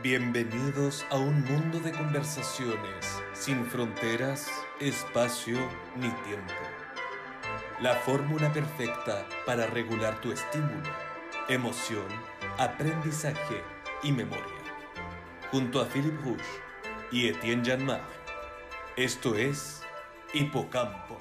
[0.00, 4.48] Bienvenidos a un mundo de conversaciones sin fronteras,
[4.78, 5.58] espacio
[5.96, 6.54] ni tiempo.
[7.80, 10.88] La fórmula perfecta para regular tu estímulo,
[11.48, 12.06] emoción,
[12.58, 13.60] aprendizaje
[14.04, 14.62] y memoria.
[15.50, 16.44] Junto a Philip Rouge
[17.10, 18.02] y Etienne Janmar.
[18.94, 19.82] Esto es
[20.32, 21.18] Hipocampo.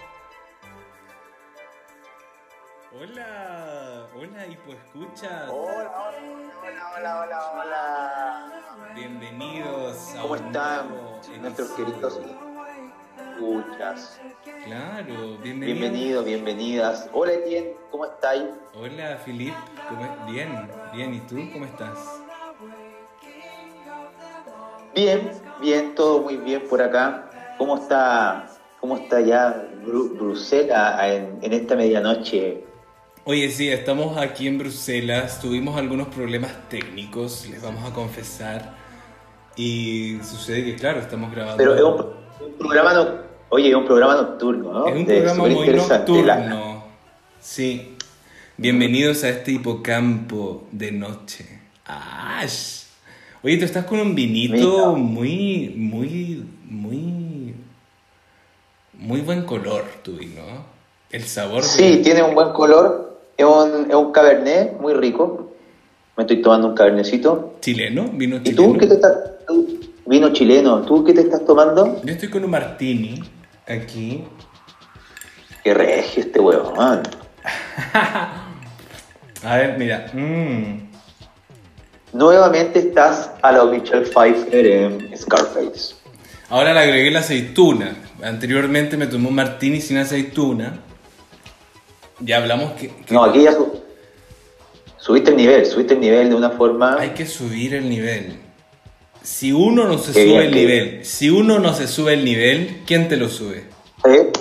[2.94, 5.50] Hola, hola Hipoescuchas.
[5.50, 6.12] Hola,
[6.62, 7.77] hola, hola, hola, hola.
[9.38, 12.20] Bienvenidos a ¿Cómo un están nuevo nuestros queridos
[13.36, 14.20] escuchas?
[14.66, 15.80] Claro, bienvenido.
[15.80, 17.10] Bienvenidos, bienvenidas.
[17.14, 18.44] Hola Etienne, ¿cómo estáis?
[18.74, 19.54] Hola, Filip.
[20.28, 21.14] Bien, bien.
[21.14, 22.00] ¿Y tú cómo estás?
[24.96, 25.30] Bien,
[25.62, 27.30] bien, todo muy bien por acá.
[27.60, 28.48] ¿Cómo está,
[28.80, 32.64] cómo está ya Bru- Bruselas en, en esta medianoche?
[33.24, 35.40] Oye, sí, estamos aquí en Bruselas.
[35.40, 38.87] Tuvimos algunos problemas técnicos, les vamos a confesar.
[39.58, 41.58] Y sucede que, claro, estamos grabando.
[41.58, 43.08] Pero es un, un programa, no,
[43.50, 44.88] oye, es un programa nocturno, ¿no?
[44.88, 45.66] Es un programa muy.
[45.68, 46.84] La- nocturno.
[47.40, 47.96] Sí.
[48.56, 51.46] Bienvenidos a este hipocampo de noche.
[51.86, 52.84] ¡Ash!
[53.44, 57.56] Oye, tú estás con un vinito muy, muy, muy.
[58.94, 60.42] Muy buen color, tu vino.
[61.10, 61.64] El sabor.
[61.64, 63.20] de- Sí, tiene un buen color.
[63.38, 65.52] Es un, es un cabernet muy rico.
[66.16, 67.56] Me estoy tomando un cabernecito.
[67.62, 68.74] Chileno, vino ¿Y chileno.
[68.74, 69.14] tú qué te estás...
[69.48, 72.02] tú- vino chileno, ¿tú qué te estás tomando?
[72.04, 73.22] Yo estoy con un martini
[73.68, 74.24] aquí.
[75.64, 77.02] Qué regio este huevón.
[79.44, 80.08] A ver, mira.
[80.14, 80.88] mm.
[82.14, 85.96] Nuevamente estás a la Michelle Pfeiffer en Scarface.
[86.50, 87.96] Ahora le agregué la aceituna.
[88.24, 90.80] Anteriormente me tomé un martini sin aceituna.
[92.20, 93.82] Ya hablamos que, que No, aquí ya su-
[94.98, 96.98] subiste el nivel, subiste el nivel de una forma...
[97.00, 98.40] hay que subir el nivel.
[99.24, 103.08] Si uno no se sube el nivel, si uno no se sube el nivel, ¿quién
[103.10, 103.66] te lo sube?
[104.06, 104.32] ¿eh?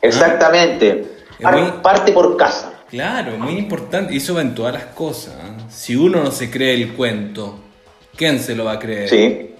[0.00, 1.04] Exactamente.
[1.40, 2.72] Muy- Parte por casa.
[2.88, 4.14] Claro, muy importante.
[4.14, 5.34] Y eso va en todas las cosas.
[5.34, 5.62] ¿eh?
[5.70, 7.58] Si uno no se cree el cuento,
[8.16, 9.08] ¿quién se lo va a creer?
[9.08, 9.54] Sí.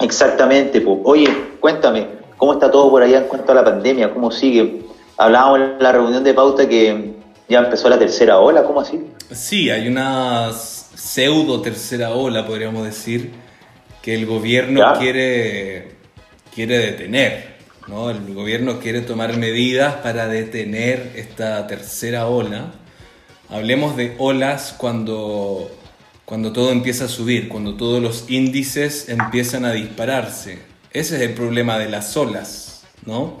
[0.00, 0.80] Exactamente.
[0.80, 1.00] po.
[1.04, 1.28] Oye,
[1.60, 4.12] cuéntame, ¿cómo está todo por allá en cuanto a la pandemia?
[4.12, 4.82] ¿Cómo sigue?
[5.16, 7.14] Hablábamos en la reunión de pauta que
[7.48, 9.00] ya empezó la tercera ola, ¿cómo así?
[9.32, 10.52] Sí, hay una
[11.06, 13.30] pseudo tercera ola, podríamos decir,
[14.02, 15.92] que el gobierno quiere,
[16.54, 17.56] quiere detener.
[17.86, 18.10] ¿no?
[18.10, 22.72] El gobierno quiere tomar medidas para detener esta tercera ola.
[23.48, 25.70] Hablemos de olas cuando,
[26.24, 30.58] cuando todo empieza a subir, cuando todos los índices empiezan a dispararse.
[30.90, 33.38] Ese es el problema de las olas, ¿no?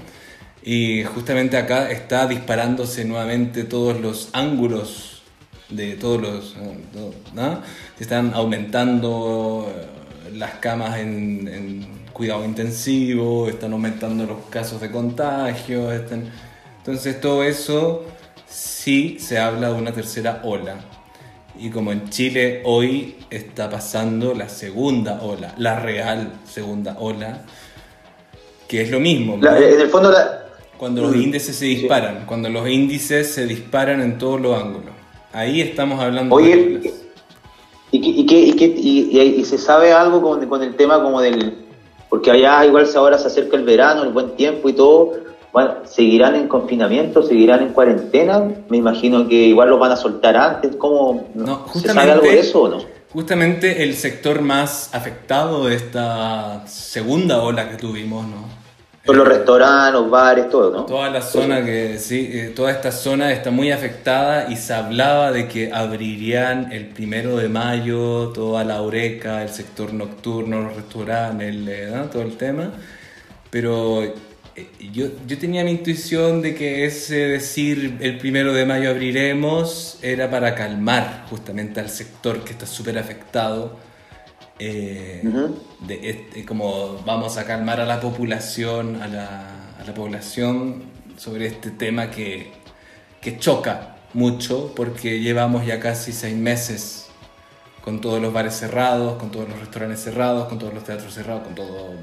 [0.62, 5.15] Y justamente acá está disparándose nuevamente todos los ángulos
[5.70, 6.56] de todos los...
[6.56, 6.78] eh,
[7.34, 7.60] ¿no?
[7.96, 14.90] Se están aumentando eh, las camas en, en cuidado intensivo, están aumentando los casos de
[14.90, 16.30] contagio, están...
[16.78, 18.04] Entonces todo eso
[18.48, 20.76] sí se habla de una tercera ola.
[21.58, 27.42] Y como en Chile hoy está pasando la segunda ola, la real segunda ola,
[28.68, 29.38] que es lo mismo.
[29.40, 29.56] La- ¿no?
[29.58, 30.42] en el fondo, la,
[30.76, 31.74] Cuando los Mm, índices se sí.
[31.76, 34.94] disparan, cuando los índices se disparan en todos los ángulos.
[35.36, 36.94] Ahí estamos hablando Oye, de.
[37.92, 41.66] ¿Y, qué- y, y, y- se sabe algo con, con el tema como del...
[42.08, 45.12] Porque allá igual ahora se acerca el verano, el buen tiempo y todo.
[45.52, 47.22] Bueno, ¿Seguirán en confinamiento?
[47.22, 48.42] ¿Seguirán en cuarentena?
[48.70, 50.74] Me imagino que igual los van a soltar antes.
[50.76, 51.28] ¿Cómo?
[51.34, 52.78] No, ¿Se sabe algo de eso o no?
[53.12, 58.65] Justamente el sector más afectado de esta segunda ola que tuvimos, ¿no?
[59.06, 60.84] Son los restaurantes, los bares, todo, ¿no?
[60.84, 65.30] Toda la zona que, sí, eh, toda esta zona está muy afectada y se hablaba
[65.30, 71.54] de que abrirían el primero de mayo toda la Oreca, el sector nocturno, los restaurantes,
[71.68, 72.72] eh, todo el tema.
[73.48, 74.14] Pero eh,
[74.92, 80.28] yo, yo tenía mi intuición de que ese decir el primero de mayo abriremos era
[80.28, 83.85] para calmar justamente al sector que está súper afectado.
[84.58, 85.56] Eh, Ujú.
[85.80, 90.84] de este- como vamos a calmar a la población, a la, a la población
[91.16, 92.52] sobre este tema que,
[93.20, 97.06] que choca mucho porque llevamos ya casi seis meses
[97.82, 101.44] con todos los bares cerrados, con todos los restaurantes cerrados, con todos los teatros cerrados,
[101.44, 101.94] con todo...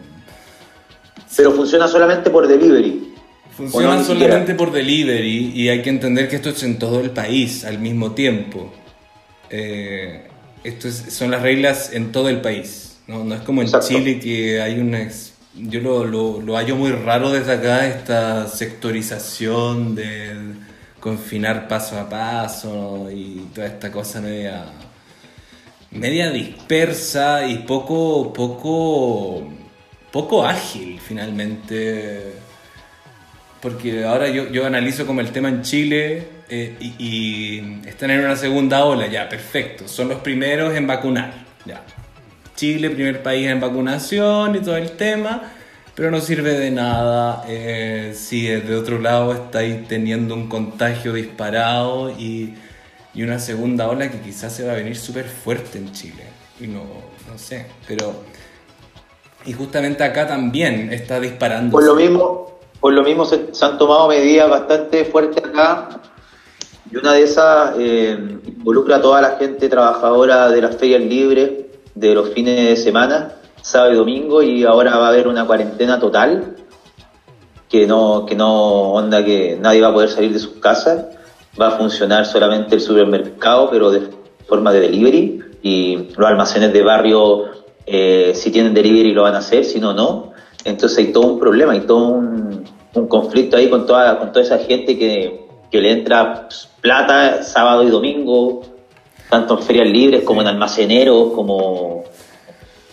[1.36, 3.14] Pero funciona solamente por delivery.
[3.58, 7.12] Funciona no, solamente por delivery y hay que entender que esto es en todo el
[7.12, 8.72] país al mismo tiempo.
[9.50, 10.28] Eh,
[10.64, 12.98] esto es- son las reglas en todo el país.
[13.08, 13.88] No, no es como en Exacto.
[13.90, 15.02] Chile que hay una...
[15.04, 20.36] ex- Yo lo, lo, lo hallo muy raro desde acá, esta sectorización de
[21.00, 24.66] confinar paso a paso y toda esta cosa media
[25.92, 29.48] media dispersa y poco, poco,
[30.12, 32.34] poco ágil finalmente.
[33.64, 38.20] Porque ahora yo, yo analizo como el tema en Chile eh, y, y, están en
[38.20, 39.88] una segunda ola, ya, perfecto.
[39.88, 41.34] Son los primeros en vacunar,
[41.66, 41.82] ya.
[42.56, 45.54] Chile, primer país en vacunación y todo el tema,
[45.96, 52.12] pero no sirve de nada eh, si de otro lado estáis teniendo un contagio disparado
[52.12, 52.54] y
[53.16, 56.24] y una segunda ola que quizás se va a venir súper fuerte en Chile.
[56.60, 56.84] Y no,
[57.30, 58.24] no sé, pero...
[59.46, 61.72] Y justamente acá también está disparando.
[61.72, 62.53] Por lo mismo,
[62.84, 66.02] por lo mismo se, han tomado medidas bastante fuertes acá.
[66.92, 71.50] Y una de esas eh, involucra a toda la gente trabajadora de las ferias libres
[71.96, 75.98] de los fines de semana, sábado y domingo, y ahora va a haber una cuarentena
[75.98, 76.58] total,
[77.70, 81.06] que no, que no onda que nadie va a poder salir de sus casas
[81.60, 84.10] va a funcionar solamente el supermercado, pero de
[84.46, 87.46] forma de delivery, y los almacenes de barrio,
[87.86, 90.33] eh, si tienen delivery lo van a hacer, si no, no.
[90.66, 92.64] Entonces hay todo un problema, hay todo un,
[93.10, 96.48] conflicto ahí con toda, con toda esa gente que, que le entra
[96.82, 98.64] plata sábado y domingo,
[99.30, 102.04] tanto en ferias libres como en almaceneros, como...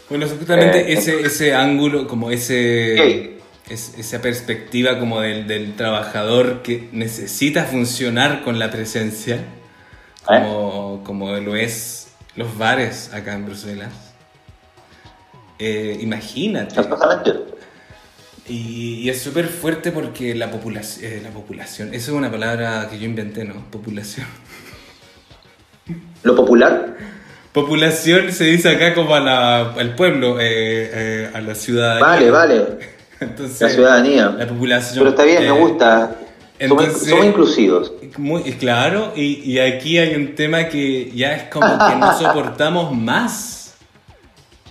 [0.09, 3.39] Bueno, justamente eh, ese, ese ángulo, como ese
[3.69, 9.45] es, esa perspectiva como del, del, trabajador que necesita funcionar con la presencia,
[10.25, 13.93] como, como lo es los bares acá en Bruselas.
[15.59, 16.75] Eh, imagínate.
[18.51, 22.89] Y, y, es súper fuerte porque la, población eh, la población, eso es una palabra
[22.91, 23.55] que yo inventé, ¿no?
[23.71, 24.27] Populación.
[26.25, 26.97] ¿Lo popular?
[27.53, 32.01] Populación se dice acá como a la, al pueblo, eh, a la ciudad.
[32.01, 32.67] Vale, vale
[33.61, 34.35] la ciudadanía.
[34.37, 34.99] La población.
[34.99, 36.17] Pero está bien, me eh, gusta.
[36.67, 37.93] somos, inclusivos.
[38.17, 42.97] Muy, claro, y, y, aquí hay un tema que ya es como que no soportamos
[42.97, 43.77] más.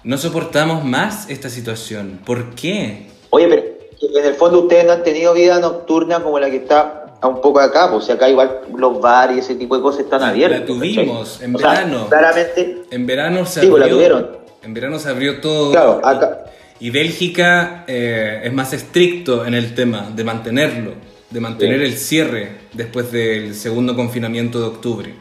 [0.04, 2.20] No soportamos más esta situación.
[2.26, 3.08] ¿Por qué?
[3.32, 3.69] Oye, pero
[4.02, 7.42] en el fondo ustedes no han tenido vida nocturna como la que está a un
[7.42, 10.62] poco acá, pues acá igual los bares y ese tipo de cosas están abiertos.
[10.62, 12.08] La tuvimos en verano.
[12.08, 12.84] claramente.
[12.92, 14.40] En verano se pues, abrió.
[14.64, 15.72] En verano se abrió todo.
[15.72, 16.46] Claro, acá,
[16.80, 20.94] y Bélgica eh, es más estricto en el tema de mantenerlo,
[21.30, 25.14] de mantener el cierre después del segundo confinamiento de octubre.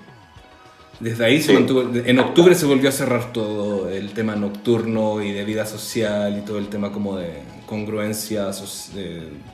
[1.01, 5.33] Desde ahí se mantuvo, en octubre se volvió a cerrar todo el tema nocturno y
[5.33, 7.35] de vida social y todo el tema como de
[7.67, 8.51] congruencia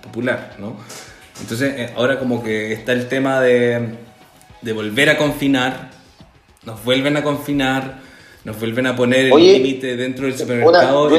[0.02, 0.76] popular, ¿no?
[1.40, 3.88] Entonces eh, ahora como que está el tema de,
[4.62, 5.90] de volver a confinar,
[6.64, 8.00] nos vuelven a confinar,
[8.44, 11.10] nos vuelven a poner el límite dentro del supermercado.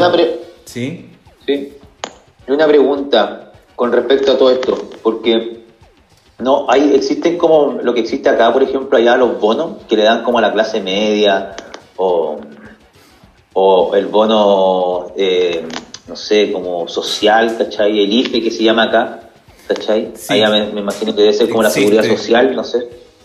[0.66, 1.06] Sí.
[1.46, 1.74] Sí.
[2.48, 5.55] Y una pregunta con respecto a todo esto, porque
[6.40, 10.04] no hay existen como lo que existe acá, por ejemplo, allá los bonos que le
[10.04, 11.56] dan como a la clase media
[11.96, 12.38] o,
[13.54, 15.66] o el bono, eh,
[16.08, 18.04] no sé, como social, ¿cachai?
[18.04, 19.30] El IFE que se llama acá,
[19.68, 20.14] ¿cachai?
[20.30, 22.80] Allá me, imagino que debe ser como la seguridad social, no sé.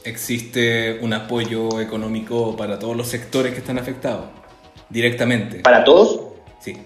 [0.05, 4.27] Existe un apoyo económico para todos los sectores que están afectados,
[4.89, 5.61] directamente.
[5.61, 6.21] ¿Para todos?
[6.61, 6.77] Sí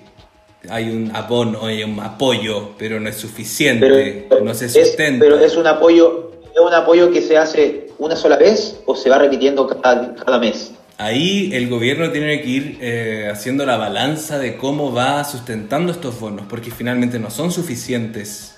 [0.71, 5.25] hay un abono, hay un apoyo, pero no es suficiente, no se sustenta.
[5.25, 9.11] pero es un apoyo, es un apoyo que se hace una sola vez o se
[9.11, 10.73] va repitiendo cada, cada mes.
[10.97, 16.21] Ahí el gobierno tiene que ir eh, haciendo la balanza de cómo va sustentando estos
[16.21, 18.57] bonos, porque finalmente no son suficientes.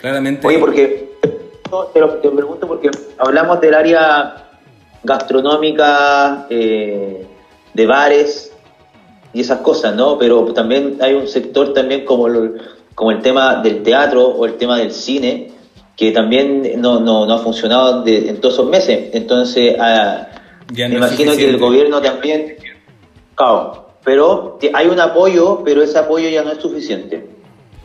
[0.00, 0.46] Claramente.
[0.46, 1.10] Oye, porque
[1.92, 4.48] te lo te pregunto porque hablamos del área
[5.02, 7.26] gastronómica, eh,
[7.74, 8.49] de bares,
[9.32, 10.18] y esas cosas, ¿no?
[10.18, 12.28] Pero también hay un sector también como,
[12.94, 15.52] como el tema del teatro o el tema del cine,
[15.96, 19.10] que también no, no, no ha funcionado en todos esos meses.
[19.12, 20.28] Entonces, ah,
[20.72, 22.56] me imagino que el gobierno también...
[23.34, 27.26] Claro, pero hay un apoyo, pero ese apoyo ya no es suficiente.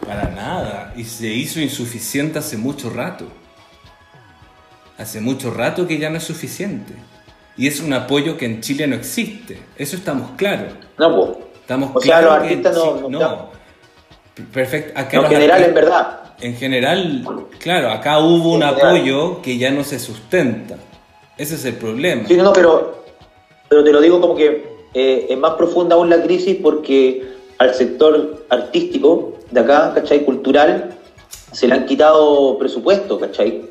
[0.05, 3.25] Para nada, y se hizo insuficiente hace mucho rato.
[4.97, 6.93] Hace mucho rato que ya no es suficiente.
[7.57, 9.59] Y es un apoyo que en Chile no existe.
[9.77, 10.73] Eso estamos claros.
[10.97, 11.37] No, pues.
[11.61, 13.49] Estamos o sea, los artistas no, no.
[14.53, 14.99] Perfecto.
[14.99, 16.19] Acá en general, en verdad.
[16.41, 20.75] En general, claro, acá hubo un apoyo que ya no se sustenta.
[21.37, 22.27] Ese es el problema.
[22.27, 23.03] Sí, no, no, pero,
[23.69, 27.25] pero te lo digo como que eh, es más profunda aún la crisis porque
[27.57, 30.25] al sector artístico de acá, ¿cachai?
[30.25, 30.97] Cultural,
[31.51, 33.61] se le han quitado presupuesto, ¿cachai?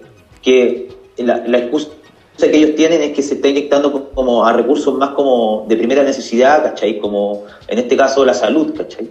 [0.42, 0.88] Que
[1.18, 1.90] la, la excusa
[2.36, 6.02] que ellos tienen es que se está inyectando como a recursos más como de primera
[6.02, 6.98] necesidad, ¿cachai?
[6.98, 9.08] Como en este caso la salud, ¿cachai?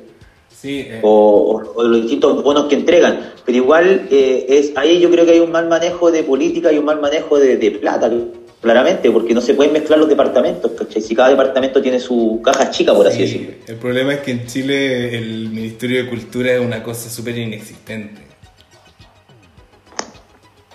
[0.49, 0.99] Sí, eh.
[1.01, 3.33] o, los distintos bonos que entregan.
[3.45, 6.77] Pero igual eh, es ahí yo creo que hay un mal manejo de política y
[6.77, 8.11] un mal manejo de, plata.
[8.61, 11.01] claramente, porque no se pueden mezclar los departamentos, ¿cachai?
[11.01, 13.53] Si cada departamento tiene su caja chica, por así Sí, decirlo.
[13.67, 18.21] El problema es que en Chile el Ministerio de Cultura es una cosa súper inexistente.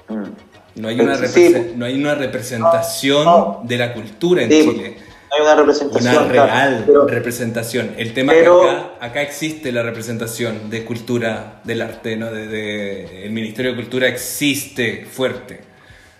[0.08, 0.47] Mm.
[0.78, 1.72] No hay una, Sí.
[1.76, 3.60] no hay una representación No.
[3.64, 4.96] de la cultura en Sí, Chile.
[5.30, 6.12] No hay una representación.
[6.22, 7.90] Una claro, real pero- representación.
[7.98, 12.30] El tema pero- es que acá, acá existe la representación de cultura del arte, ¿no?
[12.32, 15.60] De, de- el Ministerio de Cultura existe fuerte.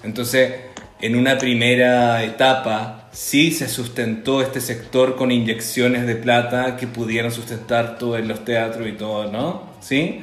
[0.03, 0.53] Entonces,
[1.01, 7.31] en una primera etapa, sí se sustentó este sector con inyecciones de plata que pudieran
[7.33, 9.71] sustentar todo en los teatros y todo, ¿no?
[9.81, 10.21] ¿Sí?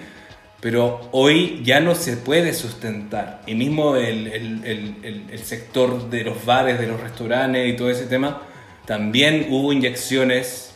[0.65, 3.39] Pero hoy ya no se puede sustentar.
[3.45, 7.91] Y mismo el, el- el- el- sector de los bares, de los restaurantes y todo
[7.91, 8.41] ese tema,
[8.88, 10.72] también hubo inyecciones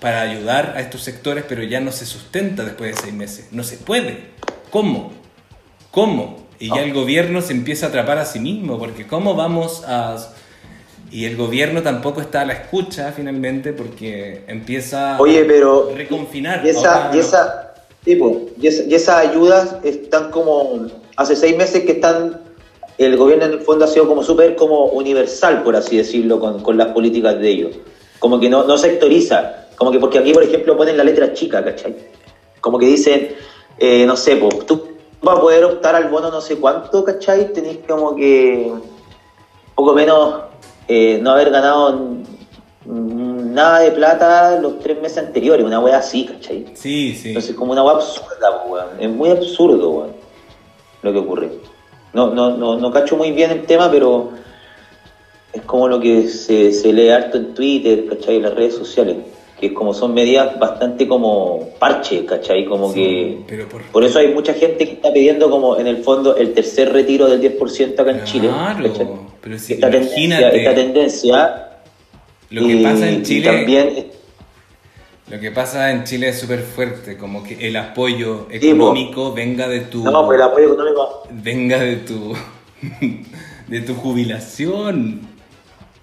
[0.00, 3.48] para ayudar a estos sectores, pero ya no se sustenta después de seis meses.
[3.50, 4.30] No se puede.
[4.70, 5.12] ¿Cómo?
[5.90, 6.46] ¿Cómo?
[6.58, 10.16] Y ya el gobierno se empieza a atrapar a sí mismo, porque ¿cómo vamos a...?
[11.10, 15.90] Y el gobierno tampoco está a la escucha finalmente porque empieza Oye, pero.
[15.90, 16.62] a reconfinar.
[16.64, 17.65] Y esa, y esa,
[18.06, 20.86] y, esa- y esas ayudas están como.
[21.16, 22.40] Hace seis meses que están.
[22.98, 26.62] El gobierno en el fondo ha sido como súper como universal, por así decirlo, con,
[26.62, 27.76] con las políticas de ellos.
[28.18, 29.66] Como que no, no sectoriza.
[29.76, 31.94] Como que porque aquí, por ejemplo, ponen la letra chica, ¿cachai?
[32.62, 33.28] Como que dicen,
[33.78, 34.82] eh, no sé, pues tú
[35.22, 37.52] para poder optar al bono no sé cuánto, ¿cachai?
[37.52, 38.72] Tenés como que
[39.74, 40.42] poco menos
[40.88, 42.16] eh, no haber ganado
[43.56, 46.66] nada de plata los tres meses anteriores, una wea así, ¿cachai?
[46.74, 47.28] Sí, sí.
[47.28, 48.86] Entonces como una wea absurda, po, weón.
[49.00, 50.10] Es muy absurdo, weón,
[51.02, 51.50] lo que ocurre.
[52.12, 54.30] No, no, no, no cacho muy bien el tema, pero
[55.52, 58.36] es como lo que se, se lee harto en Twitter, ¿cachai?
[58.36, 59.16] En las redes sociales.
[59.58, 62.66] Que es como son medidas bastante como parche, ¿cachai?
[62.66, 63.38] Como Sí, que...
[63.48, 66.52] pero por, Por eso hay mucha gente que está pidiendo como en el fondo el
[66.52, 68.48] tercer retiro del 10% acá en Chile.
[68.48, 71.68] Claro, pero si esta, tendencia, imagínate esta tendencia
[72.50, 73.46] lo que y- pasa en Chile.
[73.46, 74.06] también
[75.28, 79.66] Lo que pasa en Chile es súper fuerte, como que el apoyo Sí, económico venga
[79.68, 81.22] de tu no, pues el apoyo económico.
[81.32, 82.34] venga de tu
[83.68, 85.20] de tu jubilación.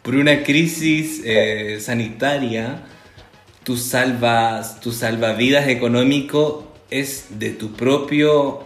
[0.01, 2.83] Por una crisis eh, sanitaria
[3.63, 8.63] tu salvas tu salvavidas económico es de tu propio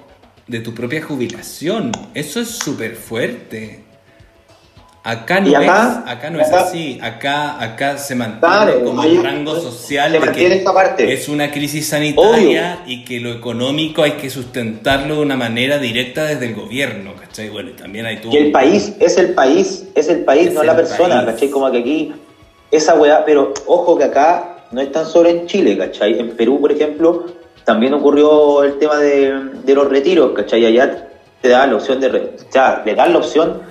[0.47, 1.91] de tu propia jubilación.
[2.15, 3.83] Eso es súper fuerte
[5.09, 6.03] acá no ¿Y acá?
[6.05, 10.11] es acá no es Acá- así acá acá se mantiene Claro, como un rango social
[10.11, 11.13] se de que mantiene esta parte.
[11.13, 16.25] es una crisis sanitaria y que lo económico hay que sustentarlo de una manera directa
[16.25, 17.49] desde el gobierno, ¿cachai?
[17.49, 18.33] Bueno, también hay todo...
[18.33, 21.31] Y el país, es el país, es el país, Es no la el persona, país.
[21.31, 21.49] ¿cachai?
[21.49, 22.13] Como que aquí,
[22.71, 26.19] esa weá, pero ojo que acá no es tan solo en Chile, ¿cachai?
[26.19, 27.27] En Perú, por ejemplo,
[27.63, 29.33] también ocurrió el tema de,
[29.63, 30.65] de los retiros, ¿cachai?
[30.65, 31.07] Allá
[31.41, 33.61] te da la opción de, o sea, le dan la opción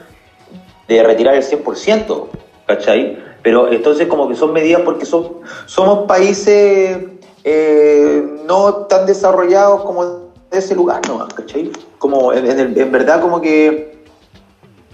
[0.88, 2.26] de retirar el 100%,
[2.66, 3.18] ¿cachai?
[3.42, 6.98] Pero entonces como que son medidas porque son, somos países
[7.44, 11.26] eh, no tan desarrollados como ese lugar, ¿no?
[11.28, 11.70] ¿cachai?
[11.98, 13.96] Como en, en el- en verdad como que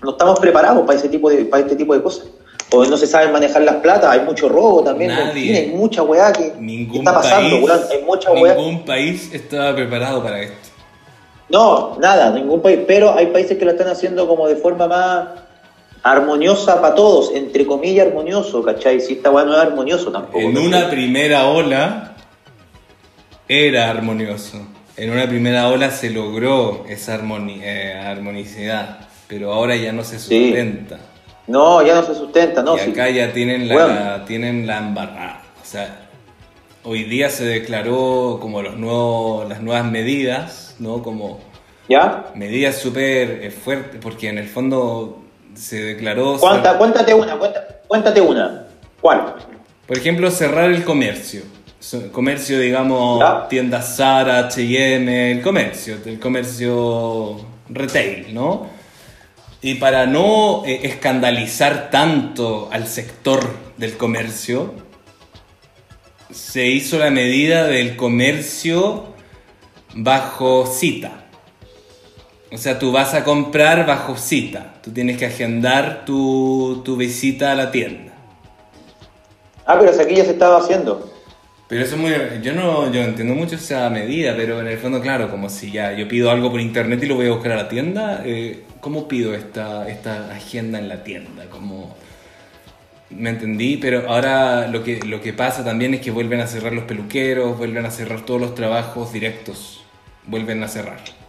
[0.03, 2.27] no estamos preparados para ese tipo de para este tipo de cosas.
[2.75, 5.57] O no se saben manejar las platas, hay mucho robo también, Nadie.
[5.59, 6.47] hay mucha weá que,
[6.95, 8.55] está pasando, país, hay mucha weá.
[8.55, 10.71] ningún país estaba preparado para esto.
[11.51, 15.27] No, nada, ningún país, pero hay países que lo están haciendo como de forma más
[16.03, 19.01] armoniosa para todos, entre comillas armonioso, ¿cachai?
[19.01, 20.39] Si esta weá no es armonioso tampoco.
[20.41, 20.67] En ¿cachai?
[20.67, 22.17] una primera ola
[23.49, 24.59] era armonioso.
[24.97, 30.19] En una primera ola se logró esa armoni- eh, armonicidad, pero ahora ya no se
[30.19, 30.49] Sí.
[30.49, 30.99] sustenta.
[31.47, 32.77] No, ya no se sustenta, no.
[32.77, 32.91] y sí.
[32.91, 34.25] acá ya tienen la, Bueno.
[34.27, 35.43] tienen la embarrada.
[35.61, 36.09] O sea,
[36.85, 41.03] hoy día se declaró como los nuevos, las nuevas medidas, ¿no?
[41.03, 41.41] Como
[41.89, 42.27] ¿Ya?
[42.35, 45.22] medidas súper eh, fuertes, porque en el fondo
[45.63, 46.37] se declaró...
[46.39, 48.67] Cuánta, cuéntate una, cuenta- cuéntate una.
[49.01, 49.35] ¿Cuál?
[49.87, 51.43] Por ejemplo, cerrar el comercio.
[52.13, 53.49] Comercio, digamos, Ya.
[53.49, 58.69] tiendas Zara, H&M, el comercio, el comercio retail, ¿no?
[59.61, 63.41] Y para no eh, escandalizar tanto al sector
[63.77, 64.75] del comercio,
[66.33, 69.07] se hizo la medida del comercio
[69.95, 71.22] bajo cita.
[72.53, 74.75] O sea, tú vas a comprar bajo cita.
[74.83, 78.13] Tú tienes que agendar tu, tu visita a la tienda.
[79.65, 81.11] Ah, pero si aquí ya se estaba haciendo.
[81.69, 82.13] Pero eso es muy...
[82.43, 85.93] Yo no, yo entiendo mucho esa medida, pero en el fondo, claro, como si ya
[85.93, 89.09] yo pido algo por internet y lo voy a buscar a la tienda, eh, ¿cómo
[89.09, 91.47] pido esta, esta agenda en la tienda?
[91.49, 91.97] Como...
[93.09, 96.73] Me entendí, pero ahora lo que, lo que pasa también es que vuelven a cerrar
[96.73, 99.83] los peluqueros, vuelven a cerrar todos los trabajos directos,
[100.27, 101.22] vuelven a cerrar.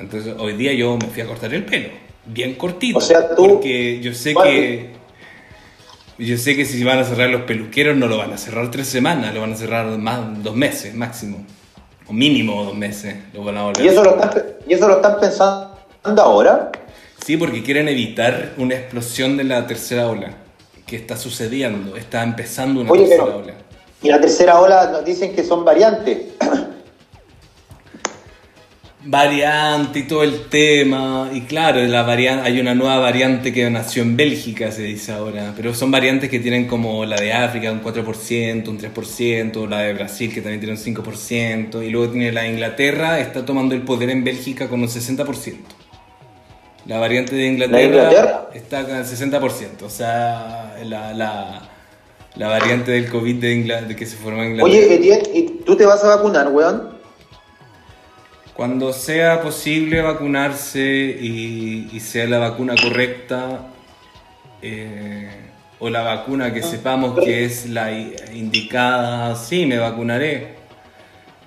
[0.00, 1.88] Entonces hoy día yo me fui a cortar el pelo,
[2.26, 2.98] bien cortito.
[2.98, 4.48] O sea, tú- Porque yo sé ¿Cuál?
[4.48, 4.98] que.
[6.18, 8.88] Yo sé que si van a cerrar los peluqueros, no lo van a cerrar tres
[8.88, 11.44] semanas, lo van a cerrar más dos meses máximo.
[12.08, 13.84] O mínimo dos meses lo van a volver.
[13.84, 15.76] ¿Y eso, lo están, ¿Y eso lo están pensando
[16.22, 16.72] ahora?
[17.24, 20.30] Sí, porque quieren evitar una explosión de la tercera ola.
[20.86, 23.52] Que está sucediendo, está empezando una Oye, tercera pero- ola.
[24.02, 26.18] Y la tercera ola nos dicen que son variantes.
[29.04, 31.30] variante y todo el tema.
[31.32, 35.52] Y claro, la varian- hay una nueva variante que nació en Bélgica, se dice ahora.
[35.56, 39.94] Pero son variantes que tienen como la de África, un 4%, un 3%, la de
[39.94, 41.82] Brasil, que también tiene un 5%.
[41.82, 45.74] Y luego tiene la de Inglaterra, está tomando el poder en Bélgica con un 60%.
[46.86, 48.48] La variante de Inglaterra, Inglaterra?
[48.54, 49.82] está con el 60%.
[49.84, 51.68] O sea, la, la,
[52.34, 54.78] la variante del COVID de, Ingla- de que se formó en Inglaterra.
[54.78, 56.97] Oye, Etienne, ¿y tú te vas a vacunar, weón?
[58.58, 63.68] Cuando sea posible vacunarse y, y sea la vacuna correcta
[64.60, 65.30] eh,
[65.78, 70.56] o la vacuna que sepamos que es la indicada, sí, me vacunaré.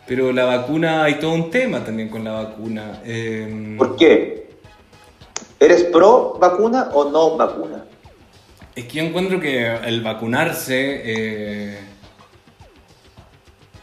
[0.08, 3.02] Pero la vacuna, hay todo un tema también con la vacuna.
[3.04, 4.50] Eh, ¿Por qué?
[5.60, 7.84] ¿Eres pro vacuna o no vacuna?
[8.74, 11.78] es que yo encuentro que el vacunarse, eh,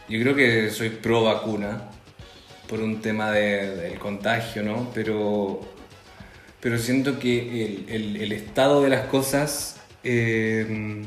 [0.09, 1.88] yo creo que soy pro vacuna
[2.69, 4.91] por un tema de- del contagio, ¿no?
[4.93, 5.59] Pero,
[6.59, 11.03] pero siento que el, el- estado de las cosas, eh,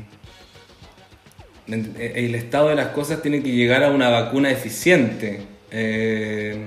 [1.67, 5.41] el estado de las cosas tiene que llegar a una vacuna eficiente.
[5.71, 6.57] Eh,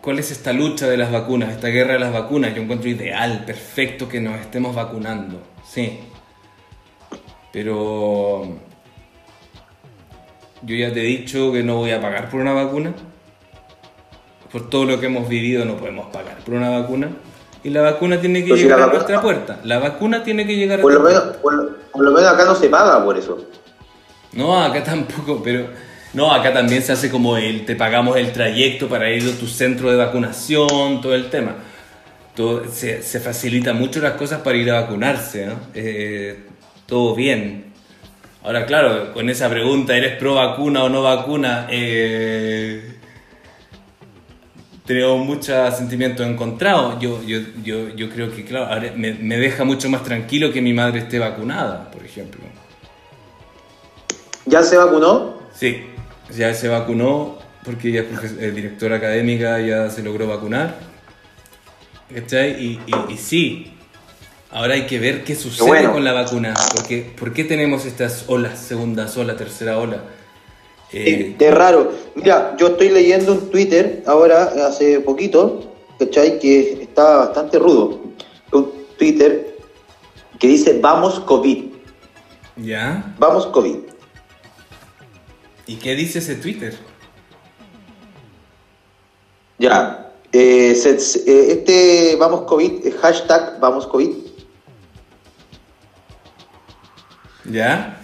[0.00, 2.54] ¿Cuál es esta lucha de las vacunas, esta guerra de las vacunas?
[2.54, 5.98] Yo encuentro ideal, perfecto que nos estemos vacunando, sí.
[7.52, 8.58] Pero
[10.62, 12.94] yo ya te he dicho que no voy a pagar por una vacuna.
[14.52, 17.08] Por todo lo que hemos vivido no podemos pagar por una vacuna.
[17.64, 19.60] Y la vacuna tiene que Pues si llegar la a vacuna- nuestra puerta.
[19.64, 22.30] La vacuna tiene que llegar a Por lo, nuestra menos, por, lo- por lo menos
[22.32, 23.44] acá no se paga por eso.
[24.32, 25.66] no, acá tampoco, pero.
[26.14, 27.66] No, acá también se hace como el.
[27.66, 31.56] Te pagamos el trayecto para ir a tu centro de vacunación, todo el tema.
[32.34, 35.54] Todo, se, se facilita mucho las cosas para ir a vacunarse, ¿no?
[35.74, 36.44] Eh,
[36.86, 37.66] todo bien.
[38.44, 41.66] Ahora, claro, con esa pregunta, ¿eres pro vacuna o no vacuna?
[41.70, 42.94] Eh,
[44.88, 46.98] tengo muchos sentimientos encontrados.
[46.98, 50.62] Yo, yo, yo, yo creo que, claro, ahora me, me deja mucho más tranquilo que
[50.62, 52.40] mi madre esté vacunada, por ejemplo.
[54.46, 55.42] ¿Ya se vacunó?
[55.54, 55.84] Sí,
[56.34, 60.78] ya se vacunó porque ella es eh, directora académica, ya se logró vacunar.
[62.14, 62.52] ¿Cachai?
[62.52, 63.72] Y, y, y sí,
[64.50, 65.92] ahora hay que ver qué sucede bueno.
[65.92, 66.54] con la vacuna.
[66.74, 70.02] Porque, ¿Por qué tenemos estas olas, segunda ola, tercera ola?
[70.92, 71.92] Eh, Es raro.
[72.14, 76.38] Mira, yo estoy leyendo un Twitter ahora, hace poquito, ¿cachai?
[76.38, 78.00] Que está bastante rudo.
[78.52, 79.56] Un Twitter
[80.38, 81.64] que dice vamos COVID,
[82.56, 83.14] ¿Ya?
[83.18, 83.76] vamos COVID.
[85.66, 86.74] ¿Y qué dice ese Twitter?
[89.58, 90.10] Ya.
[90.32, 94.10] eh, eh, este vamos COVID, eh, hashtag vamos COVID,
[97.44, 97.98] ¿Ya?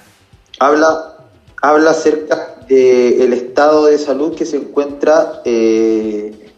[0.59, 1.19] habla,
[1.63, 2.34] habla acerca
[2.69, 6.51] del estado de salud que se encuentra eh,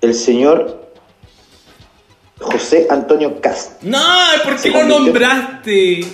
[0.00, 0.90] el señor
[2.40, 3.82] José Antonio Cast.
[3.82, 3.98] ¡No!
[4.44, 6.06] ¿Por qué lo nombraste?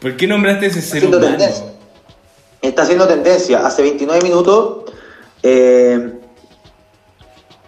[0.00, 1.36] ¿Por qué nombraste ese ser haciendo humano?
[1.36, 1.66] tendencia.
[2.62, 3.66] Está haciendo tendencia.
[3.66, 4.92] Hace 29 minutos
[5.42, 6.15] eh,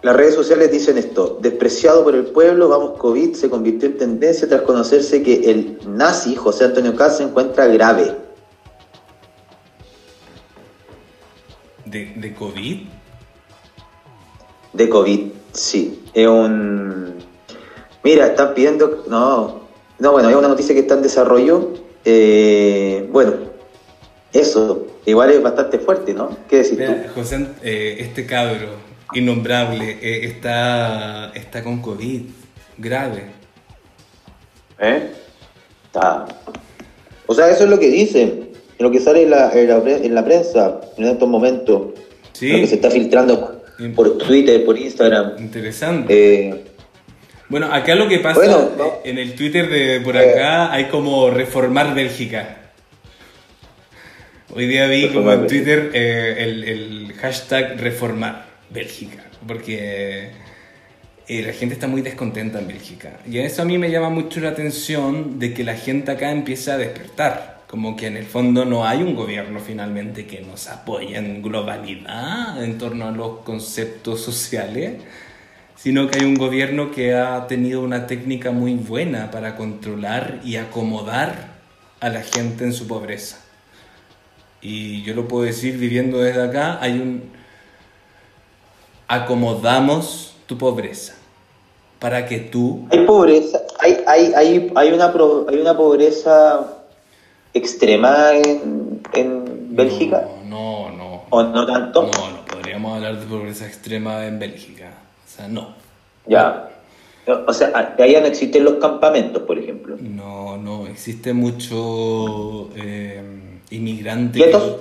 [0.01, 1.37] las redes sociales dicen esto.
[1.41, 6.35] Despreciado por el pueblo, vamos COVID se convirtió en tendencia tras conocerse que el nazi
[6.35, 8.15] José Antonio Cast se encuentra grave.
[11.85, 12.79] ¿De, de COVID?
[14.71, 16.03] De COVID, sí.
[16.13, 17.15] Es un...
[18.03, 19.03] Mira, están pidiendo...
[19.09, 19.61] No,
[19.97, 21.73] no bueno, es una noticia que está en desarrollo.
[22.05, 23.33] Eh, bueno,
[24.31, 24.85] eso.
[25.05, 26.37] Igual es bastante fuerte, ¿no?
[26.47, 26.93] ¿Qué decís tú?
[27.15, 28.67] José, eh, este cabro
[29.13, 32.21] innombrable eh, está, está con COVID
[32.77, 33.23] grave.
[34.79, 35.09] ¿Eh?
[35.85, 36.25] Está.
[37.25, 39.81] O sea, eso es lo que dicen, en lo que sale en la, en la,
[39.83, 41.93] pre- en la prensa en estos momentos,
[42.33, 42.51] Sí.
[42.51, 43.63] lo que se está filtrando
[43.95, 45.33] por Twitter, por Instagram.
[45.39, 46.47] Interesante.
[46.49, 46.63] Eh,
[47.49, 48.93] Bueno, acá lo que pasa Bueno, no.
[49.03, 50.31] en el Twitter de por Eh.
[50.31, 52.57] acá hay como reformar Bélgica.
[54.53, 55.47] Hoy día vi como en.
[55.47, 60.31] Twitter eh, el, el hashtag reformar Bélgica, porque
[61.27, 63.19] eh, la gente está muy descontenta en Bélgica.
[63.29, 66.73] Y eso a mí me llama mucho la atención de que la gente acá empieza
[66.73, 67.59] a despertar.
[67.67, 72.63] como que en el fondo no hay un gobierno finalmente que nos apoye en globalidad
[72.63, 74.93] en torno a los conceptos sociales,
[75.75, 80.55] sino que hay un gobierno que ha tenido una técnica muy buena para controlar y
[80.55, 81.59] acomodar
[81.99, 83.37] a la gente en su pobreza.
[84.61, 87.38] Y yo lo puedo decir viviendo desde acá, hay un
[89.09, 91.15] acomodamos tu pobreza
[91.99, 92.87] para que tú...
[92.91, 95.13] Hay pobreza, hay, hay, hay, hay, una,
[95.49, 96.65] hay una pobreza
[97.53, 100.25] extrema en, en Bélgica.
[100.45, 101.23] No, no.
[101.29, 102.03] ¿O no tanto?
[102.03, 104.91] No, no podríamos hablar de pobreza extrema en Bélgica.
[105.25, 105.73] O sea, no.
[106.25, 106.69] Ya.
[107.47, 109.97] O sea, allá no existen los campamentos, por ejemplo.
[109.99, 113.21] No, no, existe mucho eh,
[113.71, 114.39] inmigrante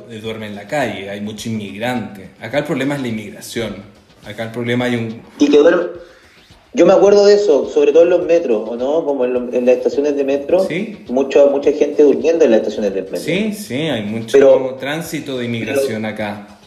[0.08, 2.30] que duerme en la calle, hay mucho inmigrante.
[2.40, 3.97] Acá el problema es la inmigración.
[4.24, 5.22] Acá el problema hay un...
[5.38, 5.84] Y que duerme...
[6.74, 9.04] Yo me acuerdo de eso, sobre todo en los metros, ¿o no?
[9.04, 10.60] Como en, las estaciones de metro.
[10.60, 10.98] Sí.
[11.08, 13.16] Mucha, mucha gente durmiendo en las estaciones de metro.
[13.16, 16.58] Sí, sí, hay mucho tránsito de inmigración acá.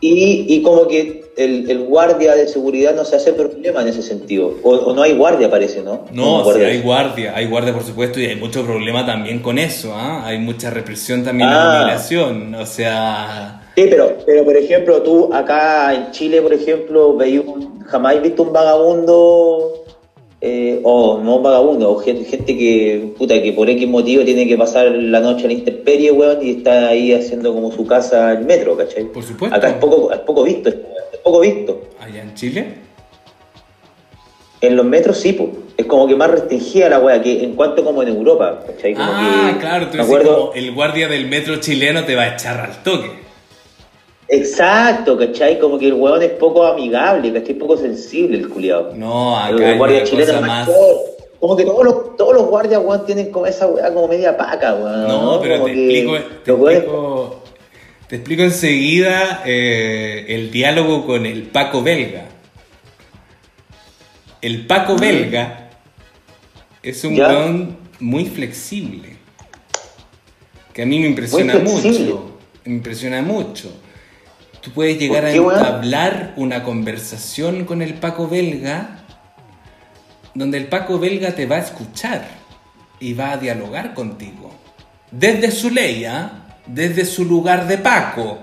[0.00, 4.02] Y, y, como que el, el, guardia de seguridad no se hace problema en ese
[4.02, 4.56] sentido.
[4.62, 6.06] O, no hay guardia, parece, ¿no?
[6.10, 9.94] No, sí, hay guardia, hay guardia por supuesto y hay mucho problema también con eso.
[9.94, 10.26] ¿ah?
[10.26, 11.82] Hay mucha represión también en la ah.
[11.82, 12.54] inmigración.
[12.54, 13.59] O sea...
[13.76, 18.22] Sí, pero, pero por ejemplo, tú acá en Chile, por ejemplo, veis un, jamás has
[18.22, 19.84] visto un vagabundo
[20.42, 24.56] eh, o no un vagabundo, o gente, que, puta, que por X motivo tiene que
[24.56, 28.46] pasar la noche en la intemperie, weón, y está ahí haciendo como su casa el
[28.46, 29.04] metro, ¿cachai?
[29.04, 29.54] Por supuesto.
[29.54, 31.82] Acá es poco, es poco visto, es poco visto.
[32.00, 32.74] ¿Allá en Chile?
[34.62, 35.50] En los metros sí, pues.
[35.76, 38.94] Es como que más restringida la weá que en cuanto como en Europa, ¿cachai?
[38.98, 42.82] ah, claro, tú dices como el guardia del metro chileno te va a echar al
[42.82, 43.29] toque.
[44.32, 45.58] Exacto, ¿cachai?
[45.58, 47.54] Como que el huevón es poco amigable, ¿cachai?
[47.54, 48.92] Poco sensible el culiado.
[48.94, 50.70] No, acá el guardia chileno más...
[51.40, 54.74] Como que todos los, todos los guardias, weón, tienen como esa weá como media paca,
[54.74, 55.08] weón.
[55.08, 56.12] No, pero te, explico,
[56.44, 57.42] te, explico,
[58.08, 62.26] te explico enseguida eh, el diálogo con el Paco belga.
[64.42, 65.70] El Paco belga
[66.82, 69.16] es un weón muy flexible.
[70.74, 72.36] Que a mí me impresiona mucho.
[72.66, 73.72] Me impresiona mucho.
[74.60, 79.00] Tú puedes llegar a entablar una conversación con el Paco belga
[80.34, 82.26] donde el Paco belga te va a escuchar
[82.98, 84.54] y va a dialogar contigo.
[85.10, 86.46] Desde su ley, ¿ah?
[86.66, 88.38] desde su lugar de Paco.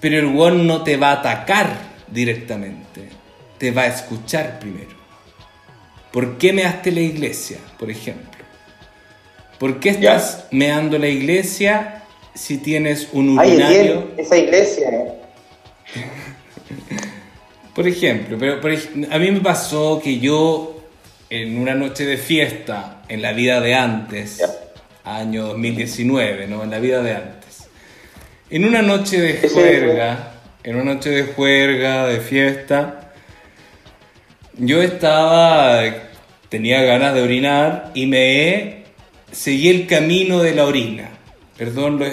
[0.00, 1.70] Pero el guón no te va a atacar
[2.08, 3.08] directamente,
[3.58, 4.96] te va a escuchar primero.
[6.12, 8.44] ¿Por qué measte la iglesia, por ejemplo?
[9.58, 12.02] ¿Por qué estás meando la iglesia
[12.36, 14.12] si tienes un urinario.
[14.16, 15.12] esa iglesia, ¿eh?
[17.74, 18.78] por ejemplo, pero
[19.10, 20.82] a mí me pasó que yo
[21.30, 24.42] en una noche de fiesta, en la vida de antes,
[25.04, 26.62] año 2019, ¿no?
[26.62, 27.68] En la vida de antes.
[28.50, 33.12] En una noche de juerga, en una noche de juerga, de fiesta,
[34.58, 35.82] yo estaba,
[36.48, 38.84] tenía ganas de orinar y me
[39.32, 41.15] seguí el camino de la orina.
[41.56, 42.10] Perdón los,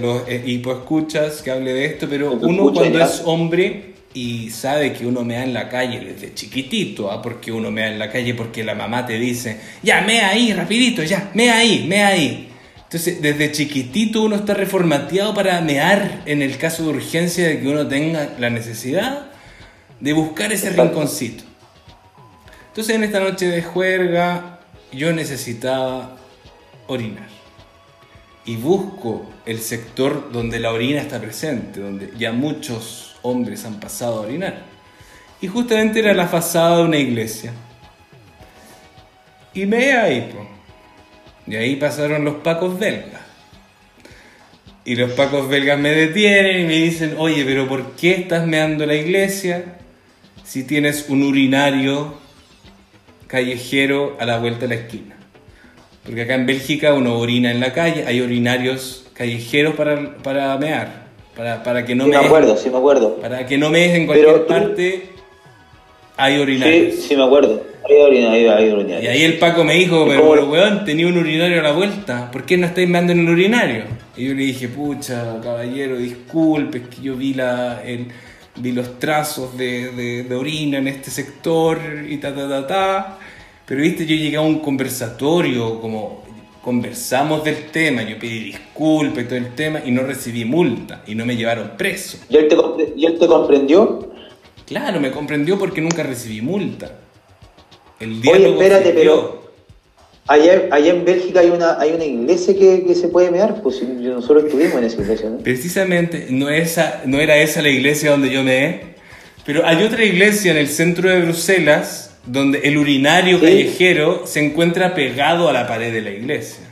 [0.00, 5.06] los eh, hipoescuchas que hable de esto, pero uno cuando es hombre y sabe que
[5.06, 7.22] uno me da en la calle desde chiquitito, ¿ah?
[7.22, 10.52] porque uno me da en la calle porque la mamá te dice, ya, me ahí,
[10.52, 12.48] rapidito, ya, me ahí, me ahí.
[12.76, 17.66] Entonces, desde chiquitito uno está reformateado para mear en el caso de urgencia de que
[17.66, 19.30] uno tenga la necesidad
[19.98, 21.42] de buscar ese rinconcito.
[22.68, 24.60] Entonces, en esta noche de juerga,
[24.92, 26.18] yo necesitaba
[26.86, 27.43] orinar
[28.46, 34.18] y busco el sector donde la orina está presente, donde ya muchos hombres han pasado
[34.18, 34.62] a orinar.
[35.40, 37.52] Y justamente era la fachada de una iglesia.
[39.54, 40.30] Y me ahí,
[41.46, 43.20] Y ahí pasaron los pacos belgas.
[44.84, 48.84] Y los pacos belgas me detienen y me dicen, oye, pero ¿por qué estás meando
[48.84, 49.76] la iglesia
[50.44, 52.18] si tienes un urinario
[53.26, 55.13] callejero a la vuelta de la esquina?
[56.04, 61.06] Porque acá en Bélgica uno orina en la calle, hay orinarios callejeros para, para mear,
[61.36, 63.16] para, para que no sí me acuerdo, sí me acuerdo.
[63.16, 65.08] Para que no mees en cualquier parte,
[66.16, 66.94] hay orinarios.
[66.94, 67.62] Sí, sí me acuerdo.
[67.88, 69.04] Hay orinarios, hay orinarios.
[69.04, 72.44] Y ahí el Paco me dijo, pero weón, tenía un urinario a la vuelta, ¿por
[72.44, 73.84] qué no estáis meando en el urinario?
[74.16, 77.82] Y yo le dije, pucha, caballero, disculpe, es que yo vi la...
[77.84, 78.08] El,
[78.56, 81.76] vi los trazos de, de, de orina en este sector
[82.08, 83.18] y ta ta ta ta
[83.66, 86.22] pero viste, yo llegué a un conversatorio, como
[86.62, 91.14] conversamos del tema, yo pedí disculpas y todo el tema, y no recibí multa, y
[91.14, 92.18] no me llevaron preso.
[92.28, 94.10] ¿Y él te, comprendió?
[94.66, 96.90] Claro, me comprendió porque nunca recibí multa.
[98.00, 99.44] El Oye, espérate, pero...
[100.26, 103.82] Allá, allá en Bélgica hay una, hay una iglesia que, que se puede mear, pues
[103.82, 105.38] nosotros estuvimos en esa iglesia, ¿no?
[105.38, 108.94] Precisamente, no, esa, no era esa la iglesia donde yo me...
[109.44, 113.44] Pero hay otra iglesia en el centro de Bruselas donde el urinario Sí.
[113.44, 116.64] callejero se encuentra pegado a la pared de la iglesia.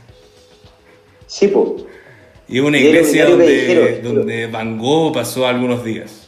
[1.27, 1.83] Sí, pues.
[2.47, 6.27] Y es una Y iglesia donde, donde Van Gogh pasó algunos días.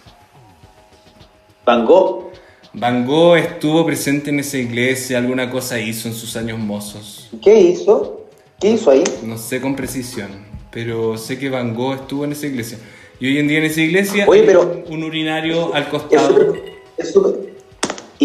[1.65, 2.31] Van Gogh.
[2.73, 7.29] Van Gogh estuvo presente en esa iglesia, alguna cosa hizo en sus años mozos.
[7.43, 8.25] ¿Qué hizo?
[8.59, 9.03] ¿Qué hizo ahí?
[9.23, 10.29] No sé con precisión,
[10.71, 12.77] pero sé que Van Gogh estuvo en esa iglesia.
[13.19, 16.53] Y hoy en día en esa iglesia Oye, hay pero- un urinario al costado.
[16.97, 17.54] es súper-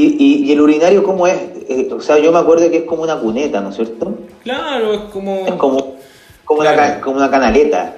[0.01, 1.37] ¿Y, y, y el urinario cómo es?
[1.69, 4.19] Eh, o sea, yo me acuerdo que es como una cuneta, ¿no es cierto?
[4.43, 5.47] Claro, es como...
[5.47, 5.97] Es como,
[6.45, 6.95] como, una, Claro.
[6.95, 7.97] ca- como una canaleta.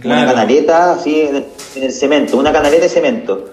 [0.00, 0.22] Claro.
[0.22, 1.44] Una canaleta así en el,
[1.76, 3.50] en el cemento, una canaleta de cemento.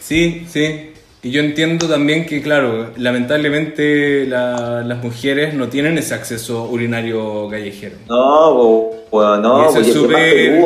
[0.00, 0.90] Sí, sí.
[1.22, 7.48] Y yo entiendo también que, claro, lamentablemente la- las mujeres no tienen ese acceso urinario
[7.50, 7.96] callejero.
[8.08, 10.60] No, bueno, Y no, eso es súper-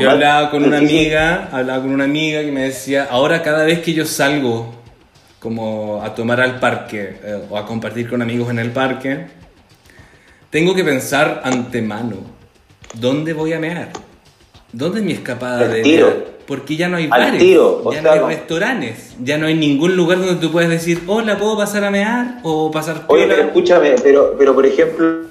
[0.00, 3.80] Yo hablaba con una amiga, hablaba con una amiga que me decía, ahora cada vez
[3.80, 4.66] que yo salgo
[5.40, 9.26] como a tomar al parque eh, o a compartir con amigos en el parque,
[10.50, 12.16] tengo que pensar antemano,
[12.94, 13.88] ¿dónde voy a mear?
[14.72, 16.06] ¿Dónde es mi escapada Al de tiro.
[16.06, 16.30] mear?
[16.46, 19.54] Porque ya no hay Al bares, tiro, ya sea, no hay restaurantes, ya no hay
[19.54, 22.38] ningún lugar donde tú puedes decir, hola, ¿puedo pasar a mear?
[22.42, 23.34] O pasar Oye, piola?".
[23.36, 25.26] pero escúchame, pero, pero por ejemplo,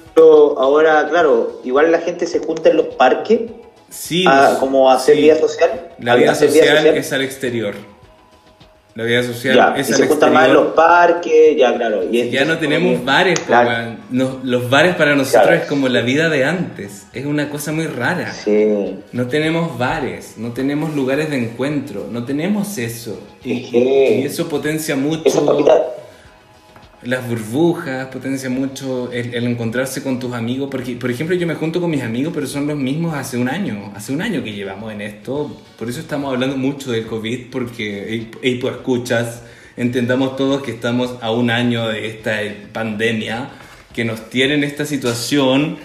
[0.58, 3.42] ahora, claro, igual la gente se junta en los parques
[3.90, 5.22] Sí, a, como a hacer sí.
[5.22, 5.88] vida social.
[5.98, 7.74] La vida hacer social es al exterior.
[8.94, 12.02] La vida social Ya, es y se juntan más en los parques, ya, claro.
[12.10, 13.96] Y Ya no tenemos bares, Claro.
[14.42, 15.56] los bares para nosotros Claro.
[15.62, 17.06] es como la vida de antes.
[17.12, 18.32] Es una cosa muy rara.
[18.32, 18.96] Sí.
[19.12, 23.20] No tenemos bares, no tenemos lugares de encuentro, no tenemos eso.
[23.44, 25.72] Y, y eso potencia mucho Esa papita,
[27.02, 30.68] las burbujas, potencia mucho el, el encontrarse con tus amigos.
[30.70, 33.48] Porque, por ejemplo, yo me junto con mis amigos, pero son los mismos hace un
[33.48, 33.92] año.
[33.94, 35.56] Hace un año que llevamos en esto.
[35.78, 39.42] Por eso estamos hablando mucho del COVID, porque, hey, pues escuchas,
[39.76, 42.38] entendamos todos que estamos a un año de esta
[42.72, 43.48] pandemia,
[43.94, 45.78] que nos tiene en esta situación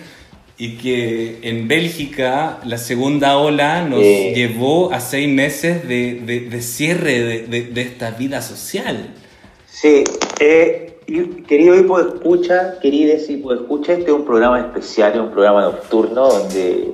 [0.58, 4.34] y que en Bélgica la segunda ola nos Eh.
[4.36, 9.14] llevó a seis meses de, de- de cierre de, de- esta vida social.
[9.70, 10.04] Sí,
[10.40, 15.20] eh, y- querido hipo de escucha, queridos hipo escucha, este es un programa especial, es
[15.20, 16.94] un programa nocturno donde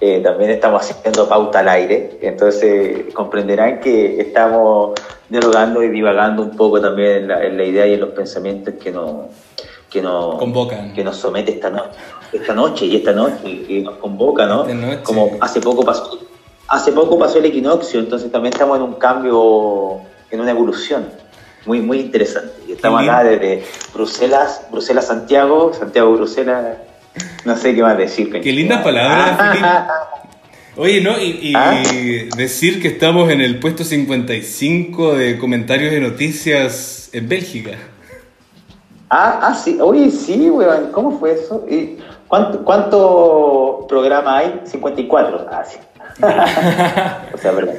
[0.00, 6.56] eh, también estamos haciendo pauta al aire, entonces comprenderán que estamos dialogando y divagando un
[6.56, 9.26] poco también en la, en la idea y en los pensamientos que nos,
[9.90, 10.94] que nos, Convocan.
[10.94, 11.98] que nos somete esta noche,
[12.32, 14.66] esta noche y esta noche que nos convoca, ¿no?
[15.02, 16.18] Como hace poco pasó,
[16.68, 21.04] hace poco pasó el equinoccio, entonces también estamos en un cambio, en una evolución
[21.66, 22.52] muy, muy interesante.
[22.68, 26.78] Y estamos acá desde Bruselas, Bruselas, Santiago, Santiago, Bruselas,
[27.44, 28.30] no sé qué más decir.
[28.40, 29.68] Qué lindas palabras, Felipe.
[30.76, 31.18] Oye, ¿no?
[31.18, 31.82] Y, y ¿Ah?
[32.36, 37.72] decir que estamos en el puesto 55 de comentarios de noticias en Bélgica.
[39.10, 41.66] Ah, ah, sí, oye, sí, weón, ¿cómo fue eso?
[41.68, 44.60] ¿Y cuánto, ¿Cuánto programa hay?
[44.64, 45.48] 54.
[45.50, 45.78] Ah, sí.
[47.34, 47.74] o sea, verdad.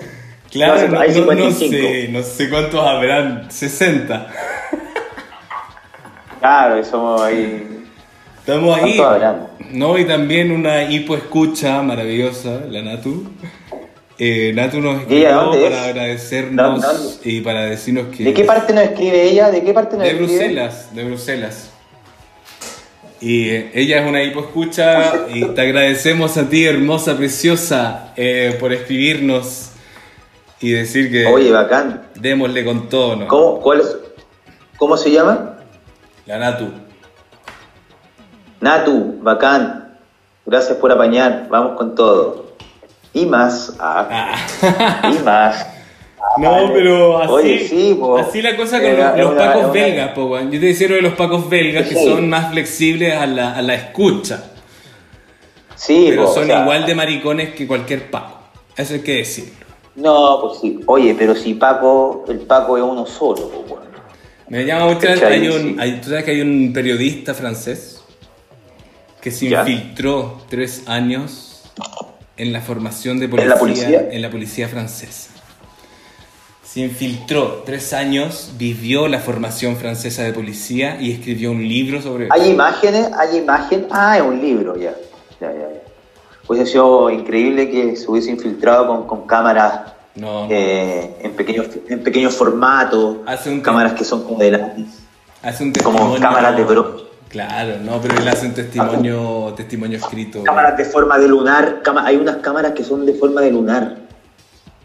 [0.52, 1.72] Claro, No, hay no- no 55.
[1.72, 4.28] sé, no sé cuántos habrán, 60.
[6.40, 7.68] Claro, y somos ahí.
[8.40, 9.00] Estamos ahí.
[9.72, 13.30] No, y también una hipo escucha maravillosa, la Natu.
[14.18, 15.90] Eh, Natu nos ¿Y ella escribió para es?
[15.90, 17.14] agradecernos ¿Dónde?
[17.24, 18.24] y para decirnos que...
[18.24, 19.50] ¿De qué parte nos escribe ella?
[19.52, 20.34] ¿De qué parte nos De escribe?
[20.38, 21.70] Bruselas, de Bruselas.
[23.20, 28.74] Y eh, ella es una hipoescucha y te agradecemos a ti, hermosa, preciosa, eh, por
[28.74, 29.71] escribirnos
[30.62, 32.04] y decir que Oye, bacán.
[32.20, 33.28] démosle con todo, ¿no?
[33.28, 33.98] ¿Cómo, cuál es-
[34.78, 35.58] ¿Cómo se llama?
[36.26, 36.70] La Natu.
[38.60, 39.98] Natu, bacán.
[40.46, 41.48] Gracias por apañar.
[41.50, 42.56] Vamos con todo.
[43.14, 43.76] Y más.
[43.80, 44.08] Ah,
[44.62, 45.12] Ah.
[45.12, 45.68] y más.
[46.38, 50.40] No, pero así, Oye, sí, así la cosa con Era- los, pacos era belgas, po.
[50.40, 53.62] Yo te decía lo de los pacos belgas que son más flexibles a la, a
[53.62, 54.42] la escucha,
[55.76, 58.38] Sí, pero po, o son sea, igual de maricones que cualquier paco.
[58.78, 59.66] Eso hay que decirlo.
[59.96, 60.80] No, pues sí.
[60.86, 63.86] Oye, pero si Paco, el Paco es uno solo, pues bueno.
[64.48, 68.02] Me llama mucho ¿Tú sabes que hay un periodista francés
[69.22, 69.60] que se ¿Ya?
[69.62, 71.64] infiltró tres años
[72.38, 74.08] en la formación de ¿En policía la policía?
[74.12, 75.30] en la policía francesa?
[76.64, 82.30] Se infiltró tres años, vivió la formación francesa de policía y escribió un libro sobre.
[82.32, 83.88] Hay imágenes, hay imagen.
[83.92, 84.96] Ah, es un libro, ya.
[85.42, 85.81] Ya, ya, ya.
[86.52, 90.48] Hubiese sido increíble que se hubiese infiltrado con, con cámaras No, no.
[90.52, 93.20] eh, en pequeños en pequeños formatos,
[93.64, 95.00] cámaras que son como de lápiz,
[95.42, 97.10] Hace un como cámaras de bro.
[97.30, 100.44] Claro, no, pero él hace un testimonio, testimonio escrito.
[100.44, 103.96] Cámaras de forma de lunar, hay unas cámaras que son de forma de lunar.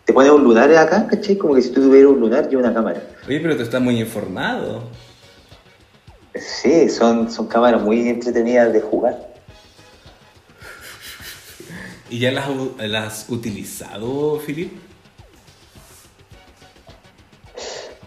[0.05, 1.37] Te pones un lunar acá, ¿cachai?
[1.37, 3.03] Como que si tú tuvieras un lunar y una cámara.
[3.27, 4.85] Oye, pero tú estás muy informado.
[6.37, 9.35] Sí, son, son cámaras muy entretenidas de jugar.
[12.11, 14.73] ¿Y ya las, has- las has utilizado, Filip?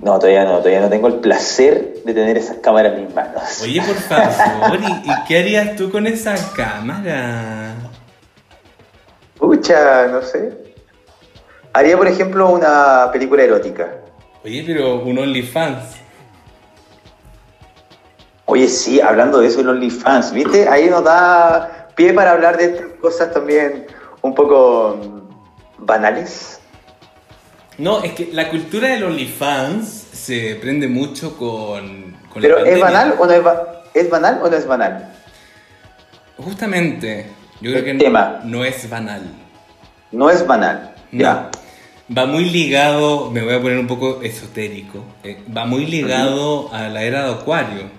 [0.02, 3.62] No, todavía no, todavía no tengo el placer de tener esas cámaras en mis manos.
[3.62, 7.76] Oye, por favor, ¿y, y qué harías tú con esa cámara?
[9.38, 10.54] Pucha, no sé.
[11.74, 13.94] Haría, por ejemplo, una película erótica.
[14.44, 15.84] Oye, pero un OnlyFans.
[18.46, 20.68] Oye, sí, hablando de eso en OnlyFans, ¿viste?
[20.70, 23.86] Ahí nos da pie para hablar de estas cosas también
[24.22, 26.62] un poco mm, banales.
[27.78, 32.80] No, es que la cultura del OnlyFans se prende mucho con, con la Pero ¿es
[32.80, 35.14] banal o no es, ba- es banal o no es banal?
[36.38, 37.26] Justamente,
[37.60, 38.40] yo creo El que tema.
[38.44, 39.24] no, no es banal.
[40.14, 40.96] No es banal.
[41.12, 41.20] No.
[41.22, 41.50] Ya.
[42.18, 46.88] Va muy ligado, me voy a poner un poco esotérico, eh, va muy ligado a
[46.88, 47.99] la era de Acuario.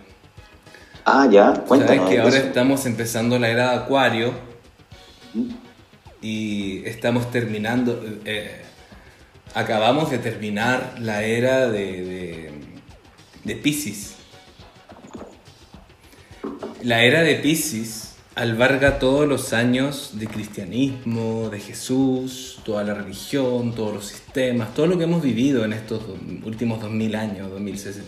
[1.13, 2.09] Ah, ya, Sabes cuéntanos.
[2.09, 2.47] que de ahora eso.
[2.47, 4.33] estamos empezando la era de Acuario
[6.23, 8.63] y estamos terminando, eh,
[9.55, 12.53] acabamos de terminar la era de, de,
[13.45, 14.15] de Pisces.
[16.83, 23.75] La era de Pisces alberga todos los años de cristianismo, de Jesús, toda la religión,
[23.75, 26.03] todos los sistemas, todo lo que hemos vivido en estos
[26.45, 28.03] últimos 2000 años, 2060.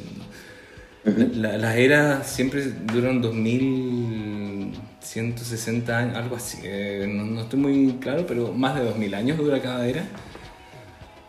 [1.04, 6.58] La- Las eras siempre duran 2160 años, algo así.
[6.62, 10.04] eh, no, no estoy muy claro, pero más de 2000 años dura cada era.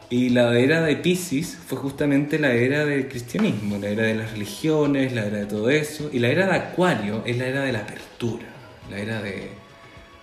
[0.10, 4.32] Y la era de Pisces fue justamente la era del cristianismo, la era de las
[4.32, 6.10] religiones, la era de todo eso.
[6.14, 8.46] Y la era de Acuario es la era de la apertura,
[8.92, 9.50] la era de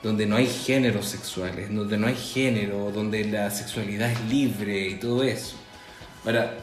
[0.03, 4.95] donde no hay géneros sexuales, donde no hay género, donde la sexualidad es libre y
[4.95, 5.57] todo eso.
[6.25, 6.55] Ahora,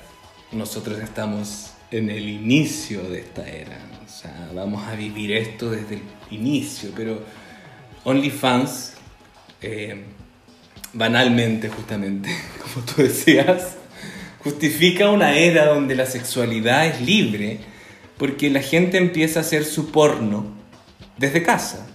[0.53, 5.95] nosotros estamos en el inicio de esta era, o sea, vamos a vivir esto desde
[5.95, 7.21] el inicio, pero
[8.03, 8.93] OnlyFans,
[9.61, 10.03] eh,
[10.93, 12.29] banalmente justamente,
[12.61, 13.77] como tú decías,
[14.39, 17.59] justifica una era donde la sexualidad es libre,
[18.17, 20.45] porque la gente empieza a hacer su porno
[21.17, 21.87] desde casa,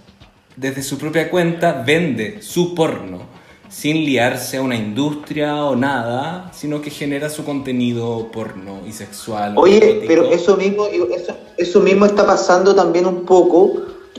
[0.55, 3.32] desde su propia cuenta, vende su porno
[3.73, 9.55] sin liarse a una industria o nada, sino que genera su contenido porno y sexual.
[9.57, 13.73] Oye, pero eso mismo, eso, eso mismo está pasando también un poco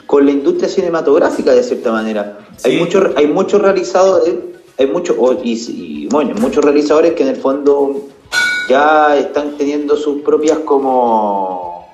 [0.06, 2.40] con la industria cinematográfica de cierta manera.
[2.56, 2.70] Sí.
[2.70, 4.34] Hay muchos, hay muchos realizadores,
[4.76, 8.08] hay muchos, y, y, bueno, muchos realizadores que en el fondo
[8.68, 11.86] ya están teniendo sus propias como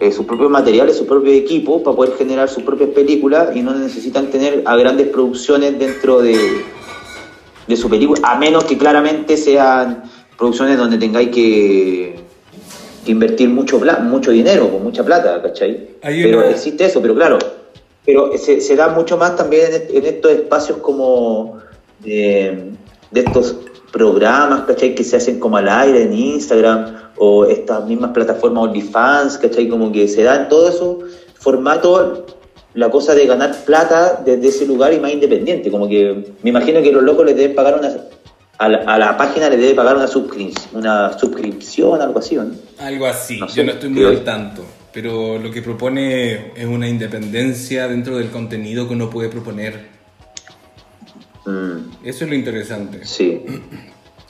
[0.00, 3.74] eh, sus propios materiales, su propio equipo para poder generar sus propias películas y no
[3.74, 6.36] necesitan tener a grandes producciones dentro de,
[7.66, 10.04] de su película, a menos que claramente sean
[10.38, 12.16] producciones donde tengáis que
[13.06, 15.88] invertir mucho mucho dinero, con mucha plata, ¿cachai?
[16.02, 17.38] Hay pero una- existe eso, pero claro,
[18.04, 21.58] pero se, se da mucho más también en, en estos espacios como
[22.00, 22.72] de,
[23.10, 23.56] de estos
[23.92, 24.94] programas, ¿cachai?
[24.94, 29.68] Que se hacen como al aire en Instagram o estas mismas plataformas OnlyFans, ¿cachai?
[29.68, 30.98] Como que se da en todo eso
[31.38, 32.26] formato
[32.76, 35.70] la cosa de ganar plata desde ese lugar y más independiente.
[35.70, 37.90] Como que me imagino que los locos les deben pagar una.
[38.58, 42.44] A la, a la página les debe pagar una, suscrip- una suscripción, algo así, ¿o
[42.44, 42.54] ¿no?
[42.78, 46.64] Algo así, No sé, yo no estoy muy al tanto, pero lo que propone es
[46.64, 49.88] una independencia dentro del contenido que uno puede proponer.
[51.44, 53.00] Mm, Eso es lo interesante.
[53.04, 53.42] sí.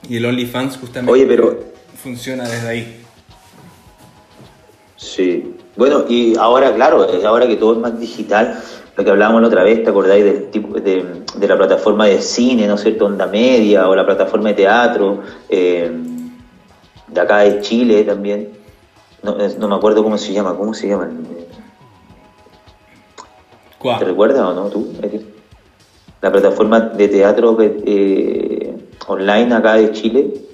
[0.08, 1.60] Y el OnlyFans justamente Oye, pero-
[2.02, 2.96] funciona desde ahí.
[4.96, 5.54] Sí.
[5.76, 8.58] Bueno, y ahora, claro, ahora que todo es más digital,
[8.96, 12.22] lo que hablábamos la otra vez, ¿te acordáis del tipo de, de la plataforma de
[12.22, 13.04] cine, ¿no es cierto?
[13.04, 15.90] Onda Media o la plataforma de teatro, eh,
[17.08, 18.52] de acá de Chile también.
[19.22, 21.10] No, no me acuerdo cómo se llama, ¿cómo se llama?
[23.78, 23.98] ¿Cuál?
[23.98, 24.92] ¿Te recuerdas o no tú?
[26.22, 28.74] La plataforma de teatro eh,
[29.08, 30.45] online acá de Chile.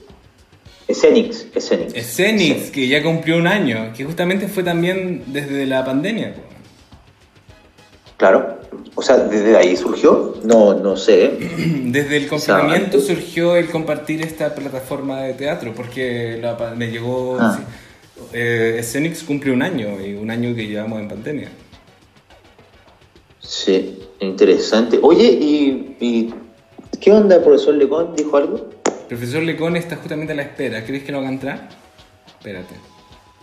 [0.93, 1.95] Escenix, Escenix.
[1.95, 6.35] Escenix, que ya cumplió un año, que justamente fue también desde la pandemia.
[8.19, 8.59] Claro.
[8.95, 10.37] O sea, ¿desde ahí surgió?
[10.45, 11.39] No, no sé.
[11.87, 17.39] Desde el confinamiento surgió el compartir esta plataforma de teatro, porque la me llegó...
[17.41, 17.57] Ah.
[17.57, 17.65] sí,
[18.35, 21.49] eh, Escenix cumple un año, y un año que llevamos en pandemia.
[23.41, 24.99] Sí, interesante.
[25.03, 26.35] Oye, ¿y, y
[27.01, 28.15] qué onda el profesor Lecón?
[28.15, 28.72] ¿Dijo algo?
[29.13, 30.83] Profesor Lecón está justamente a la espera.
[30.87, 31.69] ¿Crees que lo haga entrar?
[32.27, 32.75] Espérate.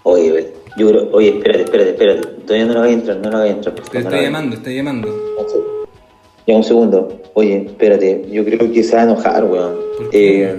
[0.01, 2.27] Oye, Yo creo, oye, espérate, espérate, espérate.
[2.47, 3.75] Todavía no lo voy a entrar, no lo voy a entrar.
[3.75, 5.07] Te lo llamando, estoy llamando.
[5.09, 5.61] voy a entrar.
[6.47, 7.21] Ya, un segundo.
[7.35, 8.25] Oye, espérate.
[8.31, 9.75] Yo creo que se va a enojar, weón.
[9.95, 10.43] ¿Por qué?
[10.43, 10.55] Eh,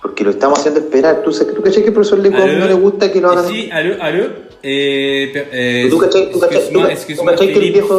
[0.00, 1.22] porque lo estamos haciendo esperar.
[1.24, 3.94] ¿Tú, tú cachai que el profesor Allô no le gusta que lo hagan Sí, allô,
[4.00, 4.24] allô
[4.62, 7.98] eh, eh, ¿Tú cachai- tú cachai- tú- cachai que el viejo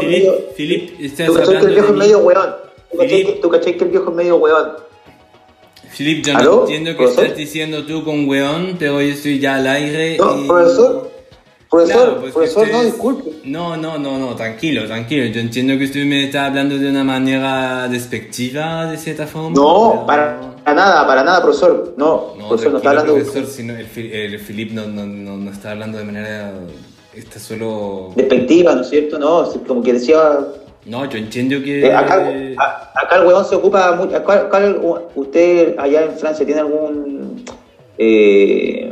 [0.56, 2.50] Philippe, medio- estás ¿Tú cachai que el viejo es medio weón?
[2.90, 3.34] ¿Tú cachai, Philippe.
[3.34, 4.93] que, ¿Tú cachai que el viejo es medio weón?
[5.96, 6.62] Philippe, yo no ¿Aló?
[6.62, 10.48] entiendo qué estás diciendo tú con weón, pero yo estoy ya al aire No, y...
[10.48, 11.12] profesor.
[11.70, 13.32] Profesor, Claro, pues profesor, no, ustedes- disculpe.
[13.46, 15.26] No, no, no, no, tranquilo, tranquilo.
[15.26, 19.50] Yo entiendo que usted me está hablando de una manera despectiva, de cierta forma.
[19.56, 21.94] No, pero- para, para nada, para nada, profesor.
[21.98, 25.52] No, No, profesor, no está hablando de profesor, sino el, el no, no, no, no
[25.52, 26.54] está hablando de manera...
[27.16, 28.12] Está solo...
[28.16, 29.20] despectiva, ¿no es cierto?
[29.20, 30.40] No, como que decía.
[30.86, 31.86] No, yo entiendo que...
[31.88, 32.16] eh, acá,
[32.58, 34.16] a- acá el weón se ocupa mucho.
[34.18, 34.80] Acá, acá el-
[35.16, 37.46] usted allá en Francia tiene algún.
[37.98, 38.92] Eh,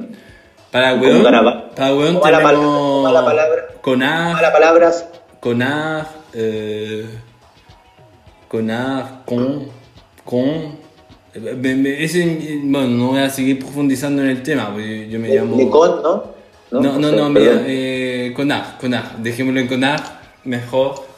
[0.72, 3.04] Para garaba- para weón como mala palabra- tenemos...
[3.04, 3.68] mala palabra.
[3.82, 5.06] Conar, mala palabras.
[5.40, 7.06] conar, eh,
[9.26, 9.68] con,
[10.24, 10.76] con...
[11.34, 15.58] ese- bueno, no voy a seguir profundizando en el tema, porque yo me De, llamo...
[15.58, 16.24] de con, ¿no?
[16.72, 17.16] No, no, profesor?
[17.18, 17.66] no, mira, Perdón.
[17.68, 20.00] eh, conar, conar, dejémoslo en conar,
[20.46, 21.11] mejor.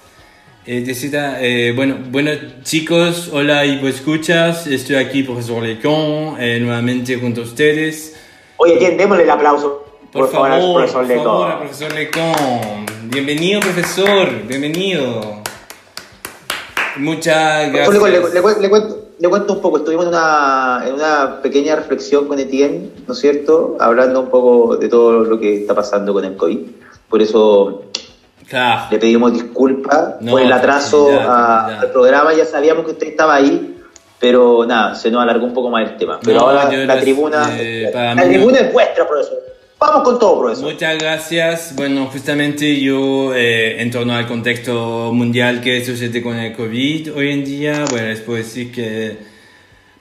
[0.66, 2.32] Eh, necesita, eh, bueno, bueno,
[2.64, 8.16] chicos, hola y pues escuchas, estoy aquí, profesor Lecon, eh, nuevamente junto a ustedes.
[8.55, 8.95] Oye, ¿quién?
[8.95, 9.84] Démosle el aplauso.
[10.14, 11.24] Por, favor, al por profesor Leco.
[11.26, 12.86] favor, al profesor Lecon.
[13.09, 15.41] Bienvenido, profesor, bienvenido.
[16.95, 18.01] Muchas gracias.
[18.01, 19.78] Le, le le cuento, le cuento un poco.
[19.80, 23.76] Estuvimos en una, en una pequeña reflexión con Etienne, ¿no es cierto?
[23.82, 26.59] Hablando un poco de todo lo que está pasando con el COVID.
[27.09, 27.84] Por eso
[28.48, 28.82] Claro.
[28.91, 31.84] le pedimos disculpas No, por el atraso tranquilidad, a- tranquilidad.
[31.86, 32.34] al programa.
[32.34, 33.76] Ya sabíamos que usted estaba ahí,
[34.20, 36.20] pero nada, se nos alargó un poco más el tema.
[36.24, 39.38] Pero No, ahora la les- tribuna, eh, la mí tribuna es vuestra, profesor.
[39.80, 40.72] Vamos con todo, profesor.
[40.72, 41.74] Muchas gracias.
[41.76, 47.32] Bueno, justamente yo, eh, en torno al contexto mundial que sucede con el COVID hoy
[47.32, 49.32] en día, bueno, les puedo decir que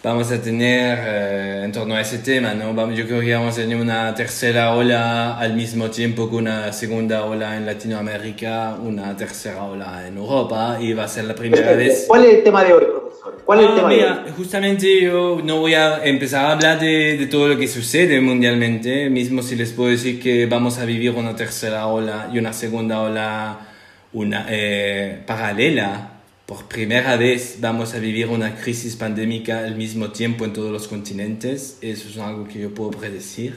[0.02, 2.74] vamos a tener, eh, en torno a ese tema, ¿no?
[2.74, 6.72] Vamos, yo creo que vamos a tener una tercera ola al mismo tiempo que una
[6.72, 11.72] segunda ola en Latinoamérica, una tercera ola en Europa, y va a ser la primera
[11.72, 12.04] vez.
[12.08, 13.42] ¿Cuál es el tema de hoy, profesor?
[13.44, 14.32] ¿Cuál es el Ah, tema de mira, hoy?
[14.36, 19.08] justamente yo no voy a empezar a hablar de, de todo lo que sucede mundialmente,
[19.08, 23.00] mismo si les puedo decir que vamos a vivir una tercera ola y una segunda
[23.02, 23.68] ola
[24.14, 26.11] una, eh, paralela.
[26.52, 30.86] Por primera vez vamos a vivir una crisis pandémica al mismo tiempo en todos los
[30.86, 31.78] continentes.
[31.80, 33.54] Eso es algo que yo puedo predecir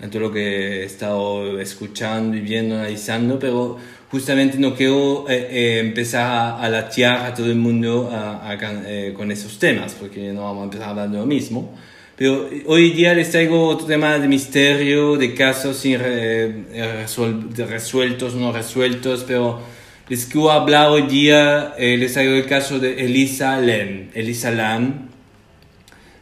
[0.00, 3.76] en todo lo que he estado escuchando y viendo, analizando, pero
[4.10, 8.54] justamente no quiero eh, eh, empezar a, a latear a todo el mundo a- a
[8.86, 11.76] eh, con esos temas, porque no vamos a empezar hablando lo mismo.
[12.16, 17.04] Pero eh, hoy día les traigo otro tema de misterio, de casos sin re- eh,
[17.06, 19.75] resuel- de resueltos, no resueltos, pero
[20.08, 24.10] les quiero hablar hoy día, eh, les traigo el caso de Elisa Lam.
[24.14, 25.08] Elisa Lam,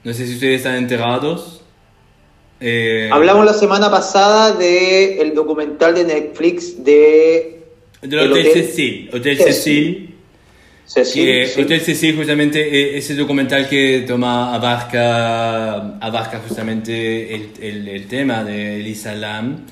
[0.05, 1.62] no sé si ustedes están enterados.
[2.61, 7.61] Eh, Hablamos la semana pasada del el documental de Netflix de
[8.01, 9.11] Del el Hotel hotel- Cecil.
[9.12, 9.51] Hotel Cecil.
[9.53, 10.14] Cecil.
[10.87, 11.47] Cecil.
[11.49, 11.61] sí.
[11.62, 18.45] Hotel Cecil justamente eh, ese documental que toma abarca, abarca justamente el, el, el tema
[18.45, 19.66] de Elisa Lam.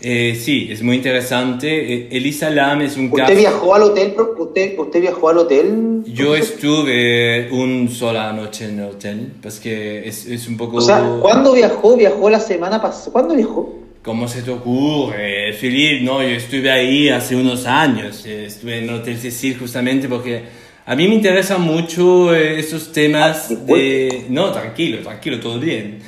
[0.00, 1.92] Eh, sí, es muy interesante.
[1.94, 3.22] Eh, Elisa Lam es un caso...
[3.24, 4.14] ¿Usted viajó al hotel?
[4.38, 6.02] ¿Usted, usted viajó al hotel?
[6.06, 10.76] Yo estuve un sola noche en el hotel, pues que es, es un poco...
[10.76, 11.96] O sea, ¿cuándo viajó?
[11.96, 13.10] ¿Viajó la semana pasada?
[13.12, 13.74] ¿Cuándo viajó?
[14.04, 16.02] ¿Cómo se te ocurre, Philip?
[16.02, 18.24] No, yo estuve ahí hace unos años.
[18.26, 20.42] eh, Estuve en el Hotel Cecil justamente porque
[20.86, 23.74] a mí me interesan mucho eh, estos temas Ah, disculpe.
[23.74, 24.24] de...
[24.30, 25.98] No, tranquilo, tranquilo, todo bien.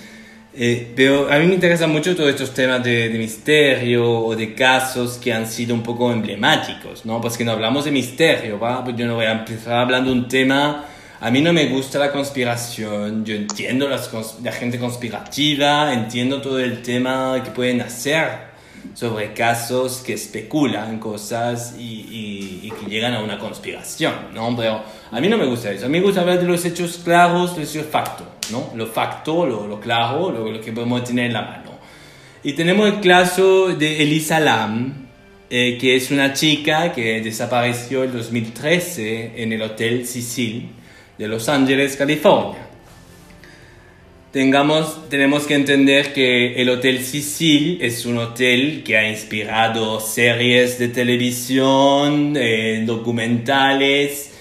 [0.53, 4.53] Eh, pero a mí me interesan mucho todos estos temas de, de misterio o de
[4.55, 7.21] casos que han sido un poco emblemáticos, ¿no?
[7.21, 8.83] Pues que no hablamos de misterio, ¿va?
[8.83, 10.87] Pues yo no voy a empezar hablando de un tema...
[11.23, 16.41] A mí no me gusta la conspiración, yo entiendo las cons- la gente conspirativa, entiendo
[16.41, 18.50] todo el tema que pueden hacer
[18.95, 24.55] sobre casos que especulan cosas y, que llegan a una conspiración, ¿no?
[24.57, 27.01] Pero a mí no me gusta eso, a mí me gusta hablar de los hechos
[27.05, 28.71] claros, de los factos, ¿no?
[28.75, 31.71] Lo facto, lo, lo claro, lo, lo que podemos tener en la mano.
[32.43, 35.09] Y tenemos el caso de Elisa Lam,
[35.51, 40.71] eh, que es una chica que desapareció en 2013 en el Hotel Cecil
[41.19, 42.70] de Los Ángeles, California.
[44.33, 50.79] Tengamos, tenemos que entender que el Hotel Cecil es un hotel que ha inspirado series
[50.79, 54.33] de televisión, eh, documentales,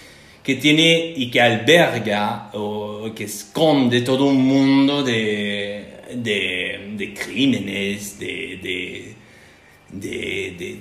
[0.43, 8.19] que tiene y que alberga o que esconde todo un mundo de, de, de crímenes,
[8.19, 9.15] de, de,
[9.91, 10.79] de,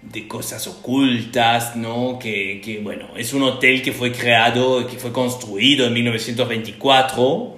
[0.00, 2.18] de, cosas ocultas, ¿no?
[2.18, 7.55] Que, que, bueno, es un hotel que fue creado, que fue construido en 1924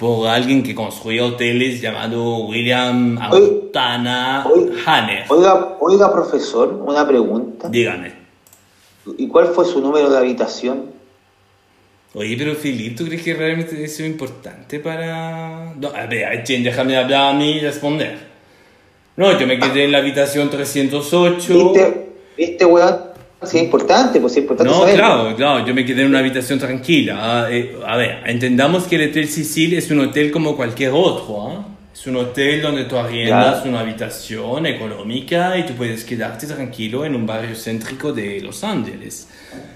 [0.00, 4.46] por alguien que construía hoteles llamado William Autana
[4.86, 5.26] Hanner.
[5.28, 7.68] Oiga, oiga, profesor, una pregunta.
[7.68, 8.14] Dígame.
[9.18, 10.86] ¿Y cuál fue su número de habitación?
[12.14, 15.74] Oye, pero Filipe, ¿tú crees que realmente eso es importante para...?
[15.78, 18.18] No, a ver, déjame hablar a mí y responder.
[19.16, 21.54] No, yo me quedé en la habitación 308.
[21.54, 23.09] ¿Viste, ¿Viste weón?
[23.42, 24.70] Sí, es importante, pues es importante.
[24.70, 27.16] No, claro, claro, yo me quedé en una habitación tranquila.
[27.18, 31.48] Ah, eh, a ver, entendamos que el Hotel Sicil es un hotel como cualquier otro.
[31.48, 31.66] ¿ah?
[31.94, 37.14] Es un hotel donde tú arriendas una habitación económica y tú puedes quedarte tranquilo en
[37.14, 39.28] un barrio céntrico de Los Ángeles.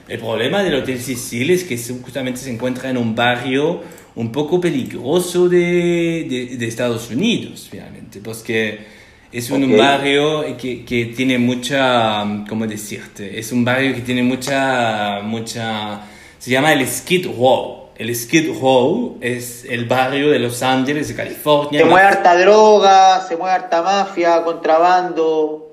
[0.09, 3.81] El problema del Hotel Sicil es que justamente se encuentra en un barrio
[4.15, 9.04] un poco peligroso de, de, de Estados Unidos, finalmente, porque
[9.35, 13.37] es un, barrio que, que, tiene mucha, ¿cómo decirte?
[13.37, 16.03] Es un barrio que tiene mucha, mucha,
[16.39, 17.89] se llama el Skid Row.
[17.97, 21.81] El Skid Row es el barrio de Los Ángeles, de California.
[21.81, 25.69] Se mueve harta droga, se mueve harta mafia, contrabando.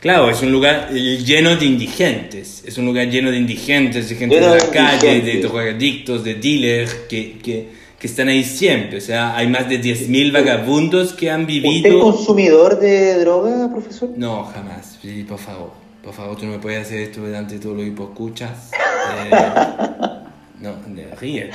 [0.00, 2.64] Claro, es un lugar lleno de indigentes.
[2.66, 6.94] Es un lugar lleno de indigentes, de gente de la calle, de drogadictos, de dealers,
[7.06, 8.98] que, que que están ahí siempre.
[8.98, 11.76] O sea, hay más de 10.000 vagabundos que han vivido...
[11.76, 14.10] ¿Usted es consumidor de droga, profesor?
[14.16, 14.98] No, jamás.
[15.00, 15.70] Sí, por favor.
[16.02, 18.72] Por favor, tú no me puedes hacer esto delante de todo lo que escuchas.
[18.72, 19.30] Eh,
[20.60, 20.74] no,
[21.20, 21.52] ríete.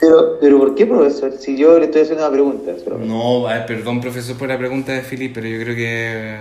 [0.00, 1.32] Pero, pero ¿por qué, profesor?
[1.38, 2.72] Si yo le estoy haciendo una pregunta.
[2.98, 6.36] No, perdón, profesor, por la pregunta de Filipe, pero yo creo que...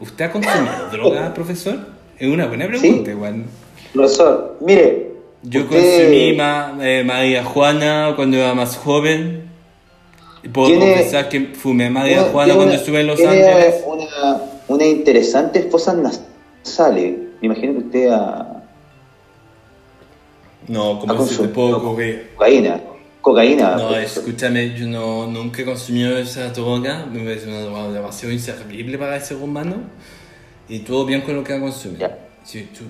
[0.00, 1.78] ¿Usted ha consumido droga, profesor?
[2.18, 3.44] Es una buena pregunta, igual.
[3.92, 5.05] Profesor, mire,
[5.48, 9.48] yo consumí ma, eh, María Juana cuando era más joven.
[10.52, 13.82] Puedo confesar que fumé María Juana cuando estuve en Los Ángeles.
[13.84, 17.18] Una, una interesante esposa nasales.
[17.40, 18.62] Me imagino que usted ha.
[20.68, 22.80] No, como se te puedo Cocaína.
[23.20, 23.76] Cocaína.
[23.76, 27.06] No, escúchame, yo no, nunca he consumido esa droga.
[27.06, 29.76] Me parece una droga demasiado inservible para el ser humano.
[30.68, 32.08] Y todo bien con lo que ha consumido.
[32.42, 32.84] Si tú,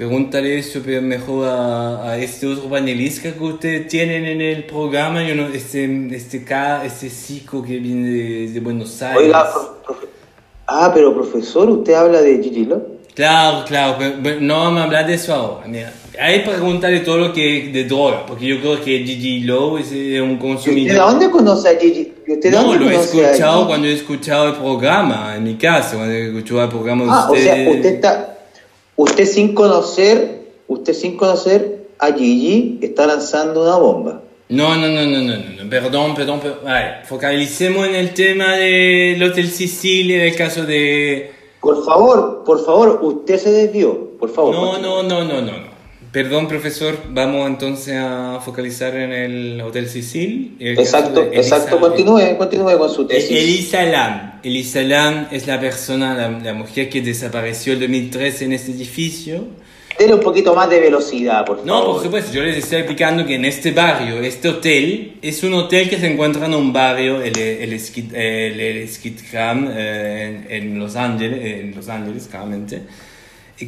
[0.00, 5.34] Pregúntale eso mejor a, a, este otro panelista que ustedes tienen en el programa, yo
[5.34, 5.84] no, este,
[6.16, 6.42] este,
[6.86, 9.24] este chico que viene de, Buenos Aires.
[9.26, 9.52] Oiga,
[10.68, 12.82] ah, pero profesor, ¿usted habla de Gigi Love?
[13.14, 15.66] Claro, claro, pero, no vamos a hablar de eso ahora.
[15.66, 19.80] Mira, hay preguntarle todo lo que es de droga, porque yo creo que Gigi Lowe
[19.80, 19.92] es
[20.22, 20.92] un consumidor.
[20.94, 22.10] ¿De dónde conoce a Gigi?
[22.26, 26.28] ¿Usted no, lo he escuchado cuando he escuchado el programa, en mi casa, cuando he
[26.28, 28.29] escuchado el programa de ah, O sea, usted está
[29.02, 34.22] usted sin conocer, usted sin conocer a Gigi está lanzando una bomba.
[34.50, 36.60] No, no, no, no, no, no, perdón, perdón, perdón.
[37.04, 41.32] focalicemos en el tema del Hotel Sicilia, el caso de...
[41.60, 44.54] Por favor, por favor, usted se desvió, por favor.
[44.54, 45.69] No, no, no, no, no, no.
[46.12, 50.56] Perdón, profesor, vamos entonces a focalizar en el Hotel Sicil.
[50.58, 53.30] exacto, exacto, continúe, continúe con su tesis.
[53.30, 54.40] Elisa Lam.
[54.42, 59.46] Elisa Lam es la persona, la, mujer que desapareció el 2013 en este edificio.
[59.96, 61.66] Denle un poquito más de velocidad, por favor.
[61.66, 65.54] No, por supuesto, yo les estoy explicando que en este barrio, este hotel, es un
[65.54, 68.88] hotel que se encuentra en un barrio, el, el, el, el,
[69.32, 72.82] eh, en, Los Ángeles, en Los Ángeles, claramente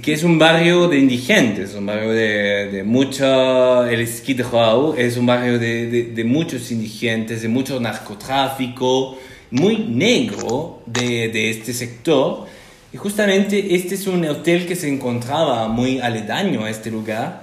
[0.01, 5.19] que es un barrio de indigentes, un barrio de, de mucho, el Skid Row es
[5.19, 9.19] un barrio de, de, de, muchos indigentes, de mucho narcotráfico,
[9.51, 12.47] muy negro de, este sector.
[12.93, 17.43] Y justamente este es un hotel que se encontraba muy aledaño a este lugar,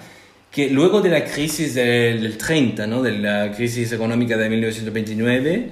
[0.52, 3.04] que luego de la crisis del, 30, ¿no?
[3.04, 5.72] de la crisis económica de 1929,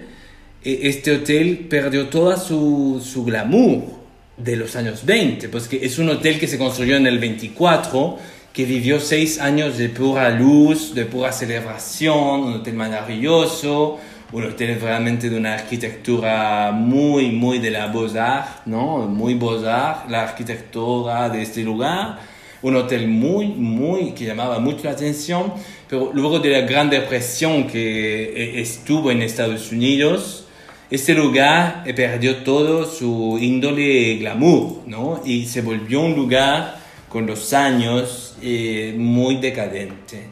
[0.63, 3.96] e, este hotel perdió toda su, su glamour
[4.37, 8.17] de los años 20, pues que es un hotel que se construyó en el 24,
[8.53, 13.99] que vivió seis años de pura luz, de pura celebración, un hotel maravilloso,
[14.31, 19.07] un hotel realmente de una arquitectura muy, muy de la Beaux-Arts, ¿no?
[19.07, 22.19] Muy Beaux-Arts, la arquitectura de este lugar,
[22.61, 25.53] un hotel muy, muy, que llamaba mucho la atención,
[25.89, 30.46] pero luego de la Gran Depresión que eh, estuvo en Estados Unidos,
[30.89, 35.21] este lugar perdió todo su índole glamour, ¿no?
[35.25, 36.79] Y se volvió un lugar
[37.09, 40.27] con los años eh, muy decadente,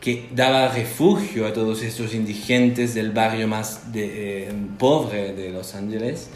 [0.00, 5.74] que daba refugio a todos estos indigentes del barrio más de, eh, pobre de Los
[5.74, 6.30] Ángeles.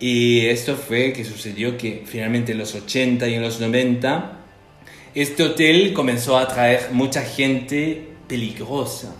[0.00, 4.40] Y esto fue que sucedió que finalmente en los 80 y en los 90,
[5.14, 9.14] este hotel comenzó a atraer mucha gente peligrosa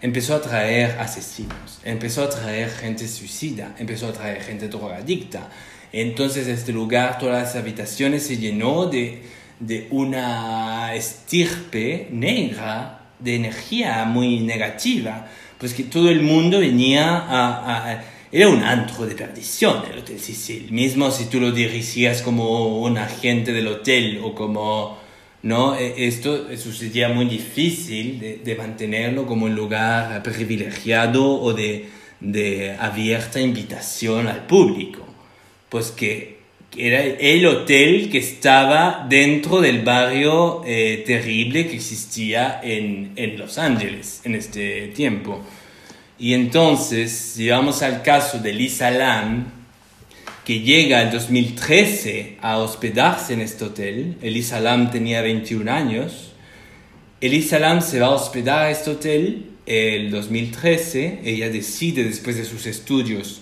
[0.00, 5.48] empezó a traer asesinos, empezó a traer gente suicida, empezó a traer gente drogadicta.
[5.92, 9.22] Entonces este lugar, todas las habitaciones se llenó de,
[9.60, 15.28] de una estirpe negra, de energía muy negativa,
[15.58, 20.18] pues que todo el mundo venía a, a era un antro de perdición el Hotel
[20.18, 24.98] Sicil, mismo si tú lo dirigías como un agente del hotel o como
[25.46, 25.76] ¿no?
[25.76, 31.88] E, esto sucedía muy difícil de, mantenerlo como un lugar privilegiado o de,
[32.80, 35.06] abierta invitación al público,
[35.68, 36.36] pues que,
[36.78, 43.56] era el hotel que estaba dentro del barrio eh, terrible que existía en, en Los
[43.56, 45.42] Ángeles en este tiempo.
[46.18, 49.55] Y entonces, si vamos al caso de Lisa Lam,
[50.46, 54.16] que llega en 2013 a hospedarse en este hotel.
[54.22, 56.34] Elisa Lam tenía 21 años.
[57.20, 61.22] Elisa Lam se va a hospedar a este hotel el 2013.
[61.24, 63.40] Ella decide, después de sus estudios,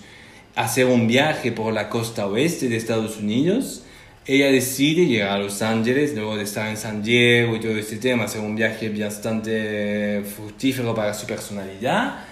[0.55, 3.83] hacer un viaje por la costa oeste de Estados Unidos.
[4.25, 7.97] Ella decide llegar a Los Ángeles, luego de estar en San Diego y todo este
[7.97, 12.25] tema, hacer un viaje bastante fructífero para su personalidad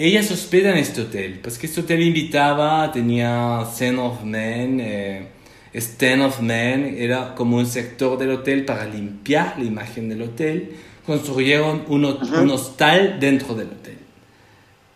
[0.00, 4.80] ella se hospeda en este hotel, pues que este hotel invitaba, tenía Stand of Men,
[4.80, 5.26] eh,
[5.74, 10.70] Stand of Men, era como un sector del hotel para limpiar la imagen del hotel,
[11.04, 13.98] construyeron un, un hostal dentro del hotel.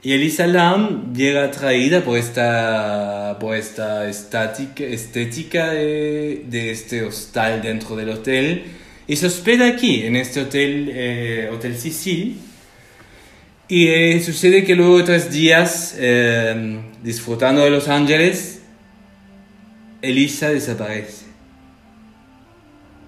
[0.03, 7.61] Y Elisa Lam llega atraída por esta, por esta estática, estética de, de, este hostal
[7.61, 8.65] dentro del hotel.
[9.07, 12.39] Y se hospeda aquí, en este hotel, eh, Hotel Sicil
[13.69, 18.61] y eh, sucede que luego de tres días, eh, disfrutando de Los Ángeles,
[20.03, 21.25] Elisa desaparece.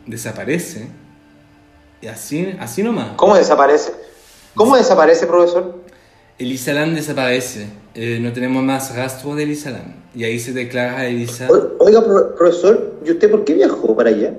[0.06, 0.88] Desaparece.
[2.00, 3.10] Y así, así nomás.
[3.16, 3.92] ¿Cómo desaparece?
[4.54, 5.84] ¿Cómo desaparece, profesor?
[6.38, 7.66] Elisa Lam desaparece.
[7.94, 9.94] Eh, no tenemos más rastro de Elisa Lam.
[10.14, 11.48] Y ahí se declara Elisa.
[11.78, 12.02] Oiga,
[12.36, 14.32] profesor, ¿y usted por qué viajó para allá?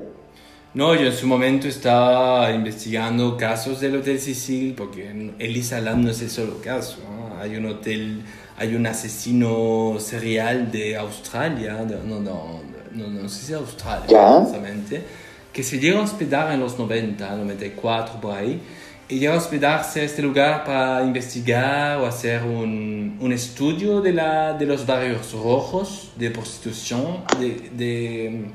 [0.78, 5.09] No, yo en su momento estaba investigando casos del Hotel Sicil, porque
[5.39, 6.99] Elisa Lam no es el solo caso.
[7.41, 8.21] Hay un hotel,
[8.55, 12.61] hay un asesino serial de Australia, no, no,
[12.93, 15.03] no, no, sé si es Australia, precisamente,
[15.51, 18.61] que se llega a hospedar en los 90, 94 por ahí,
[19.09, 24.13] y llega a hospedarse a este lugar para investigar o hacer un, un estudio de,
[24.13, 28.45] la, de los barrios rojos de prostitución de, de,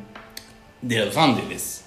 [0.82, 1.82] de Los Ángeles.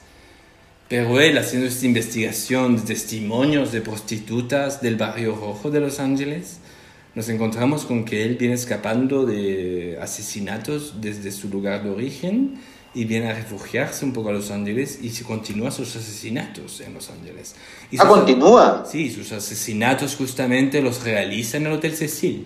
[0.88, 6.60] Pero él, haciendo esta investigación de testimonios de prostitutas del barrio rojo de Los Ángeles,
[7.16, 12.60] nos encontramos con que él viene escapando de asesinatos desde su lugar de origen
[12.94, 16.94] y viene a refugiarse un poco a Los Ángeles y se continúa sus asesinatos en
[16.94, 17.56] Los Ángeles.
[17.90, 18.86] Y ¿Ah, continúa?
[18.90, 22.46] Sí, sus asesinatos justamente los realiza en el Hotel Cecil.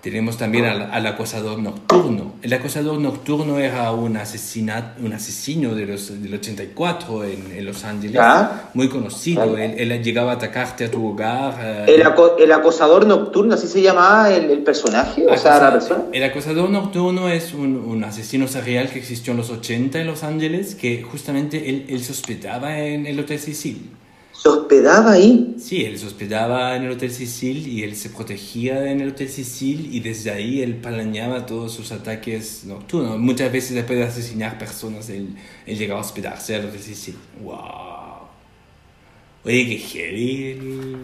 [0.00, 2.34] Tenemos también al, acosador nocturno.
[2.42, 7.84] El acosador nocturno era un, asesinat, un asesino de los, del 84 en, en Los
[7.84, 8.20] Ángeles,
[8.74, 9.56] muy conocido.
[9.56, 11.84] Él, llegaba a atacarte a tu hogar.
[11.88, 12.02] El,
[12.38, 16.04] el, acosador nocturno, así se llamaba el, el personaje, o sea, la persona.
[16.12, 20.22] El acosador nocturno es un, un, asesino serial que existió en los 80 en Los
[20.22, 23.90] Ángeles, que justamente él, él sospechaba en el Hotel Sicil.
[24.40, 25.56] ¿Se hospedaba ahí?
[25.58, 29.28] Sí, él se hospedaba en el Hotel Sicil y él se protegía en el Hotel
[29.28, 33.18] Sicil y desde ahí él planeaba todos sus ataques nocturnos.
[33.18, 35.34] Muchas veces después de asesinar personas, él,
[35.66, 37.16] él llegaba a hospedarse al Hotel Sicil.
[37.42, 38.28] ¡Wow!
[39.44, 40.96] Oye, qué heavy.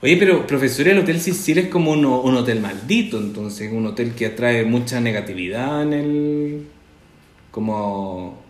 [0.00, 4.14] Oye, pero profesor, el Hotel Sicil es como un, un hotel maldito, entonces, un hotel
[4.14, 6.66] que atrae mucha negatividad en el...
[7.50, 8.43] como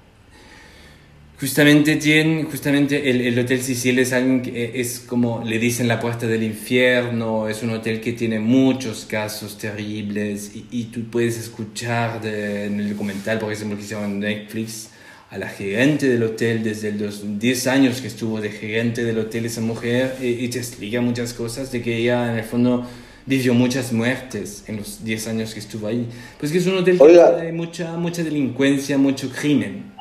[1.44, 6.42] Justamente, tiene, justamente el, el, Hotel Sicil es, es como le dicen la puerta del
[6.42, 12.80] infierno, es un hotel que tiene muchos casos terribles y, y tú puedes escuchar en
[12.80, 14.88] el documental, por ejemplo, que hicieron en Netflix,
[15.28, 19.44] a la gerente del hotel desde los 10 años que estuvo de gerente del hotel
[19.44, 22.86] esa mujer y, te explica muchas cosas de que ella en el fondo
[23.26, 26.08] vivió muchas muertes en los 10 años que estuvo ahí.
[26.40, 27.04] Pues que es un hotel que
[27.36, 29.92] tiene mucha, mucha delincuencia, mucho crimen.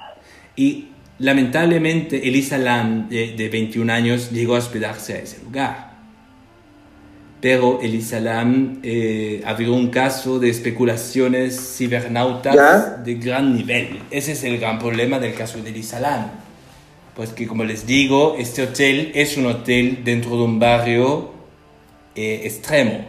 [0.56, 5.94] Y Lamentablemente, Elisa Lam, de, 21 años, llegó a hospedarse a ese lugar.
[7.40, 14.00] Pero Elisa Lam eh, abrió un caso de especulaciones cibernautas de gran nivel.
[14.12, 16.32] Ese es el gran problema del caso de Elisa Lam.
[17.16, 21.32] Pues que, como les digo, este hotel es un hotel dentro de un barrio
[22.16, 23.06] eh, extremo.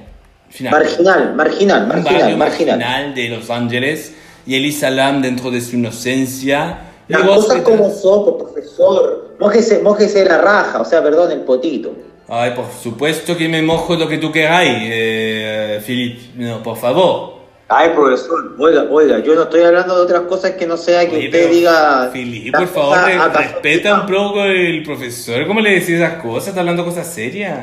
[0.70, 4.14] marginal, marginal, marginal, marginal de Los Ángeles.
[4.46, 9.34] Y Elisa Lam, dentro de su inocencia, las cosas como son, profesor.
[9.38, 11.92] Mójese, mójese la raja, o sea, perdón, el potito.
[12.28, 16.34] Ay, por supuesto que me mojo lo que tú queráis, eh, Philip.
[16.36, 17.34] No, por favor.
[17.68, 21.16] Ay, profesor, oiga, oiga, yo no estoy hablando de otras cosas que no sea que
[21.16, 22.10] Oye, usted diga.
[22.12, 22.98] Philip, las por favor,
[23.34, 25.46] respeta un poco el profesor.
[25.46, 26.48] ¿Cómo le decís esas cosas?
[26.48, 27.58] Está hablando cosas serias.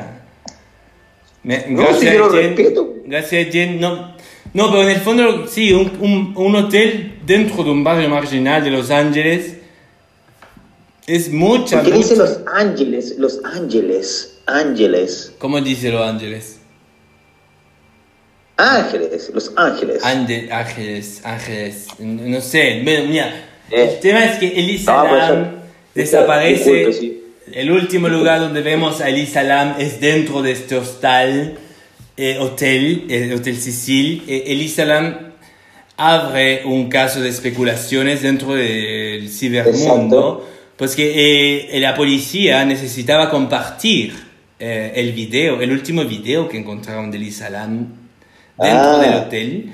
[1.44, 2.56] Me- No, sí, yo lo Jen.
[2.56, 2.88] respeto.
[3.04, 3.80] Gracias, Jen.
[3.80, 4.14] No,
[4.54, 8.62] no, pero en el fondo, sí, un, un, un hotel dentro de un barrio marginal
[8.62, 9.56] de Los Ángeles
[11.06, 13.14] es mucha, ¿Por qué dice mucha- Los Ángeles?
[13.18, 14.38] Los Ángeles.
[14.46, 15.32] Ángeles.
[15.38, 16.58] ¿Cómo dice Los Ángeles?
[18.56, 19.30] Ángeles.
[19.34, 20.02] Los Ángeles.
[20.04, 22.80] Ánge- ángeles, ángeles, no sé.
[22.84, 23.28] Bueno, mira,
[23.70, 23.94] Eh.
[23.94, 25.62] el tema es que Elisa No, pues, Lam disculpe,
[25.94, 26.92] desaparece.
[26.92, 27.18] sí.
[27.52, 31.58] El último lugar donde vemos a Elisa Lam es dentro de este hostal,
[32.16, 34.24] eh, hotel, el Hotel Sicil.
[34.26, 35.32] Eh, Lam
[35.96, 44.14] abre un caso de especulaciones dentro del cibermundo, pues que eh, la policía necesitaba compartir
[44.58, 47.88] eh, el video, el último video que encontraron de Elisa Lam
[48.58, 48.98] dentro Ah.
[49.00, 49.72] del hotel,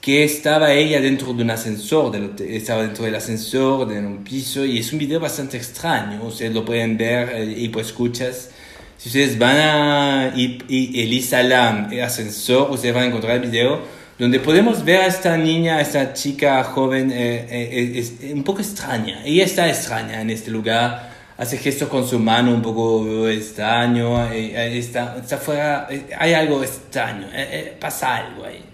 [0.00, 4.22] que estaba ella dentro de un ascensor, del hotel, estaba dentro del ascensor, de un
[4.22, 8.50] piso, y es un video bastante extraño, ustedes lo pueden ver eh, y pues escuchas.
[8.98, 13.80] Si ustedes van a y, el ascensor, ustedes van a encontrar el video
[14.18, 18.60] donde podemos ver a esta niña, a esta chica joven, eh, eh, es, un poco
[18.60, 19.22] extraña.
[19.24, 24.52] Ella está extraña en este lugar, hace gestos con su mano un poco extraño, eh,
[24.54, 28.64] eh, está, está fuera, eh, hay algo extraño, eh, eh, pasa algo ahí.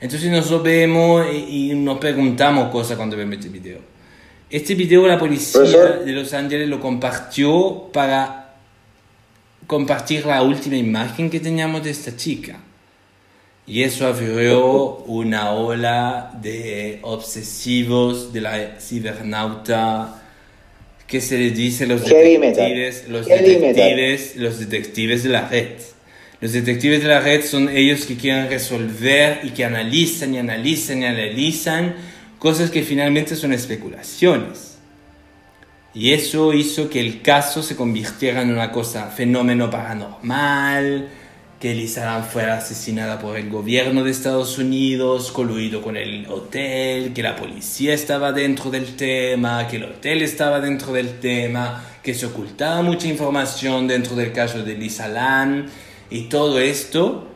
[0.00, 3.78] Entonces nosotros vemos y, y nos preguntamos cosas cuando vemos este video.
[4.48, 5.60] Este video la policía
[6.04, 8.43] de Los Ángeles lo compartió para
[9.66, 12.60] compartir la última imagen que teníamos de esta chica.
[13.66, 20.22] Y eso abrió una ola de obsesivos de la cibernauta
[21.06, 25.68] que se les dice los detectives, los detectives, los detectives de la red.
[26.40, 31.02] Los detectives de la red son ellos que quieren resolver y que analizan y analizan
[31.02, 31.94] y analizan
[32.38, 34.73] cosas que finalmente son especulaciones.
[35.94, 41.08] Y eso hizo que el caso se convirtiera en una cosa, fenómeno paranormal,
[41.60, 47.22] que Lam fuera asesinada por el gobierno de Estados Unidos, coluido con el hotel, que
[47.22, 52.26] la policía estaba dentro del tema, que el hotel estaba dentro del tema, que se
[52.26, 55.66] ocultaba mucha información dentro del caso de Elisa Lam,
[56.10, 57.28] y todo esto.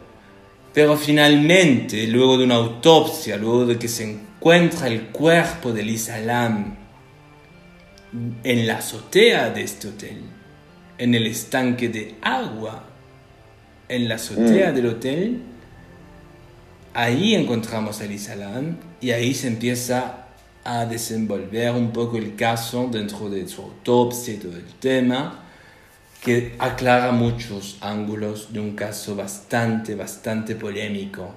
[0.75, 6.19] Pero finalmente, luego de una autopsia, luego de que se encuentra el cuerpo de Lisa
[6.19, 6.88] Lam
[8.45, 10.23] en la azotea de este hotel,
[10.97, 12.85] en el estanque de agua,
[13.89, 14.75] en la azotea Mm.
[14.75, 15.43] del hotel,
[16.95, 20.27] ahí encontramos a Lisa Lam y ahí se empieza
[20.65, 25.45] a desenvolver un poco el caso dentro de su autopsia y todo el tema
[26.23, 31.33] que aclara muchos ángulos de un caso bastante, bastante polémico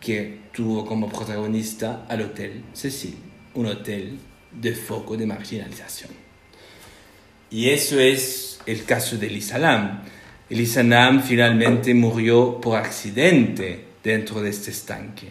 [0.00, 3.16] que tuvo como protagonista al Hotel Cecil,
[3.54, 4.18] un hotel
[4.52, 6.10] de foco de marginalización.
[7.50, 10.02] Y eso es el caso de Elisa Lam.
[10.50, 15.28] Elisa Lam finalmente murió por accidente dentro de este estanque.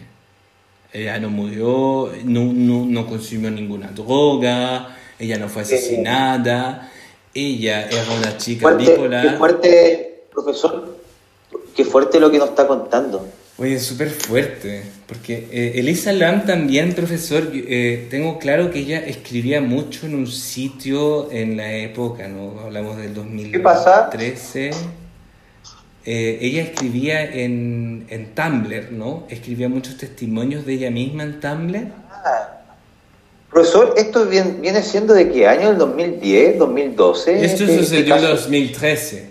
[0.92, 6.90] Ella no murió, no, no, no consumió ninguna droga, ella no fue asesinada,
[7.34, 9.38] ella era una chica Fuerte, qué bipolar.
[9.38, 10.96] fuerte, profesor.
[11.76, 13.28] Qué fuerte lo que nos está contando.
[13.60, 19.00] Oye, es súper fuerte, porque eh, Elisa Lam también, profesor, eh, tengo claro que ella
[19.00, 22.60] escribía mucho en un sitio en la época, ¿no?
[22.60, 23.50] Hablamos del 2013.
[23.50, 24.10] ¿Qué pasa?
[26.04, 29.26] Eh, ella escribía en, en Tumblr, ¿no?
[29.28, 31.88] Escribía muchos testimonios de ella misma en Tumblr.
[33.50, 35.70] Profesor, ¿esto viene, viene siendo de qué año?
[35.70, 37.44] ¿El 2010, 2012?
[37.44, 38.28] Esto Este- sucedió en este caso?
[38.42, 39.30] 2013.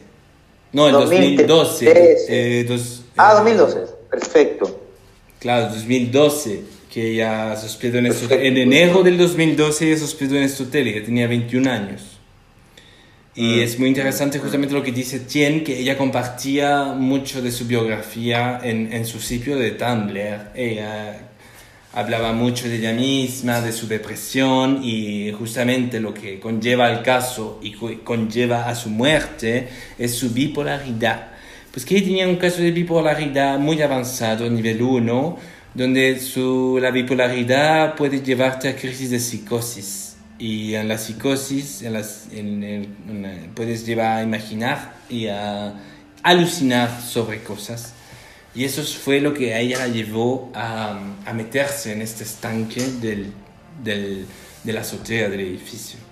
[0.73, 1.45] No, en 2013.
[1.47, 2.59] 2012.
[2.59, 3.96] eh, dos- Ah, eh, 2012.
[4.09, 4.83] Perfecto.
[5.39, 8.47] Claro, 2012, que ella se hospedó en este.
[8.47, 12.01] En enero del 2012 ella se hospedó en este hotel, ella tenía 21 años.
[13.35, 13.59] Y Mm.
[13.59, 18.59] es muy interesante justamente lo que dice Tien, que ella compartía mucho de su biografía
[18.63, 20.51] en, en su sitio de Tumblr.
[20.55, 21.19] Ella
[21.93, 27.59] hablaba mucho de ella misma, de su depresión y justamente lo que conlleva al caso
[27.61, 29.67] y co- conlleva a su muerte
[29.99, 31.27] es su bipolaridad.
[31.77, 35.37] Pues que tenía un caso de bipolaridad muy avanzado, nivel 1,
[35.75, 40.15] donde su, la bipolaridad puede llevarte a crisis de psicosis.
[40.39, 45.75] Y en la psicosis en las- en el- en puedes llevar a imaginar y a
[46.23, 47.93] alucinar sobre cosas.
[48.55, 52.81] Y eso fue lo que a ella la llevó a, a meterse en este estanque
[52.99, 53.31] del,
[53.83, 54.25] del,
[54.63, 56.06] de la azotea del edificio.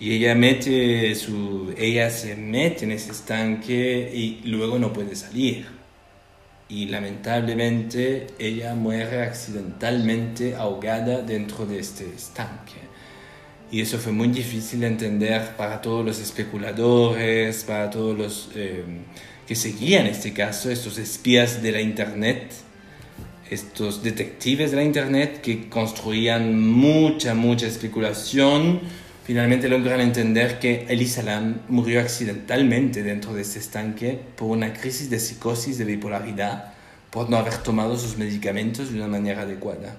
[0.00, 5.66] Y ella mete su ella se mete en ese estanque y luego no puede salir.
[6.68, 12.88] Y lamentablemente ella muere accidentalmente ahogada dentro de este estanque.
[13.70, 18.84] Y eso fue muy difícil de entender para todos los especuladores para todos los eh,
[19.46, 22.52] que seguían este caso estos espías de la internet
[23.50, 28.80] estos detectives de la internet que construían mucha mucha especulación
[29.28, 35.10] Finalmente logran entender que Elisa Lam murió accidentalmente dentro de este estanque por una crisis
[35.10, 36.72] de psicosis de bipolaridad
[37.10, 39.96] por no haber tomado sus medicamentos de una manera adecuada.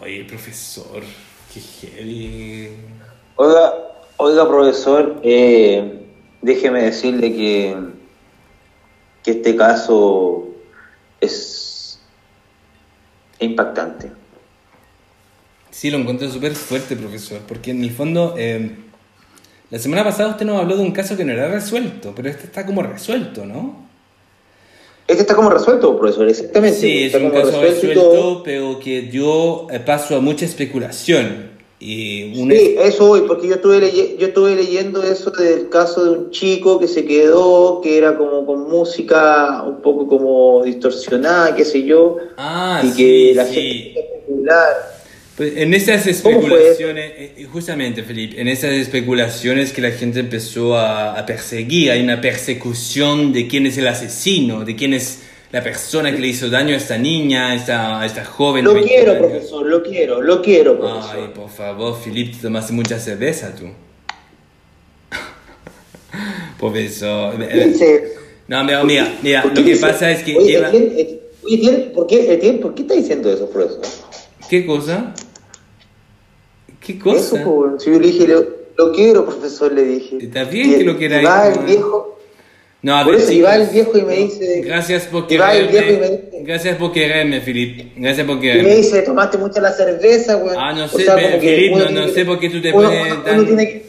[0.00, 1.02] oye, profesor,
[1.52, 2.70] qué heavy.
[3.36, 3.74] Oiga,
[4.16, 6.06] oiga profesor, eh,
[6.40, 7.76] déjeme decirle que,
[9.22, 10.48] que este caso
[11.20, 12.00] es
[13.40, 14.19] impactante.
[15.80, 18.70] Sí, lo encontré súper fuerte, profesor, porque en el fondo, eh,
[19.70, 22.44] la semana pasada usted nos habló de un caso que no era resuelto, pero este
[22.44, 23.88] está como resuelto, ¿no?
[25.08, 26.78] Este está como resuelto, profesor, exactamente.
[26.78, 31.48] Sí, es un caso resuelto, pero que dio eh, paso a mucha especulación.
[31.78, 36.30] Y Sí, eso hoy, porque yo estuve, yo estuve leyendo eso del caso de un
[36.30, 41.84] chico que se quedó, que era como con música un poco como distorsionada, qué sé
[41.84, 44.99] yo, ah, y que la gente especular
[45.40, 51.24] pues, en esas especulaciones, eh, justamente Felipe, en esas especulaciones que la gente empezó a,
[51.24, 56.18] perseguir, hay una persecución de quién es el asesino, de quién es la persona que
[56.18, 58.66] le hizo daño a esta niña, a esta, esta joven.
[58.66, 61.16] Lo quiero, profesor, lo quiero, lo quiero, profesor.
[61.16, 63.64] Ay, por favor, Felipe, te tomaste mucha cerveza tú.
[66.58, 67.38] profesor.
[68.46, 70.60] No, mira, mira, mira lo que pasa es que oye,
[71.94, 73.86] ¿por, qué, ¿por qué está diciendo eso, profesor?
[74.50, 75.14] ¿Qué cosa?
[76.92, 77.40] ¿Qué cosa?
[77.40, 78.26] Eso, si yo le dije,
[78.76, 80.18] lo, quiero, profesor, le dije.
[80.20, 81.28] Está bien que, lo queráis.
[81.28, 82.18] va el viejo.
[82.82, 84.62] No, a por eso, y va el viejo y me dice.
[84.62, 86.30] Gracias por quererme.
[86.42, 87.92] Gracias por quererme, Filip.
[87.96, 88.62] Gracias por quererme.
[88.62, 90.54] Y me dice, tomaste mucha la cerveza, güey.
[90.58, 91.04] Ah, no sé,
[91.40, 93.34] Filip, no, no sé por qué tú te uno, pones tan.
[93.34, 93.86] Uno tiene, que,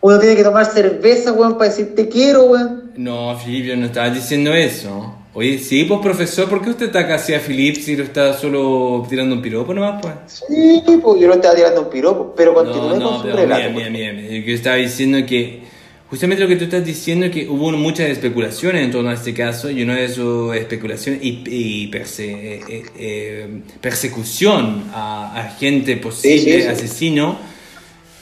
[0.00, 2.62] uno tiene que tomar cerveza, güey, para decir te quiero, güey.
[2.96, 5.21] No, Filip, yo no estaba diciendo eso.
[5.34, 9.06] Oye, sí, pues profesor, ¿por qué usted está casi a Philip si lo está solo
[9.08, 10.14] tirando un piropo nomás, pues?
[10.46, 13.70] Sí, pues yo no estaba tirando un piropo, pero continúe no, con su relato.
[13.70, 15.62] Mira, mira, mira, yo estaba diciendo que
[16.10, 19.32] justamente lo que tú estás diciendo es que hubo muchas especulaciones en torno a este
[19.32, 23.48] caso y una de esas especulaciones y, eh, eh, eh,
[23.80, 27.38] persecución a, gente posible asesino.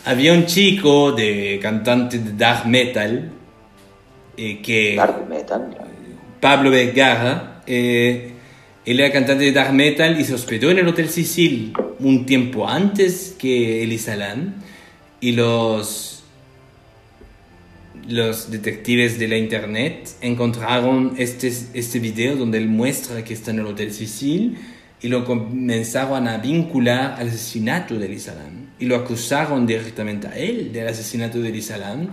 [0.04, 3.32] Había un chico de cantante de dark metal
[4.36, 4.94] que...
[4.96, 5.76] Dark metal,
[6.40, 7.62] Pablo Vergara.
[7.66, 8.32] Eh,
[8.84, 12.68] él era cantante de dark metal y se hospedó en el Hotel Sicil un tiempo
[12.68, 14.54] antes que Elisa Lam.
[15.20, 16.22] Y los,
[18.08, 23.60] los detectives de la internet encontraron este, este video donde él muestra que está en
[23.60, 24.56] el Hotel Sicil
[25.02, 28.70] y lo comenzaron a vincular al asesinato de Elisa Lam.
[28.78, 32.08] Y lo acusaron directamente a él del asesinato de Elisa Lam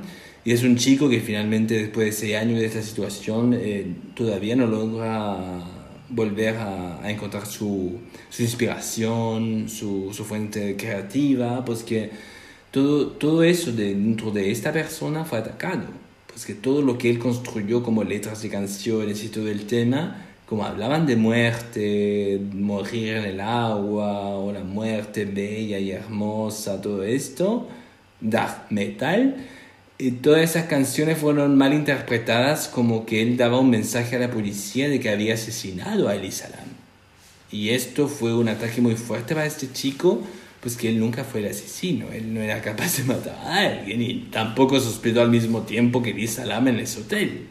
[0.47, 4.55] y es un chico que finalmente después de seis años de esta situación eh, todavía
[4.55, 5.61] no logra
[6.07, 7.97] volver a, encontrar su,
[8.29, 12.11] su inspiración, su, su, fuente creativa, pues que
[12.71, 15.83] todo, todo eso dentro de esta persona fue atacado,
[16.27, 20.27] pues que todo lo que él construyó como letras de canciones y todo el tema,
[20.45, 27.03] como hablaban de muerte, morir en el agua, o la muerte bella y hermosa, todo
[27.03, 27.67] esto,
[28.21, 29.35] dark metal,
[30.21, 34.89] todas esas canciones fueron mal interpretadas como que él daba un mensaje a la policía
[34.89, 36.67] de que había asesinado a Elisa Lam.
[37.51, 40.21] Y esto fue un ataque muy fuerte para este chico,
[40.61, 44.01] pues que él nunca fue el asesino, él no era capaz de matar a alguien
[44.01, 47.47] y tampoco sospechó al mismo tiempo que Elisa Lam en ese hotel.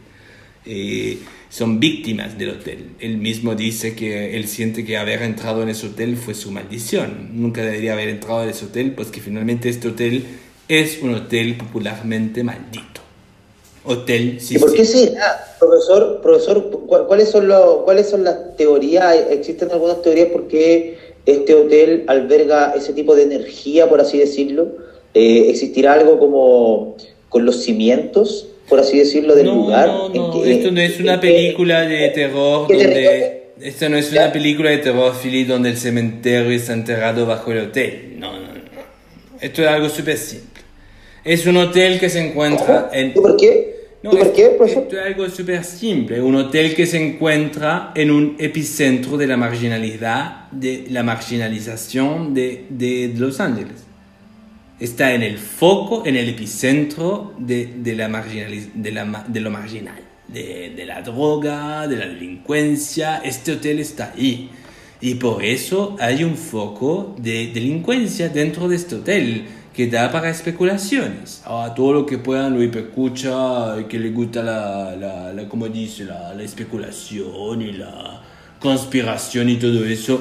[0.65, 1.19] Eh,
[1.49, 2.89] son víctimas del hotel.
[2.99, 7.29] Él mismo dice que él siente que haber entrado en ese hotel fue su maldición.
[7.41, 10.25] Nunca debería haber entrado en ese hotel, pues que finalmente este hotel
[10.67, 13.01] es un hotel popularmente maldito.
[13.83, 15.13] Hotel ¿Y por qué sí?
[15.59, 16.69] profesor, profesor
[17.07, 19.15] ¿cuáles son, los, ¿cuáles son las teorías?
[19.29, 24.67] ¿Existen algunas teorías por qué este hotel alberga ese tipo de energía, por así decirlo?
[25.13, 26.97] Eh, ¿Existirá algo como
[27.29, 29.87] con los cimientos, por así decirlo, del lugar?
[29.87, 33.37] No, no, esto no es una película de terror donde...
[33.61, 37.69] Esto no es una película de terror, Philip, donde el cementerio está enterrado bajo el
[37.69, 38.15] hotel.
[38.17, 38.57] No, no, no.
[39.41, 40.56] Esto es algo súper simple.
[41.27, 43.09] Es un hotel que se encuentra en...
[43.09, 43.75] ¿Y por qué?
[44.03, 44.83] No, por qué, profesor?
[44.83, 46.21] Esto es algo súper simple.
[46.21, 52.65] Un hotel que se encuentra en un epicentro de la marginalidad, de la marginalización de,
[52.69, 53.83] de Los Ángeles.
[54.79, 59.49] está en el foco, en el epicentro de, de la marginaliz- de, la, de lo
[59.49, 63.21] marginal, de, de la droga, de la delincuencia.
[63.23, 64.49] Este hotel está ahí.
[64.99, 69.45] Y por eso hay un foco de delincuencia dentro de este hotel
[69.77, 71.43] que da para especulaciones.
[71.45, 76.03] Ahora, todo lo que puedan lo hipercucha, que le gusta la, la, la como dice,
[76.03, 78.23] la, la especulación y la
[78.59, 80.19] conspiración y todo eso,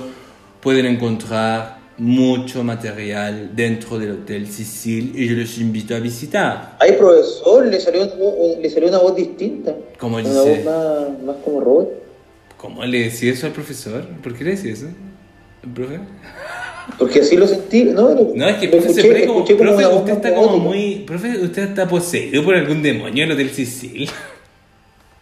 [0.61, 6.77] pueden encontrar mucho material dentro del Hotel Sicil y yo los invito a visitar.
[6.79, 9.75] Ay, profesor, le salió una voz, le salió una voz distinta.
[9.99, 10.39] ¿Cómo una dice?
[10.39, 11.89] voz más, más como robot.
[12.59, 14.07] ¿Cómo le decía eso al profesor?
[14.23, 14.89] ¿Por qué le decía eso?
[15.63, 16.01] ¿El profe?
[16.99, 17.85] Porque así lo sentí.
[17.85, 20.57] No, lo- No, es que profe se escuché- pone como, profe, voz usted está como
[20.59, 24.09] muy, profe, usted está poseído por algún demonio en el Hotel Sicil.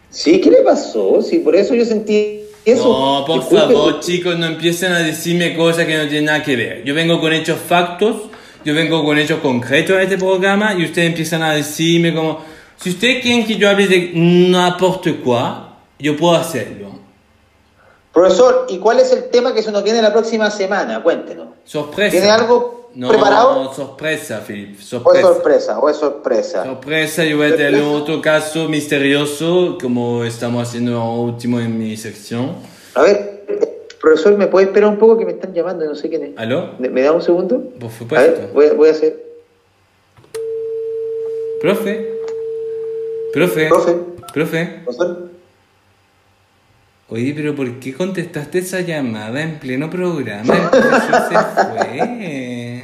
[0.09, 1.21] Sí, ¿qué le pasó?
[1.21, 2.83] Sí, por eso yo sentí eso.
[2.83, 6.55] No, por Disculpe, favor, chicos, no empiecen a decirme cosas que no tienen nada que
[6.55, 6.83] ver.
[6.85, 8.29] Yo vengo con hechos factos,
[8.63, 12.39] yo vengo con hechos concretos a este programa y ustedes empiezan a decirme como,
[12.81, 15.41] si ustedes quieren que yo hable de n'importe quoi,
[15.99, 16.84] yo puedo hacerlo.
[18.15, 21.03] Profesor, ¿y cuál es el tema que se nos viene la próxima semana?
[21.03, 21.49] Cuéntenos.
[21.65, 22.11] Sorpresa.
[22.11, 23.61] ¿Tiene algo no, preparado?
[23.65, 25.27] No, sorpresa, Philip, ¿O es sorpresa.
[25.27, 25.79] sorpresa?
[25.79, 26.63] ¿O es sorpresa?
[26.63, 32.53] Sorpresa, yo voy a tener otro caso misterioso, como estamos haciendo último en mi sección.
[32.93, 33.43] A ver,
[33.99, 35.83] profesor, ¿me puede esperar un poco que me están llamando?
[35.83, 36.31] No sé quién es.
[36.37, 36.69] ¿Aló?
[36.79, 37.61] ¿Me, da un segundo?
[37.81, 38.31] Por A supuesto.
[38.41, 39.25] ver, voy, a- voy a hacer.
[41.59, 42.13] Profe.
[43.33, 43.67] Profe.
[43.67, 43.97] Profe.
[44.33, 44.81] Profe.
[44.85, 45.34] Profesor.
[47.09, 50.53] Oye, pero ¿por qué contestaste esa llamada en pleno programa?
[50.55, 51.37] El profesor se
[51.77, 52.83] fue.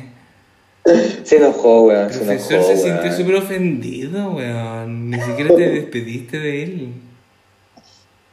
[1.24, 2.06] Se enojó, weón.
[2.06, 2.68] El Se profesor enojó.
[2.68, 3.02] se weón.
[3.02, 5.10] sintió súper ofendido, weón.
[5.10, 6.94] Ni siquiera te despediste de él.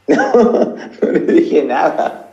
[0.09, 2.31] No, no le dije nada.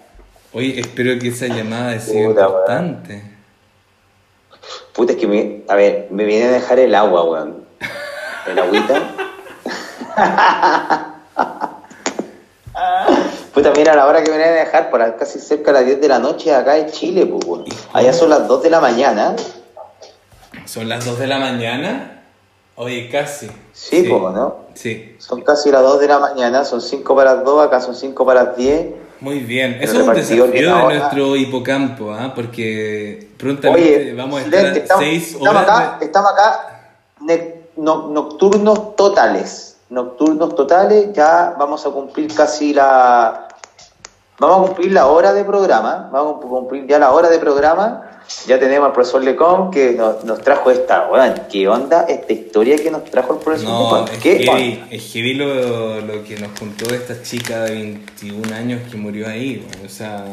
[0.55, 2.53] Oye, espero que esa llamada haya sido Puta, weón.
[2.61, 3.23] importante.
[4.95, 5.61] Puta, es que me.
[5.69, 7.65] A ver, me viene a dejar el agua, weón.
[8.51, 9.13] El agüita.
[13.57, 15.79] Puta, mira, a la hora que me viene a dejar, por acá casi cerca de
[15.79, 17.63] las 10 de la noche, acá en Chile, pues.
[17.95, 19.35] Allá son las 2 de la mañana.
[20.67, 22.23] ¿Son las 2 de la mañana?
[22.75, 23.51] Oye, casi.
[23.73, 24.57] Sí, pues, ¿no?
[24.75, 25.17] Sí.
[25.19, 28.27] Son casi las 2 de la mañana, son 5 para las 2, acá son 5
[28.27, 28.87] para las 10.
[29.21, 29.79] Muy bien.
[29.81, 32.33] Eso es un desafío de nuestro hipocampo, ¿ah?
[32.35, 35.63] Porque prontamente Oye, vamos a estar estamos, 6 estamos horas.
[35.63, 36.81] acá, de- estamos acá
[37.77, 39.79] no- nocturnos totales.
[39.89, 43.46] Nocturnos totales, ya vamos a cumplir casi la.
[44.39, 46.11] Vamos a cumplir la hora de programa.
[46.13, 48.03] Vamos a cumplir ya la hora de programa.
[48.47, 51.09] Ya tenemos al profesor Lecom que nos, nos trajo esta.
[51.11, 54.15] weón, ¿Qué onda esta historia que nos trajo el profesor No, Lecom?
[54.15, 58.83] es ¿Qué heavy, es heavy lo, lo que nos contó esta chica de 21 años
[58.91, 59.65] que murió ahí.
[59.67, 60.25] bueno, o sea,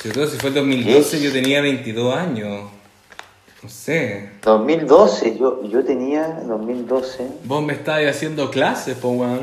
[0.00, 2.70] sobre todo si fue el 2012, yo tenía 22 años.
[3.62, 4.30] No sé.
[4.42, 7.26] 2012, yo, yo tenía 2012.
[7.44, 9.40] Vos me estabas haciendo clases, po, weón.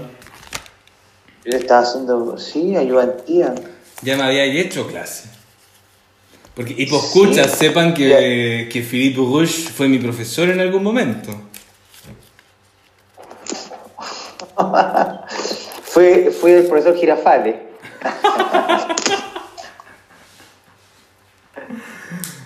[1.46, 3.54] Yo estaba haciendo, sí, ayudantía.
[4.02, 5.30] Ya me había hecho clase.
[6.56, 7.58] Porque, y pues escucha, Sí.
[7.58, 11.32] sepan que, que Philippe Rouge fue mi profesor en algún momento.
[15.84, 17.56] Fue, fue el profesor Girafales.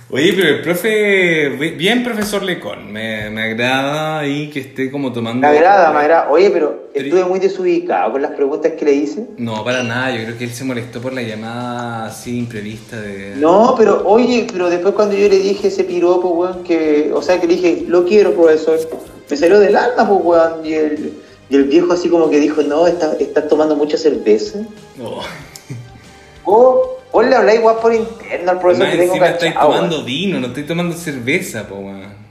[0.10, 5.46] Oye, pero el profe, bien profesor Lecón, me, me agrada ahí que esté como tomando...
[5.46, 6.30] Me agrada, me agrada.
[6.30, 9.28] Oye, pero estuve muy desubicado con las preguntas que le hice.
[9.38, 13.36] No, para nada, yo creo que él se molestó por la llamada así imprevista de...
[13.36, 17.42] No, pero oye, pero después cuando yo le dije ese piropo, weón, que, o sea,
[17.42, 18.80] que le dije, lo quiero, profesor,
[19.30, 21.14] me salió del alma, pues, weón, y el,
[21.50, 24.60] y el viejo así como que dijo, no, está, estás tomando mucha cerveza.
[24.96, 25.20] No.
[26.46, 30.04] Vos, vos le habláis, weón, por interno al profesor que tengo encima estoy cachado, tomando
[30.04, 32.28] vino, no estoy tomando cerveza, po, weón.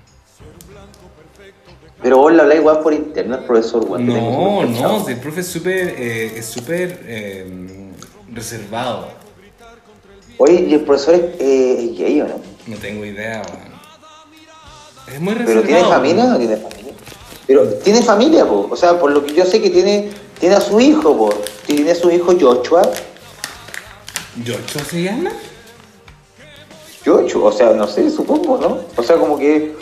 [2.03, 4.07] Pero vos le habláis, weón, por interno al profesor, weón.
[4.07, 5.05] No, no, cachado.
[5.05, 7.47] si el profe es súper, eh, es súper eh,
[8.33, 9.09] reservado.
[10.39, 12.41] Oye, y el profesor es, eh, es gay, ¿o no?
[12.67, 13.77] No tengo idea, weón.
[15.13, 15.67] Es muy ¿Pero reservado.
[15.67, 16.93] tiene familia o no tiene familia?
[17.47, 18.69] Pero tiene familia, po.
[18.71, 20.11] O sea, por lo que yo sé que tiene,
[20.41, 21.31] tiene a su hijo, po.
[21.67, 22.83] Tiene a su hijo Joshua.
[24.45, 25.31] ¿Yocho se llama?
[27.05, 28.81] Joshua, o sea, no sé, supongo, ¿no?
[28.97, 29.75] O sea, como que.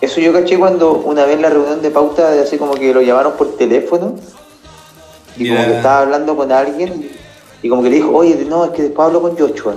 [0.00, 3.00] Eso yo caché cuando una vez en la reunión de pauta, así como que lo
[3.00, 4.16] llamaron por teléfono.
[5.38, 7.10] Y como que estaba hablando con alguien.
[7.62, 9.74] Y como que le dijo, oye, no, es que después hablo con Joshua.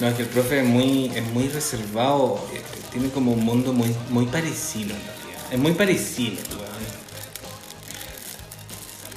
[0.00, 3.72] No, es que el profe es muy, es muy reservado, eh, tiene como un mundo
[3.72, 5.52] muy, muy parecido en realidad.
[5.52, 6.84] Es muy parecido, weón.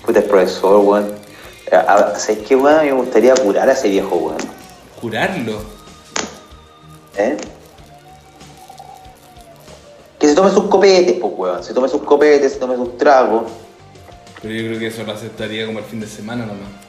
[0.06, 1.27] Puta, el profesor, weón.
[1.70, 2.86] ¿Sabes qué, weón?
[2.86, 4.38] Me gustaría curar a ese viejo, weón.
[5.02, 5.62] Curarlo.
[7.18, 7.38] ¿Eh?
[10.20, 11.64] ¿Qué tome sus copetes, pues, weón.
[11.64, 13.44] Se tome sus copetes, se tome sus tragos.
[14.42, 16.87] Pero yo creo que eso lo aceptaría como el fin de semana nomás.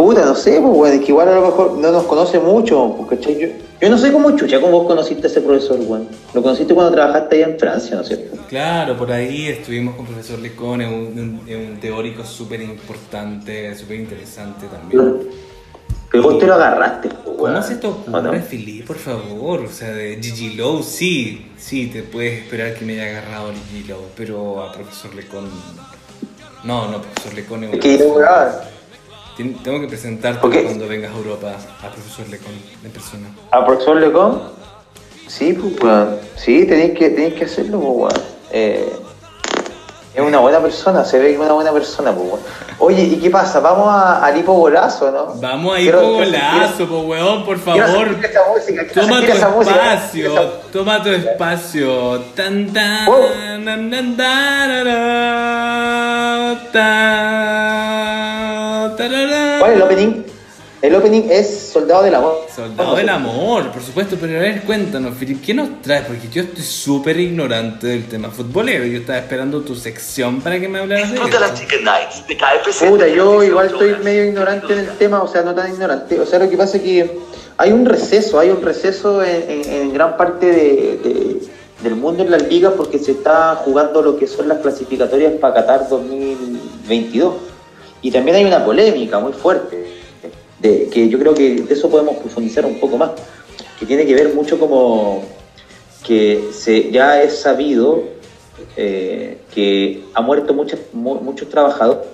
[0.00, 0.94] Puta, no sé, pues, weón.
[0.94, 3.38] Es que igual a lo mejor no nos conoce mucho, pues, ¿cachai?
[3.38, 3.48] Yo,
[3.80, 6.08] yo no sé cómo chucha, cómo vos conociste a ese profesor, weón.
[6.32, 8.36] Lo conociste cuando trabajaste allá en Francia, ¿no es cierto?
[8.48, 14.00] Claro, por ahí estuvimos con profesor Lecón, es un, un- un teórico súper importante, súper
[14.00, 15.28] interesante también.
[16.10, 17.52] Pero vos te lo agarraste, pues, weón.
[17.54, 18.42] ¿Cómo se te ¿O ocurre, no?
[18.42, 19.60] Felipe, por favor?
[19.60, 23.52] O sea, de Gigi Lowe, sí, sí, te puedes esperar que me haya agarrado a
[23.52, 25.48] Gigi Lowe, pero a profesor Lecón...
[26.64, 28.02] No, no, profesor Lecón es Es
[29.62, 32.52] Tengo que presentarte cuando vengas a Europa a profesor Lecón
[32.84, 33.26] en persona.
[33.50, 34.42] ¿A profesor Lecon?
[35.26, 36.16] Sí, pues, weón.
[36.36, 38.12] Sí, tenéis que, tenéis que hacerlo, pues, weón.
[38.52, 38.92] Eh,
[40.12, 42.40] es una buena persona, se ve que es una buena persona, pues, weón.
[42.80, 43.60] Oye, ¿y qué pasa?
[43.60, 45.34] ¿Vamos a, al hipogolazo, no?
[45.40, 47.80] Vamos a ir Quiero- con quiero- golazo, po weón, por favor.
[48.22, 49.26] esa música, Toma tu
[49.56, 49.94] música.
[49.94, 50.34] espacio,
[50.72, 52.18] toma tu espacio.
[52.34, 53.06] Tan tan
[53.64, 54.66] nan, nan, ta,
[59.60, 60.22] ¿Cuál es el opening?
[60.82, 62.38] El opening es Soldado del Amor.
[62.56, 66.06] Soldado del amor, por supuesto, pero a ver, cuéntanos, Filip, ¿qué nos traes?
[66.06, 68.86] Porque yo estoy súper ignorante del tema futbolero.
[68.86, 71.38] Yo estaba esperando tu sección para que me hablaras de esto.
[71.38, 72.88] las Chicken Nights de KFC.
[72.88, 76.18] Puta, yo igual estoy medio ignorante en el tema, o sea, no tan ignorante.
[76.18, 77.18] O sea, lo que pasa es que
[77.58, 81.36] hay un receso, hay un receso en, en- en gran parte de- de-
[81.82, 85.54] del mundo en las ligas porque se está jugando lo que son las clasificatorias para
[85.54, 87.34] Qatar 2022.
[88.02, 89.84] Y también hay una polémica muy fuerte,
[90.60, 93.10] de, que yo creo que de eso podemos profundizar un poco más,
[93.78, 95.22] que tiene que ver mucho como
[96.06, 98.04] que se, ya es sabido
[98.76, 102.06] eh, que ha muerto muchos, mu- muchos trabajadores,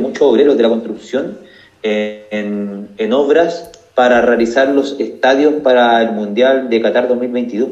[0.00, 1.38] muchos obreros de la construcción
[1.82, 7.68] eh, en, en obras para realizar los estadios para el Mundial de Qatar 2022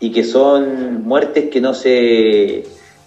[0.00, 2.58] y que son muertes que no se,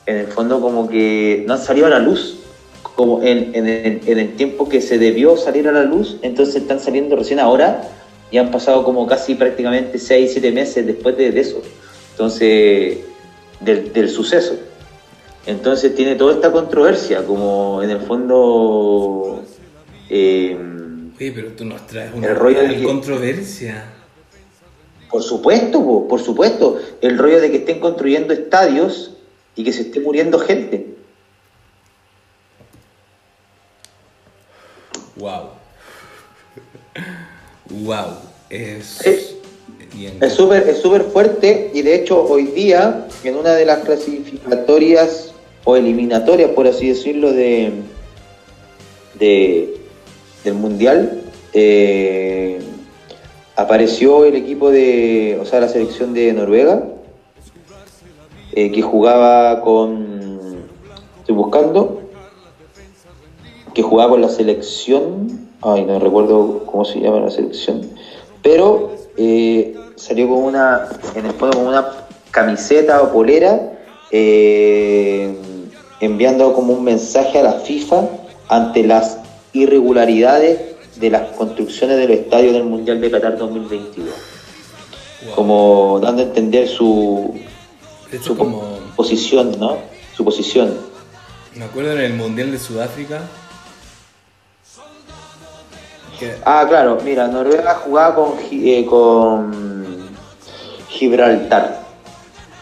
[0.06, 2.40] en el fondo como que no han salido a la luz
[2.82, 6.56] como en, en el, en el tiempo que se debió salir a la luz, entonces
[6.56, 7.90] están saliendo recién ahora
[8.32, 11.62] y han pasado como casi prácticamente 6, 7 meses después de, de eso,
[12.12, 13.00] entonces
[13.60, 14.56] del, del suceso.
[15.46, 19.44] Entonces tiene toda esta controversia, como en el fondo...
[20.10, 20.58] eh,
[21.20, 23.86] Oye, pero tú nos traes una El rollo de controversia.
[25.10, 29.14] por supuesto, po, por supuesto, el rollo de que estén construyendo estadios
[29.56, 30.96] y que se esté muriendo gente.
[35.16, 35.50] Wow.
[37.84, 38.18] Wow.
[38.50, 39.34] Es.
[39.94, 40.18] Bien.
[40.22, 45.34] Es súper es súper fuerte y de hecho hoy día en una de las clasificatorias
[45.64, 47.72] o eliminatorias, por así decirlo, de,
[49.20, 49.78] de
[50.44, 51.24] del Mundial,
[51.54, 52.60] eh,
[53.56, 56.84] apareció el equipo de, o sea, la selección de Noruega,
[58.54, 60.68] eh, que jugaba con,
[61.20, 62.02] estoy buscando,
[63.74, 67.82] que jugaba con la selección, ay, no recuerdo cómo se llama la selección,
[68.42, 71.88] pero eh, salió con una, en el fondo con una
[72.32, 73.74] camiseta o polera,
[74.12, 75.36] eh,
[76.00, 78.08] enviando como un mensaje a la FIFA
[78.50, 79.18] ante las
[79.54, 80.60] irregularidades
[80.98, 84.08] de las construcciones del estadio del Mundial de Qatar 2022,
[85.26, 85.34] Wow.
[85.36, 87.34] como dando a entender su,
[88.22, 88.62] su como.
[88.96, 89.78] posición, ¿no?
[90.16, 90.76] Su posición.
[91.56, 93.22] Me acuerdo en el Mundial de Sudáfrica.
[96.44, 100.08] Ah, claro, mira, Noruega jugaba con, eh, con
[100.90, 101.82] Gibraltar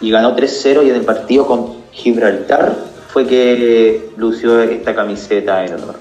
[0.02, 2.76] y ganó 3-0 y en el partido con Gibraltar
[3.08, 5.96] fue que lució esta camiseta en honor.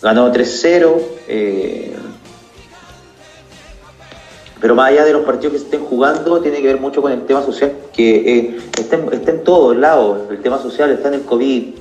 [0.00, 0.94] Ganó 3-0,
[1.26, 1.96] eh,
[4.60, 7.10] pero más allá de los partidos que se estén jugando, tiene que ver mucho con
[7.10, 11.22] el tema social, que eh, está, en, todos lados, el tema social está en el
[11.22, 11.74] COVID,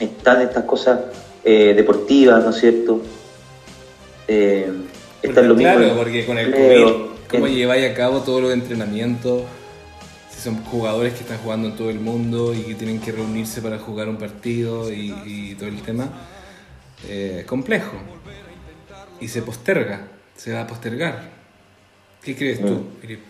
[0.00, 0.98] están estas cosas
[1.44, 3.00] deportivas, ¿no es cierto?
[4.32, 4.70] Eh,
[5.22, 5.72] está lo mismo.
[5.74, 6.92] claro, porque con el COVID,
[7.28, 9.42] ¿cómo en- lleváis a cabo todos los entrenamientos?
[10.30, 13.60] Si son jugadores que están jugando en todo el mundo y que tienen que reunirse
[13.60, 16.08] para jugar un partido y, y todo el tema,
[17.08, 17.92] eh, es complejo.
[19.20, 21.28] Y se posterga, se va a postergar.
[22.22, 23.20] ¿Qué crees tú, Filip?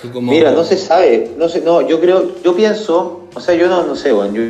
[0.00, 0.34] Tú como- Mm.
[0.36, 3.84] Mira, no se sabe, no sé, no, yo creo, yo pienso, o sea, yo no,
[3.84, 4.42] no sé, yo,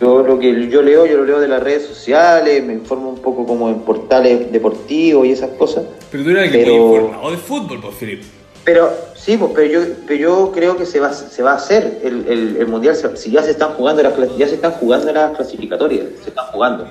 [0.00, 3.18] yo lo que yo leo, yo lo leo de las redes sociales, me informo un
[3.18, 7.30] poco como en portales deportivos y esas cosas, Pero tú eres alguien pero- muy informado
[7.30, 8.22] de fútbol, pues, Filip.
[8.64, 12.00] pero sí, pues, pero yo, pero yo creo que se va, se va a hacer
[12.04, 15.34] el, el- el mundial, si ya se están jugando las, ya se están jugando las
[15.36, 16.86] clasificatorias, se están jugando.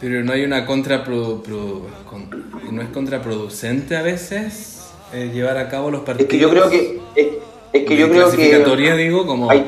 [0.00, 6.00] Pero no hay una contra no es contraproducente a veces eh, llevar a cabo los
[6.00, 6.30] Es partidos.
[6.30, 7.26] que yo creo que, es,
[7.72, 8.36] Es que yo creo que.
[8.36, 9.64] clasificatoria, digo, como hay-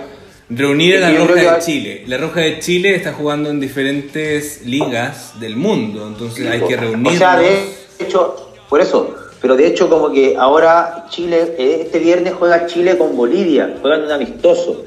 [0.54, 2.02] reunir a la Roja de Chile.
[2.06, 6.80] La Roja de Chile está jugando en diferentes ligas del mundo, entonces hay que O
[6.80, 7.16] reunirnos.
[7.18, 7.64] sea, de
[7.98, 12.96] hecho, por eso, pero de hecho como que ahora Chile, eh, este viernes juega Chile
[12.96, 14.84] con Bolivia, juegan un amistoso.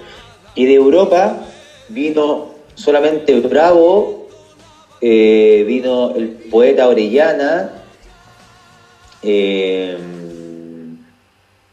[0.55, 1.37] Y de Europa
[1.89, 4.27] vino solamente Bravo,
[5.01, 7.71] eh, vino el poeta Orellana,
[9.21, 9.97] eh,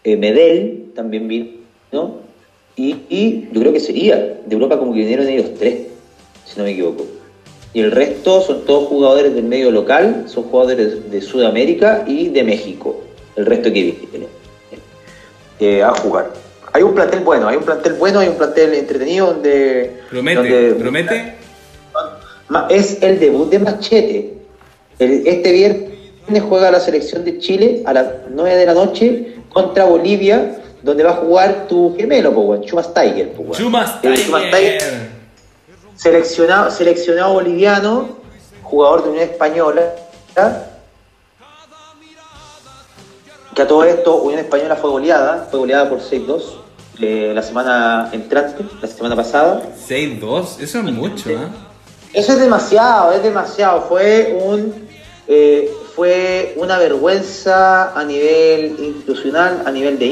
[0.04, 2.21] Medel también vino,
[2.88, 5.74] y, y yo creo que sería, de Europa como que vinieron ellos tres,
[6.46, 7.04] si no me equivoco.
[7.74, 12.42] Y el resto son todos jugadores del medio local, son jugadores de Sudamérica y de
[12.42, 13.00] México.
[13.36, 14.26] El resto que viene
[15.60, 16.30] eh, a jugar.
[16.72, 19.90] Hay un plantel bueno, hay un plantel bueno, hay un plantel entretenido donde...
[20.10, 21.34] Promete, donde- promete.
[22.68, 24.34] Es el debut de Machete.
[24.98, 29.84] El- este viernes juega la selección de Chile a las 9 de la noche contra
[29.84, 33.34] Bolivia, donde va a jugar tu gemelo, Chumas Tiger.
[33.52, 35.10] Chumas Chumas Tiger Tiger.
[35.94, 38.08] seleccionado, seleccionado boliviano,
[38.62, 39.82] jugador de Unión Española,
[40.36, 40.68] ¿ya?
[43.54, 46.42] que a todo esto Unión Española fue goleada, fue goleada por 6-2
[47.00, 49.62] eh, la semana entrante, la semana pasada.
[49.88, 51.48] 6-2, eso es mucho, ¿eh?
[52.12, 53.82] Eso es demasiado, es demasiado.
[53.88, 54.88] Fue un
[55.26, 60.06] eh, fue una vergüenza a nivel institucional, a nivel de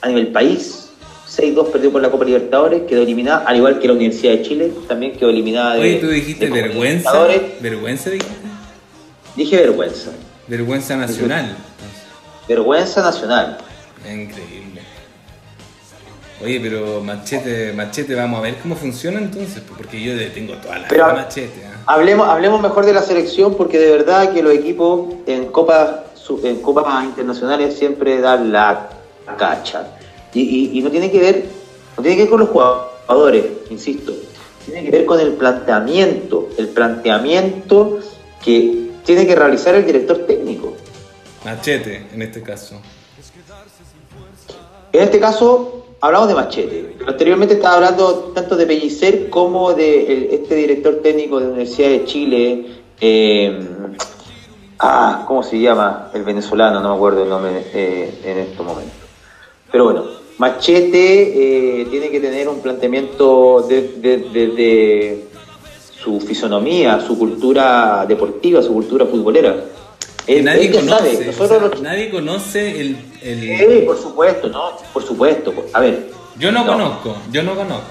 [0.00, 0.88] a nivel país.
[1.28, 4.72] 6-2 perdió por la Copa Libertadores, quedó eliminada, al igual que la Universidad de Chile,
[4.88, 5.80] también quedó eliminada de.
[5.80, 7.12] Oye, tú dijiste de vergüenza.
[7.60, 8.34] ¿Vergüenza dijiste?
[9.36, 10.10] Dije vergüenza.
[10.48, 11.44] Vergüenza nacional.
[11.44, 12.02] entonces.
[12.48, 13.58] Vergüenza nacional.
[14.04, 14.80] Increíble.
[16.42, 20.88] Oye, pero Machete, Machete, vamos a ver cómo funciona entonces, porque yo tengo toda la
[20.88, 21.64] Pero- vida a Machete.
[21.66, 21.82] ¿ah?
[21.86, 25.90] Hablemos, hablemos mejor de la selección porque de verdad que los equipos en copas
[26.44, 28.88] en copas internacionales siempre dan la
[29.38, 29.86] cacha.
[30.34, 31.44] Y, y- y no tiene que ver,
[31.96, 34.12] no tiene que ver con los jugadores, insisto,
[34.64, 37.98] tiene que ver con el planteamiento, el planteamiento
[38.44, 40.74] que tiene que realizar el director técnico.
[41.44, 42.80] Machete, en este caso.
[44.92, 46.96] En este caso, hablamos de Machete.
[47.06, 51.88] Anteriormente estaba hablando tanto de Pellicer como de el- este director técnico de la Universidad
[51.90, 52.66] de Chile.
[53.00, 53.58] eh,
[54.78, 56.10] ah, ¿cómo se llama?
[56.12, 58.99] El venezolano, no me acuerdo el nombre eh, en estos momentos.
[59.70, 60.04] Pero bueno,
[60.38, 65.24] Machete eh, tiene que tener un planteamiento de, de- de- de
[66.02, 69.54] su fisonomía, su cultura deportiva, su cultura futbolera.
[70.26, 71.22] Él, nadie él ya sabe, conoce.
[71.22, 72.96] o nosotros sea, los- nadie conoce el.
[73.22, 74.72] el- Sí, por supuesto, ¿no?
[74.92, 75.52] Por supuesto.
[75.72, 76.72] A ver, Yo no, No.
[76.72, 77.84] conozco, yo no conozco.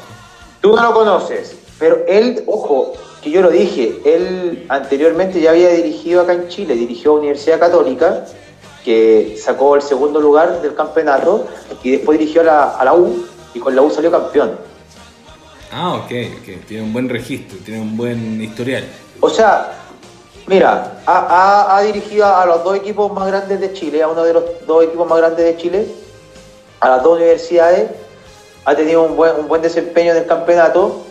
[0.61, 5.69] tú no lo conoces, pero él, ojo, que yo lo dije, él anteriormente ya había
[5.69, 8.25] dirigido acá en Chile, dirigió a Universidad Católica,
[8.89, 11.45] que sacó el segundo lugar del campeonato,
[11.83, 14.57] y después dirigió a la, a la U, y con la U salió campeón.
[15.71, 16.65] Ah, ok, ok.
[16.67, 18.83] Tiene un buen registro, tiene un buen historial.
[19.21, 19.73] O sea,
[20.47, 24.23] mira, ha, ha- ha dirigido a los dos equipos más grandes de Chile, a uno
[24.23, 25.85] de los dos equipos más grandes de Chile,
[26.79, 27.91] a las dos universidades,
[28.65, 31.03] ha tenido un buen, un buen desempeño en el campeonato.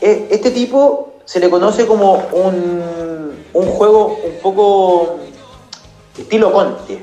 [0.00, 5.20] E- Este tipo se le conoce como un, un juego un poco
[6.18, 7.00] estilo Conte,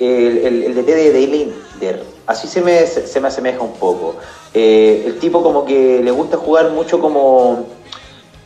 [0.00, 2.04] el, el, DT de, Linder.
[2.26, 4.16] Así se me, se, me asemeja un poco.
[4.54, 7.66] Eh, el tipo como que le gusta jugar mucho como...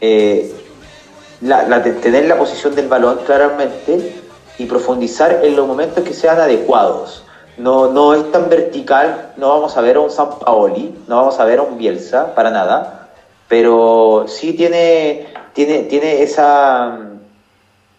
[0.01, 0.53] eh,
[1.43, 4.23] la, tener la posición del balón claramente
[4.59, 7.24] y profundizar en los momentos que sean adecuados.
[7.59, 11.39] No, no es tan vertical, no vamos a ver a un San Paoli, no vamos
[11.39, 13.11] a ver a un Bielsa, para nada,
[13.49, 16.99] pero sí tiene, tiene, tiene esa,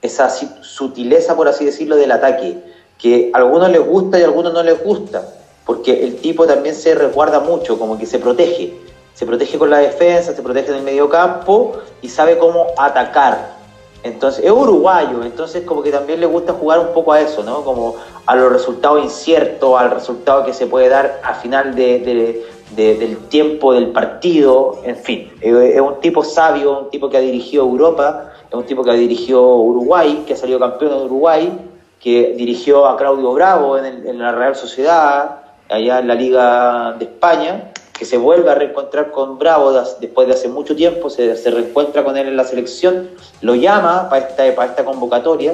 [0.01, 2.57] esa sutileza, por así decirlo, del ataque,
[3.03, 5.27] que a algunos les gusta y a algunos no les gusta,
[5.65, 8.73] porque el tipo también se resguarda mucho, como que se protege,
[9.13, 13.55] se protege con la defensa, se protege en el medio campo y sabe cómo atacar.
[14.03, 17.65] Entonces, es uruguayo, entonces como que también le gusta jugar un poco a eso, ¿no?
[17.65, 22.45] Como a los resultados inciertos, al resultado que se puede dar a final de- de-
[22.75, 25.29] de- del tiempo del partido, en fin.
[25.41, 28.95] Es un tipo sabio, un tipo que ha dirigido Europa, es un tipo que ha
[28.95, 31.69] dirigido Uruguay, que ha salido campeón de Uruguay,
[32.03, 35.37] que dirigió a Claudio Bravo en, el- en la Real Sociedad,
[35.69, 39.71] allá en la Liga de España, que se vuelve a reencontrar con Bravo
[40.01, 43.09] después de hace mucho tiempo, se, se reencuentra con él en la selección,
[43.41, 45.53] lo llama para esta, para esta convocatoria,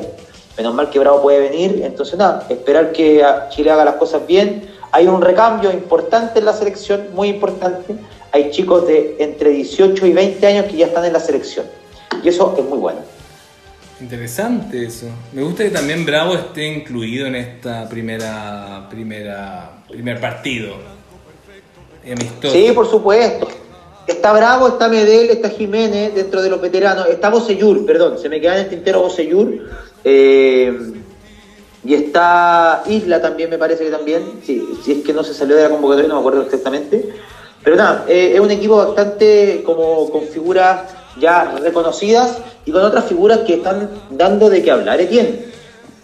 [0.58, 4.68] menos mal que Bravo puede venir, entonces nada, esperar que Chile haga las cosas bien,
[4.92, 7.94] hay un recambio importante en la selección, muy importante,
[8.32, 11.66] hay chicos de entre 18 y 20 años que ya están en la selección,
[12.24, 13.00] y eso es muy bueno.
[14.02, 15.08] Interesante eso.
[15.34, 20.76] Me gusta que también Bravo esté incluido en esta primera, primera, primer partido.
[22.06, 22.54] Amistoso.
[22.54, 23.48] Sí, por supuesto.
[24.08, 27.08] Está Bravo, está Medel, está Jiménez dentro de los veteranos.
[27.08, 29.70] Está Bocellur, perdón, se me queda en el tintero Bocellur.
[30.04, 30.78] Eh,
[31.84, 34.40] y está Isla también, me parece que también.
[34.44, 37.10] Si, si es que no se salió de la convocatoria, no me acuerdo exactamente.
[37.64, 43.06] Pero nada, eh, es un equipo bastante como con figuras ya reconocidas y con otras
[43.06, 45.02] figuras que están dando de qué hablar.
[45.02, 45.46] Etienne,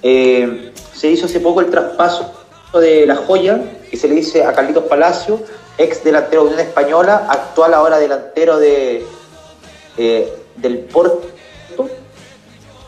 [0.02, 2.32] eh, se hizo hace poco el traspaso
[2.80, 5.40] de la joya, que se le dice a Carlitos Palacio,
[5.78, 9.06] ex delantero de Unión Española, actual ahora delantero de
[9.98, 11.30] eh, del Porto.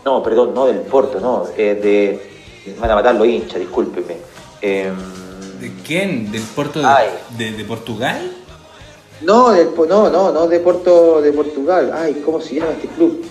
[0.03, 2.37] No, perdón, no del Porto, no, de.
[2.79, 4.17] Van a matar los hinchas, discúlpeme.
[4.61, 4.95] Em,
[5.59, 6.31] ¿De quién?
[6.31, 6.81] ¿Del Porto
[7.37, 8.36] de, de Portugal?
[9.21, 11.91] No, no, no, no de Porto de Portugal.
[11.93, 13.25] Ay, ¿cómo se llama este club?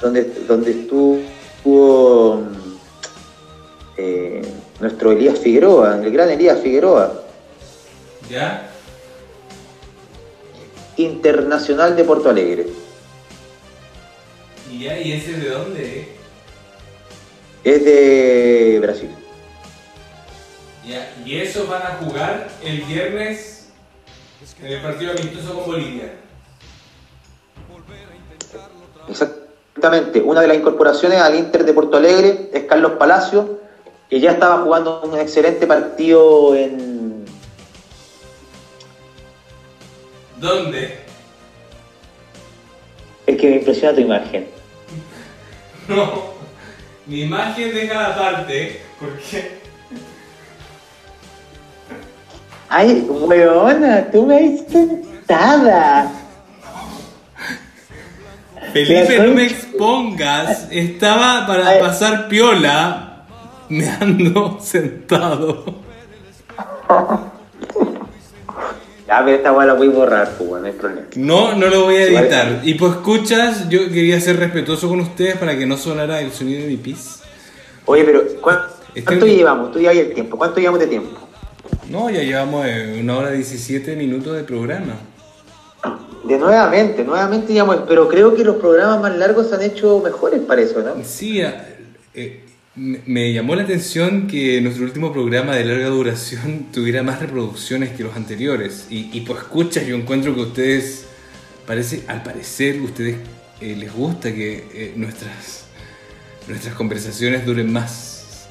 [0.00, 2.42] Donde, donde estuvo
[3.96, 4.42] eh,
[4.80, 7.22] nuestro Elías Figueroa, el gran Elías Figueroa.
[8.28, 8.70] ¿Ya?
[10.96, 12.66] Internacional de Porto Alegre.
[14.70, 14.98] ¿Y, ya?
[14.98, 16.08] ¿Y ese de dónde?
[17.62, 19.10] Es de Brasil.
[20.86, 21.14] ¿Ya?
[21.24, 23.59] ¿Y eso van a jugar el viernes
[24.62, 26.14] en el partido amistoso con Bolivia.
[29.08, 30.20] Exactamente.
[30.20, 33.60] Una de las incorporaciones al Inter de Porto Alegre es Carlos Palacio,
[34.08, 37.24] que ya estaba jugando un excelente partido en.
[40.38, 40.98] ¿Dónde?
[43.26, 44.46] Es que me impresiona tu imagen.
[45.88, 46.34] No,
[47.06, 49.59] mi imagen de cada parte, porque
[52.72, 56.12] Ay, weona, tú me has sentada.
[58.72, 60.68] Felipe, no me expongas.
[60.70, 63.26] Estaba para pasar piola.
[63.68, 65.64] Me ando sentado.
[69.08, 71.08] Ya, pero esta weá la voy a borrar, pues, no hay problema.
[71.16, 72.60] No, no lo voy a editar.
[72.62, 76.62] Y pues escuchas, yo quería ser respetuoso con ustedes para que no sonara el sonido
[76.62, 77.20] de mi pis.
[77.86, 79.72] Oye, pero ¿cuánto, llevamos?
[79.72, 80.38] Tú ya el tiempo.
[80.38, 81.29] ¿Cuánto llevamos de tiempo?
[81.90, 84.94] No, ya llevamos eh, una hora 17 minutos de programa.
[86.22, 90.40] De nuevamente, nuevamente digamos, pero creo que los programas más largos se han hecho mejores
[90.42, 91.02] para eso, ¿no?
[91.02, 91.42] Sí,
[92.14, 92.44] eh,
[92.76, 98.04] me llamó la atención que nuestro último programa de larga duración tuviera más reproducciones que
[98.04, 98.86] los anteriores.
[98.88, 101.06] Y, y pues escuchas, yo encuentro que ustedes,
[101.66, 103.16] parece, al parecer, ustedes
[103.60, 105.64] eh, les gusta que nuestras,
[106.46, 108.48] nuestras conversaciones duren más.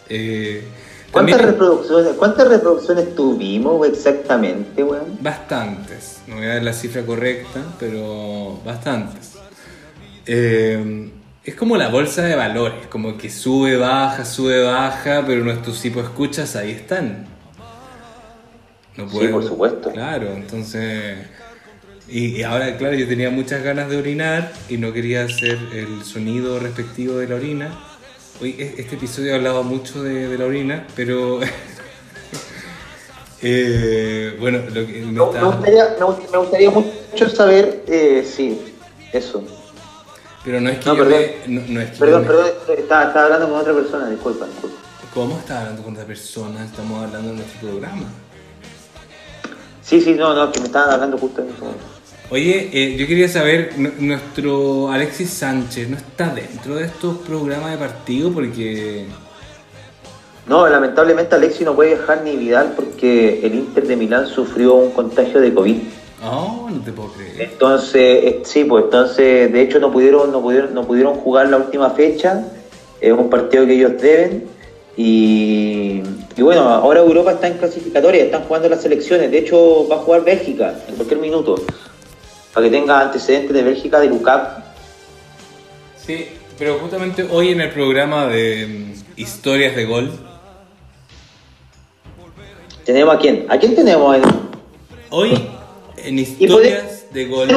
[1.12, 5.18] ¿Cuántas reproducciones, ¿Cuántas reproducciones tuvimos exactamente, weón?
[5.22, 6.20] Bastantes.
[6.28, 9.34] No voy a dar la cifra correcta, pero bastantes.
[10.26, 11.10] Eh,
[11.44, 16.04] es como la bolsa de valores, como que sube, baja, sube, baja, pero nuestros tipos
[16.04, 17.26] escuchas ahí están.
[18.96, 19.92] No sí, por supuesto.
[19.92, 21.18] Claro, entonces...
[22.08, 26.60] Y, ahora, claro, yo tenía muchas ganas de orinar y no quería hacer el sonido
[26.60, 27.89] respectivo de la orina
[28.42, 31.42] Hoy este episodio hablaba mucho de, la orina, pero
[33.42, 38.78] eh, bueno, lo que me, gustaría, mucho saber, eh, sí,
[39.12, 39.44] eso.
[40.46, 42.46] Pero no es que no, perdón, no, es que perdón, perdón,
[42.78, 44.78] estaba, hablando con otra persona, disculpa, disculpa.
[45.14, 46.64] ¿Cómo estás hablando con otra persona?
[46.64, 48.08] Estamos hablando en nuestro programa.
[49.82, 51.66] Sí, sí, no, no, que me estaban hablando justo en eso.
[52.32, 57.78] Oye, eh, yo quería saber, nuestro Alexis Sánchez no está dentro de estos programas de
[57.78, 59.08] partido porque...
[60.46, 64.92] No, lamentablemente Alexis no puede viajar ni Vidal porque el Inter de Milán sufrió un
[64.92, 65.78] contagio de COVID.
[66.24, 67.50] Oh, no te puedo creer.
[67.52, 71.58] Entonces, eh, sí, pues entonces, de hecho no pudieron, no pudieron, no pudieron jugar la
[71.58, 72.46] última fecha.
[73.02, 74.44] Es un partido que ellos deben.
[74.96, 76.04] Y,
[76.36, 79.32] y, bueno, ahora Europa está en clasificatoria, están jugando las selecciones.
[79.32, 81.56] De hecho, va a jugar Bélgica en cualquier minuto
[82.54, 84.62] para que tenga antecedentes de Bélgica de Lukaku.
[85.98, 86.28] Sí,
[86.58, 90.12] pero justamente hoy en el programa de mm, Historias de Gol.
[92.86, 93.46] ¿Tenemos a quién?
[93.50, 94.18] ¿A quién tenemos?
[95.10, 95.32] Hoy
[95.98, 97.50] en Historias de Gol.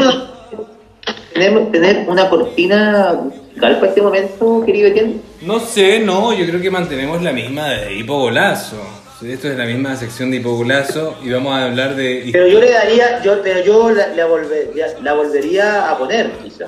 [1.32, 5.20] ¿Tenemos tener una cortina musical para este momento, querido Etienne?
[5.40, 9.01] No sé, no, yo creo que mantenemos la misma de Hipo Golazo.
[9.24, 12.28] Esto es la misma sección de Hipogulazo y vamos a hablar de...
[12.32, 16.66] Pero yo le daría, yo, pero yo la, la, volvería a poner, quizá.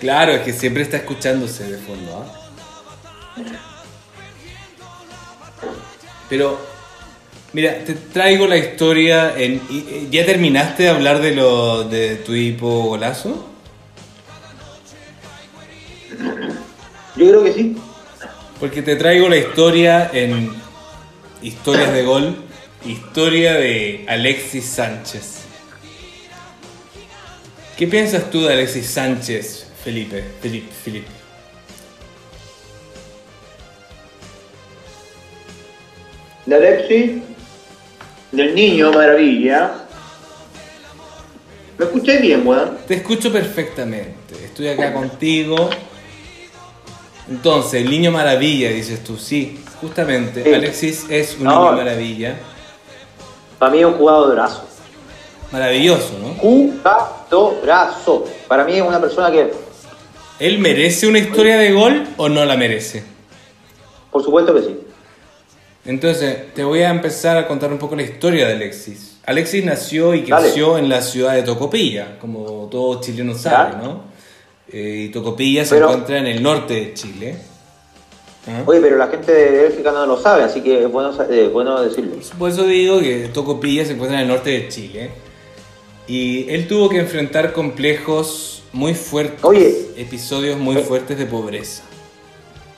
[0.00, 2.24] Claro, es que siempre está escuchándose de fondo.
[2.24, 3.42] ¿ah?
[6.30, 6.58] Pero,
[7.52, 9.34] mira, te traigo la historia.
[9.36, 9.60] En,
[10.10, 13.46] ¿Ya terminaste de hablar de, lo, de tu hipogolazo?
[17.16, 17.76] Yo creo que sí.
[18.58, 20.50] Porque te traigo la historia en
[21.42, 22.36] Historias de Gol,
[22.86, 25.42] historia de Alexis Sánchez.
[27.76, 30.24] ¿Qué piensas tú de Alexis Sánchez, Felipe?
[30.40, 31.08] Felipe, Felipe.
[36.46, 37.10] De Alexis,
[38.32, 39.74] del niño maravilla.
[41.76, 42.78] ¿Me escucháis bien, weón?
[42.88, 44.34] Te escucho perfectamente.
[44.42, 45.68] Estoy acá contigo.
[47.28, 49.16] Entonces, el niño maravilla, dices tú.
[49.16, 50.44] Sí, justamente.
[50.44, 50.54] Sí.
[50.54, 51.64] Alexis es un No.
[51.64, 52.36] niño maravilla.
[53.58, 54.62] Para mí es un jugadorazo.
[55.50, 56.34] Maravilloso, ¿no?
[57.30, 58.24] Jugadorazo.
[58.48, 59.52] Para mí es una persona que,
[60.38, 63.02] ¿Él merece una historia de gol o no la merece?
[64.10, 64.80] por supuesto que sí.
[65.84, 69.18] Entonces, te voy a empezar a contar un poco la historia de Alexis.
[69.26, 70.44] Alexis nació y Dale.
[70.46, 73.76] creció en la ciudad de Tocopilla, como todo chileno sabe.
[73.76, 74.04] ¿no?
[74.72, 77.36] Eh, y Tocopilla se Pero- encuentra en el norte de Chile.
[78.48, 78.62] ¿Ah?
[78.66, 81.82] Oye, pero la gente de Bélgica no lo sabe, así que es bueno, eh, bueno
[81.82, 82.14] decirlo.
[82.38, 85.10] Por eso digo que Tocopilla se encuentra en el norte de Chile.
[86.06, 89.88] Y él tuvo que enfrentar complejos muy fuertes, Oye.
[89.96, 90.80] episodios muy Eh.
[90.82, 91.82] fuertes de pobreza.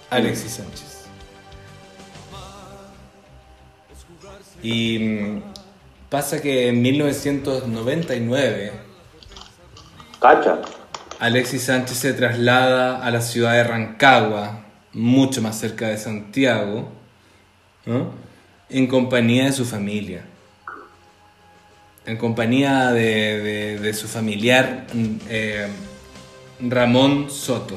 [0.09, 0.85] Alexis Sánchez.
[4.62, 5.43] Y mm,
[6.09, 8.73] pasa que en 1999
[10.20, 10.59] Cacha.
[11.19, 16.93] Alexis Sánchez se traslada a la ciudad de Rancagua, mucho más cerca de Santiago,
[18.70, 20.23] en compañía de su familia,
[22.07, 24.86] en compañía de, su familiar
[25.28, 25.66] eh,
[26.61, 27.77] Ramón Soto.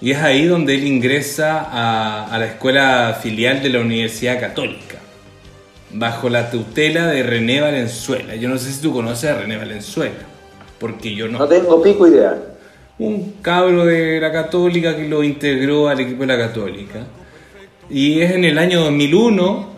[0.00, 4.98] Y es ahí donde él ingresa a la escuela filial de la Universidad Católica,
[5.90, 8.36] bajo la tutela de René Valenzuela.
[8.36, 10.31] Yo no sé si tú conoces a René Valenzuela,
[10.82, 12.36] porque yo No tengo pico idea.
[12.98, 17.06] un cabro de la Católica que lo integró al equipo de la Católica.
[17.88, 19.70] Y es en el año 2001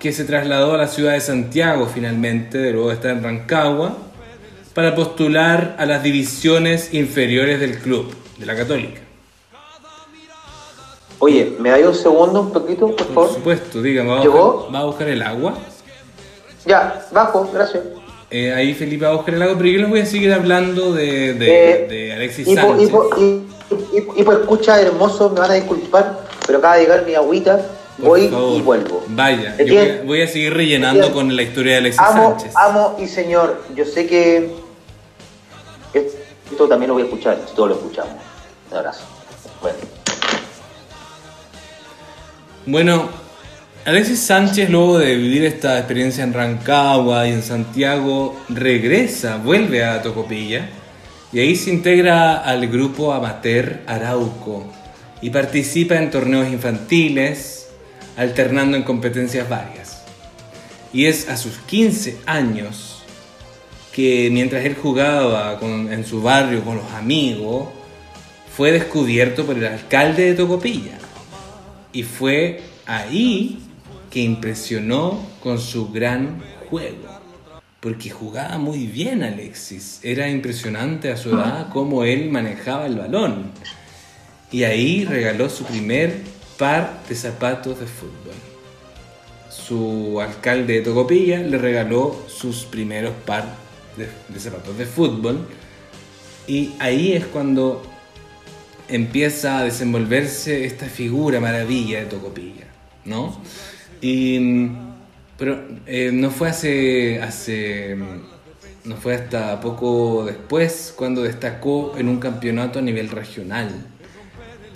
[0.00, 3.96] que se trasladó a la ciudad de Santiago finalmente, de luego de estar en Rancagua,
[4.74, 9.00] para postular a las divisiones inferiores del club, de la Católica.
[11.20, 13.34] Oye, ¿me dais un segundo, un poquito, por Por favor?
[13.34, 15.54] supuesto, dígame, ¿va va a buscar el agua?
[16.64, 17.82] Ya, bajo, gracias.
[18.30, 21.70] Eh, ahí Felipe buscar el agua, pero yo les voy a seguir hablando de, de-
[21.84, 22.90] Eh, de Alexis Sánchez.
[23.18, 27.56] y- y por escucha hermoso, me van a disculpar, pero acaba de llegar mi agüita,
[27.96, 29.04] Por voy favor, y vuelvo.
[29.08, 32.54] Vaya, yo voy a, voy a seguir rellenando con la historia de Alexis Amo, Sánchez.
[32.56, 34.50] amo y señor, yo sé que
[35.94, 38.12] esto también lo voy a escuchar, todos lo escuchamos.
[38.70, 39.04] Un abrazo.
[39.62, 39.78] Bueno,
[42.66, 43.08] Bueno,
[43.84, 50.02] Alexis Sánchez, luego de vivir esta experiencia en Rancagua y en Santiago, regresa, vuelve a
[50.02, 50.68] Tocopilla
[51.32, 54.66] y ahí se integra al grupo amateur Arauco
[55.22, 57.68] y participa en torneos infantiles,
[58.16, 60.02] alternando en competencias varias.
[60.92, 63.02] Y es a sus 15 años
[63.92, 67.68] que mientras él jugaba en su barrio con los amigos,
[68.54, 70.98] fue descubierto por el alcalde de Tocopilla.
[71.92, 73.67] Y fue ahí
[74.18, 77.20] que impresionó con su gran juego.
[77.78, 80.00] Porque jugaba muy bien Alexis.
[80.02, 83.52] Era impresionante a su edad cómo él manejaba el balón.
[84.50, 86.16] Y ahí regaló su primer
[86.58, 88.34] par de zapatos de fútbol.
[89.50, 93.44] Su alcalde de Tocopilla le regaló sus primeros par
[93.96, 95.46] de, de zapatos de fútbol.
[96.48, 97.84] Y ahí es cuando
[98.88, 102.66] empieza a desenvolverse esta figura maravilla de Tocopilla,
[103.04, 103.40] ¿no?
[104.00, 104.70] Y,
[105.36, 107.96] pero eh, no fue hace, hace,
[108.84, 113.86] no fue hasta poco después cuando destacó en un campeonato a nivel regional,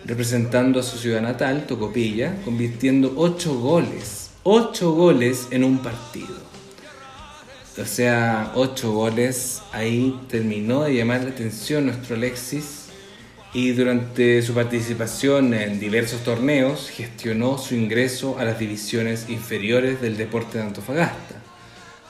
[0.05, 6.53] representando a su ciudad natal, Tocopilla, convirtiendo ocho goles, ocho goles en un partido.
[7.81, 12.82] O sea, ocho goles, ahí terminó de llamar la atención nuestro Alexis
[13.55, 20.17] y durante su participación en diversos torneos gestionó su ingreso a las divisiones inferiores del
[20.17, 21.37] deporte de Antofagasta.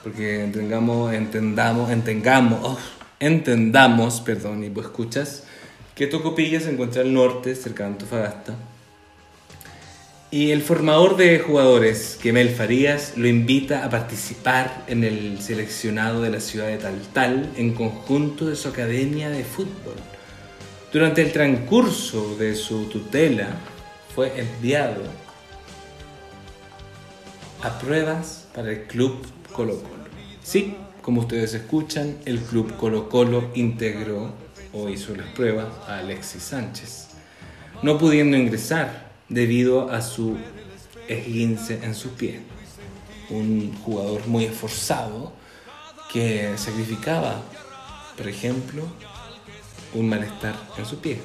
[0.04, 2.78] Porque entendamos, entendamos, entendamos, oh,
[3.18, 5.44] entendamos, perdón, y vos escuchas,
[5.96, 8.54] que Tocopilla se encuentra al norte, cerca de Antofagasta.
[10.30, 16.30] Y el formador de jugadores, Kemel Farías, lo invita a participar en el seleccionado de
[16.30, 20.11] la ciudad de Taltal en conjunto de su academia de fútbol.
[20.92, 23.48] Durante el transcurso de su tutela,
[24.14, 25.00] fue enviado
[27.62, 30.04] a pruebas para el Club Colo Colo.
[30.42, 34.34] Sí, como ustedes escuchan, el Club Colo Colo integró
[34.74, 37.08] o hizo las pruebas a Alexis Sánchez.
[37.80, 40.36] no pudiendo ingresar debido a su
[41.08, 42.40] esguince en sus pies.
[43.30, 45.32] Un jugador muy esforzado
[46.12, 47.40] que sacrificaba,
[48.16, 48.84] por ejemplo,
[49.94, 51.20] un malestar en su pie.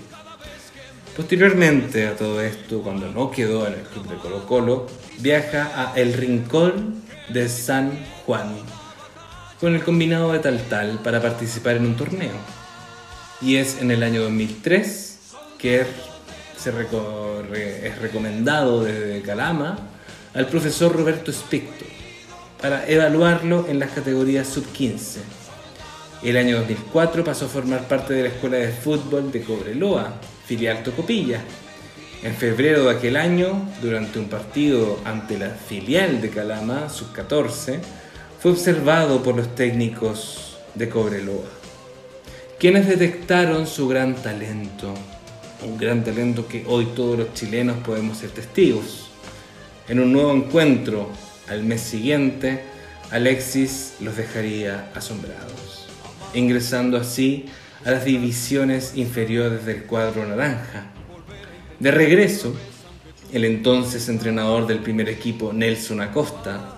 [1.15, 4.88] Posteriormente a todo esto, cuando no quedó en el club de Colo Colo,
[5.19, 7.91] viaja a El Rincón de San
[8.26, 8.56] Juan
[9.60, 12.34] con el combinado de Tal Tal para participar en un torneo.
[13.41, 15.19] Y es en el año 2003
[15.57, 15.88] que es
[17.99, 19.77] recomendado desde Calama
[20.34, 21.85] al profesor Roberto Spicto
[22.61, 25.18] para evaluarlo en las categorías sub-15.
[26.23, 30.14] El año 2004 pasó a formar parte de la Escuela de Fútbol de Cobreloa,
[30.45, 31.41] filial Tocopilla.
[32.23, 37.80] En febrero de aquel año, durante un partido ante la filial de Calama, sub-14,
[38.39, 41.49] fue observado por los técnicos de Cobreloa,
[42.60, 44.94] quienes detectaron su gran talento,
[45.64, 49.10] un gran talento que hoy todos los chilenos podemos ser testigos.
[49.88, 51.10] En un nuevo encuentro,
[51.48, 52.64] al mes siguiente,
[53.11, 55.66] Alexis los dejaría asombrados,
[56.38, 57.45] ingresando así
[57.85, 60.91] a las divisiones inferiores del cuadro naranja.
[61.80, 62.55] De regreso,
[63.31, 66.77] el entonces entrenador del primer equipo, Nelson Acosta,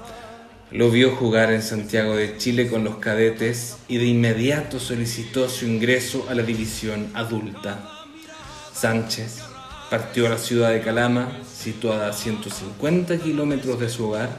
[0.71, 5.65] lo vio jugar en Santiago de Chile con los cadetes y de inmediato solicitó su
[5.65, 7.89] ingreso a la división adulta.
[8.73, 9.39] Sánchez
[9.89, 14.29] partió a la ciudad de Calama, situada a 150 kilómetros de su hogar,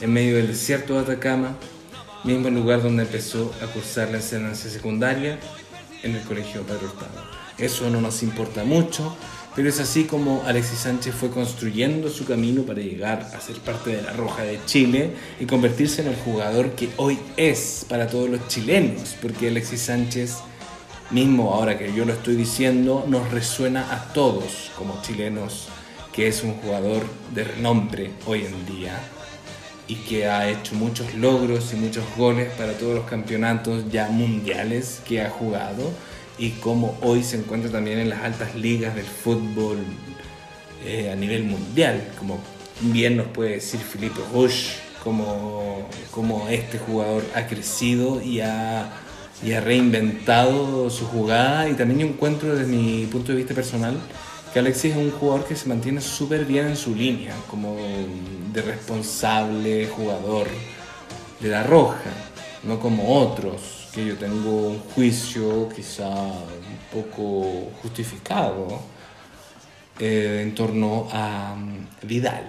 [0.00, 1.56] en medio del desierto de Atacama,
[2.24, 5.38] mismo lugar donde empezó a cursar la enseñanza secundaria
[6.02, 7.22] en el Colegio Pedro Hurtado.
[7.58, 9.14] Eso no nos importa mucho,
[9.54, 13.94] pero es así como Alexis Sánchez fue construyendo su camino para llegar a ser parte
[13.94, 18.28] de la Roja de Chile y convertirse en el jugador que hoy es para todos
[18.28, 20.38] los chilenos, porque Alexis Sánchez
[21.10, 25.68] mismo ahora que yo lo estoy diciendo nos resuena a todos como chilenos
[26.12, 28.98] que es un jugador de renombre hoy en día
[29.86, 35.02] y que ha hecho muchos logros y muchos goles para todos los campeonatos ya mundiales
[35.06, 35.92] que ha jugado
[36.38, 39.78] y como hoy se encuentra también en las altas ligas del fútbol
[40.84, 42.38] eh, a nivel mundial, como
[42.80, 44.70] bien nos puede decir Felipe Rush,
[45.02, 48.90] como, como este jugador ha crecido y ha,
[49.44, 53.98] y ha reinventado su jugada y también yo encuentro desde mi punto de vista personal
[54.54, 57.76] que Alexis es un jugador que se mantiene súper bien en su línea, como
[58.52, 60.46] de responsable jugador
[61.40, 62.12] de la roja,
[62.62, 68.78] no como otros, que yo tengo un juicio quizá un poco justificado
[69.98, 72.44] eh, en torno a mm, Vidal.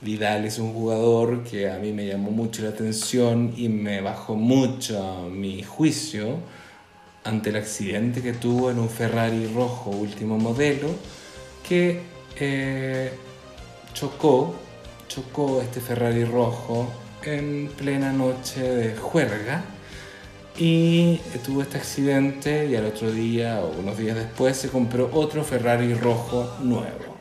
[0.00, 4.34] Vidal es un jugador que a mí me llamó mucho la atención y me bajó
[4.34, 6.38] mucho mi juicio
[7.22, 11.19] ante el accidente que tuvo en un Ferrari rojo último modelo
[11.66, 12.00] que
[12.36, 13.10] eh,
[13.92, 14.54] chocó,
[15.08, 16.88] chocó este Ferrari rojo
[17.24, 19.62] en plena noche de juerga
[20.56, 25.44] y tuvo este accidente y al otro día o unos días después se compró otro
[25.44, 27.16] Ferrari rojo nuevo.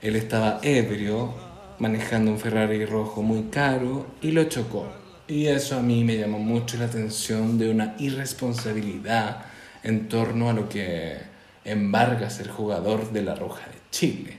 [0.00, 1.34] Él estaba ebrio
[1.78, 4.86] manejando un Ferrari rojo muy caro y lo chocó.
[5.28, 9.44] Y eso a mí me llamó mucho la atención de una irresponsabilidad
[9.82, 11.29] en torno a lo que
[11.64, 14.38] embarga ser jugador de la Roja de Chile.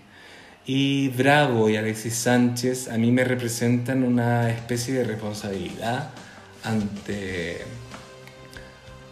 [0.65, 6.09] Y Bravo y Alexis Sánchez a mí me representan una especie de responsabilidad
[6.63, 7.57] ante,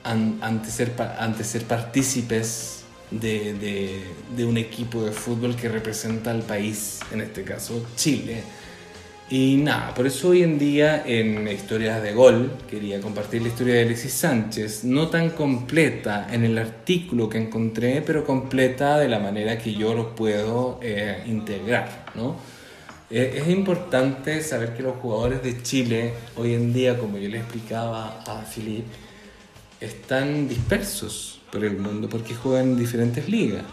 [0.03, 4.03] ante, ser, ante ser partícipes de,
[4.36, 8.44] de un equipo de fútbol que representa al país, en este caso Chile
[9.30, 13.76] y nada, por eso hoy en día en Historias de Gol quería compartir la historia
[13.76, 19.19] de Alexis Sánchez, no tan completa en el artículo que encontré, pero completa de la
[19.19, 22.06] manera que yo lo puedo eh, integrar.
[22.15, 22.38] ¿no?
[23.11, 27.38] Eh, es importante saber que los jugadores de Chile hoy en día, como yo le
[27.38, 28.85] explicaba a Filip,
[29.80, 33.64] están dispersos por el mundo porque juegan en diferentes ligas.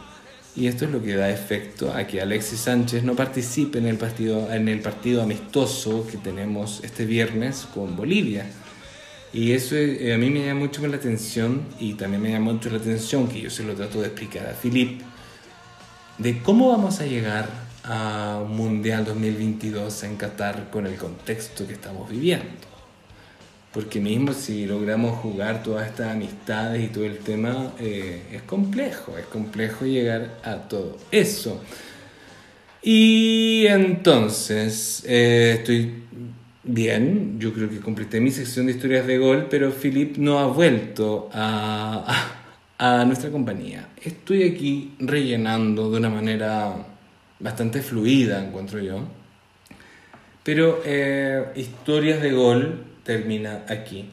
[0.56, 3.98] Y esto es lo que da efecto a que Alexis Sánchez no participe en el
[3.98, 8.46] partido, en el partido amistoso que tenemos este viernes con Bolivia.
[9.34, 12.70] Y eso eh, a mí me llama mucho la atención y también me llama mucho
[12.70, 15.02] la atención que yo se lo trato de explicar a Filip
[16.16, 17.48] de cómo vamos a llegar
[17.84, 22.65] a un Mundial 2022 en Qatar con el contexto que estamos viviendo.
[23.77, 29.19] Porque mismo si logramos jugar todas estas amistades y todo el tema, eh, es complejo,
[29.19, 31.62] es complejo llegar a todo eso.
[32.81, 35.93] Y entonces, eh, estoy
[36.65, 40.47] bien, yo creo que completé mi sección de historias de gol, pero Philip no ha
[40.47, 42.31] vuelto a,
[42.78, 43.89] a nuestra compañía.
[44.03, 46.74] Estoy aquí rellenando de una manera
[47.40, 49.03] bastante fluida, encuentro yo.
[50.43, 54.10] Pero eh, Historias de Gol termina aquí.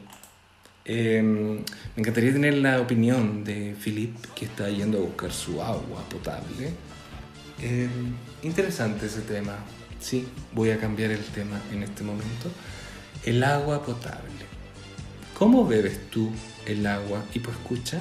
[0.84, 1.62] Em, me
[1.96, 6.70] encantaría tener la opinión de Philip, que está yendo a buscar su agua potable.
[7.60, 9.56] Em, interesante ese tema.
[10.00, 12.50] Sí, voy a cambiar el tema en este momento.
[13.24, 14.44] El agua potable.
[15.38, 16.30] ¿Cómo bebes tú
[16.66, 17.24] el agua?
[17.34, 17.98] Y pues escucha,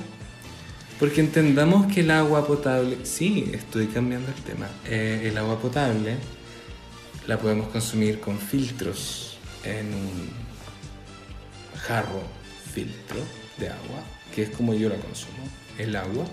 [0.99, 6.17] porque entendamos que el agua potable, sí, estoy cambiando el tema, eh, el agua potable
[7.25, 10.42] la podemos consumir con filtros en un
[11.87, 12.21] jarro
[12.73, 13.19] filtro
[13.57, 14.03] de agua,
[14.33, 15.43] que es como yo la consumo,
[15.77, 16.25] el agua.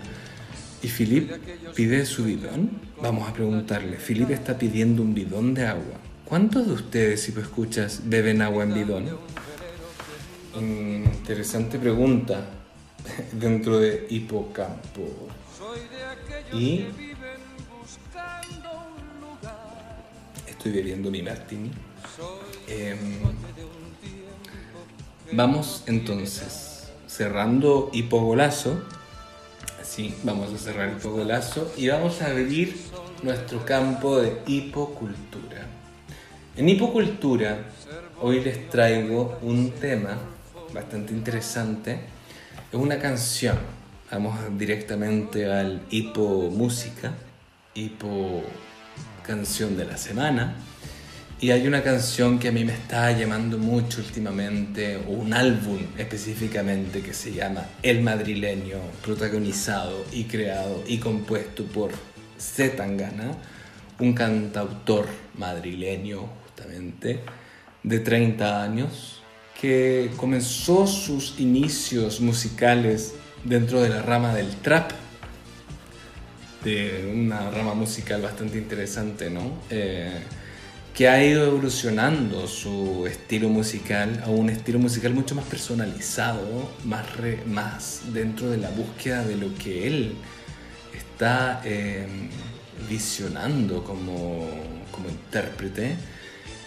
[0.82, 1.30] Y Philip
[1.74, 2.70] pide su bidón.
[3.02, 5.98] Vamos a preguntarle, Philip está pidiendo un bidón de agua.
[6.24, 9.18] ¿Cuántos de ustedes, si tú escuchas, beben agua en bidón?
[10.56, 12.46] Interesante pregunta
[13.32, 15.28] dentro de hipocampo.
[16.52, 16.86] Y
[20.46, 21.70] estoy bebiendo mi martini.
[22.68, 22.98] Em,
[25.32, 28.82] vamos entonces cerrando hipogolazo.
[29.82, 32.76] Sí, vamos a cerrar hipogolazo y vamos a abrir
[33.22, 35.66] nuestro campo de hipocultura.
[36.56, 37.58] En hipocultura
[38.20, 40.18] hoy les traigo un tema
[40.72, 41.98] bastante interesante
[42.72, 43.58] es una canción.
[44.10, 47.12] Vamos directamente al hipo música,
[47.74, 48.42] hipo
[49.24, 50.54] canción de la semana.
[51.42, 57.00] Y hay una canción que a mí me está llamando mucho últimamente, un álbum específicamente
[57.00, 61.92] que se llama El Madrileño, protagonizado y creado y compuesto por
[62.38, 63.38] Zetangana,
[64.00, 65.06] un cantautor
[65.38, 67.20] madrileño justamente
[67.84, 69.22] de 30 años,
[69.58, 73.14] que comenzó sus inicios musicales
[73.44, 74.90] dentro de la rama del trap,
[76.64, 79.62] de una rama musical bastante interesante, ¿no?
[79.70, 80.20] Eh,
[80.94, 87.06] que ha ido evolucionando su estilo musical a un estilo musical mucho más personalizado, más,
[87.46, 90.14] más dentro de la búsqueda de lo que él
[90.94, 92.06] está eh,
[92.88, 94.46] visionando como,
[94.90, 95.96] como intérprete.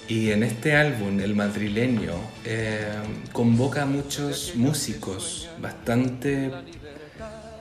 [0.08, 2.92] Y en este álbum, El Madrileño, eh,
[3.32, 6.52] convoca a muchos músicos bastante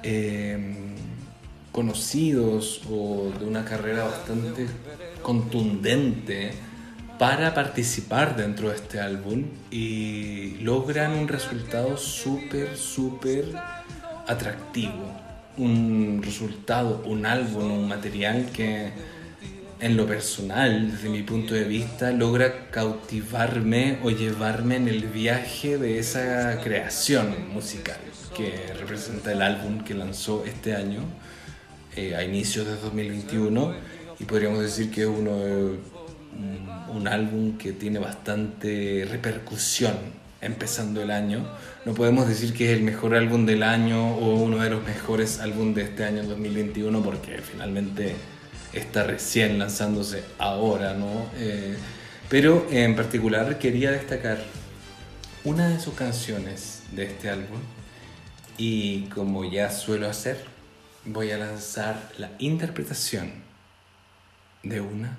[0.02, 0.81] eh,
[1.73, 4.66] conocidos o de una carrera bastante
[5.23, 6.53] contundente
[7.19, 13.47] para participar dentro de este álbum y logran un resultado súper, súper
[14.27, 15.20] atractivo.
[15.57, 18.90] Un resultado, un álbum, un material que
[19.81, 25.77] en lo personal, desde mi punto de vista, logra cautivarme o llevarme en el viaje
[25.77, 27.99] de esa creación musical
[28.36, 31.01] que representa el álbum que lanzó este año,
[31.97, 33.74] eh, a inicios de 2021,
[34.19, 35.78] y podríamos decir que es uno, un,
[36.94, 39.94] un álbum que tiene bastante repercusión
[40.43, 41.48] empezando el año.
[41.86, 45.40] No podemos decir que es el mejor álbum del año o uno de los mejores
[45.40, 48.14] álbumes de este año 2021 porque finalmente
[48.73, 51.27] está recién lanzándose ahora, ¿no?
[51.36, 51.77] Eh,
[52.28, 54.43] pero en particular quería destacar
[55.44, 57.59] una de sus canciones de este álbum
[58.56, 60.39] y como ya suelo hacer,
[61.05, 63.33] voy a lanzar la interpretación
[64.62, 65.19] de una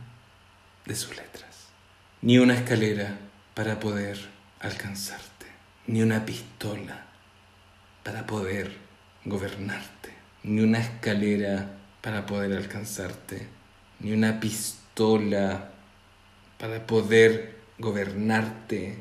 [0.85, 1.67] de sus letras.
[2.21, 3.17] Ni una escalera
[3.53, 4.17] para poder
[4.59, 5.47] alcanzarte,
[5.87, 7.05] ni una pistola
[8.03, 8.77] para poder
[9.25, 11.69] gobernarte, ni una escalera
[12.01, 13.47] para poder alcanzarte,
[13.99, 15.69] ni una pistola
[16.57, 18.99] para poder gobernarte.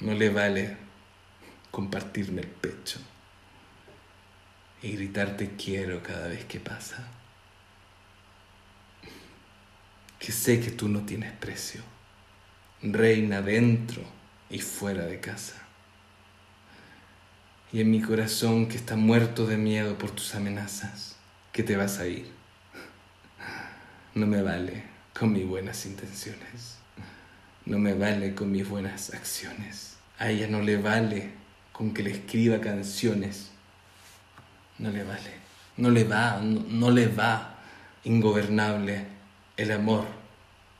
[0.00, 0.87] No le vale
[1.70, 2.98] compartirme el pecho
[4.82, 7.06] y gritarte quiero cada vez que pasa.
[10.18, 11.80] Que sé que tú no tienes precio,
[12.82, 14.02] reina dentro
[14.50, 15.68] y fuera de casa
[17.72, 21.16] y en mi corazón que está muerto de miedo por tus amenazas,
[21.52, 22.30] que te vas a ir.
[24.14, 24.84] No me vale
[25.18, 26.78] con mis buenas intenciones,
[27.66, 29.96] no me vale con mis buenas acciones.
[30.18, 31.32] A ella no le vale
[31.78, 33.50] con que le escriba canciones,
[34.78, 35.32] no le vale,
[35.76, 37.54] no le va, no, le va
[38.02, 39.06] ingobernable
[39.56, 40.04] el amor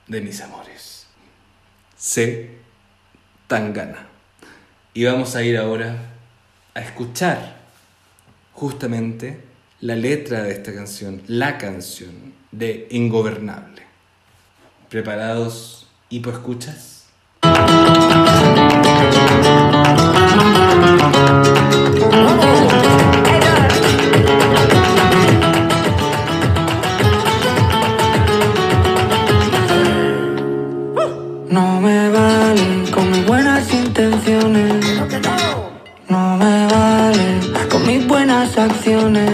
[0.09, 1.07] de mis amores.
[1.97, 2.51] Sé
[3.47, 4.09] tan gana.
[4.93, 5.95] Y vamos a ir ahora
[6.75, 7.59] a escuchar
[8.53, 9.45] justamente
[9.81, 13.83] la letra de esta canción, la canción de Ingobernable.
[14.89, 15.87] ¿Preparados?
[16.11, 16.98] ¿Y escuchas?
[31.51, 34.85] No me vale con mis buenas intenciones.
[36.09, 37.41] No me vale
[37.71, 39.31] con mis buenas acciones.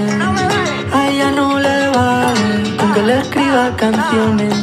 [0.93, 4.55] A ella no le vale con que le escriba canciones.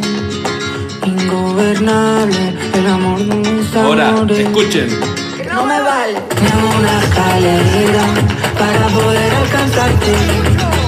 [1.05, 4.09] Ingobernable, el amor no me salva.
[4.09, 4.89] Ahora, escuchen.
[5.51, 8.03] No me vale ni una escalera
[8.59, 10.13] para poder alcanzarte,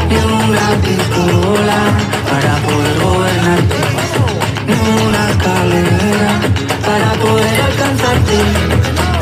[0.09, 1.79] ni una pistola
[2.29, 3.79] para poder gobernarte,
[4.67, 4.75] ni
[5.05, 6.31] una escalera
[6.85, 8.37] para poder alcanzarte,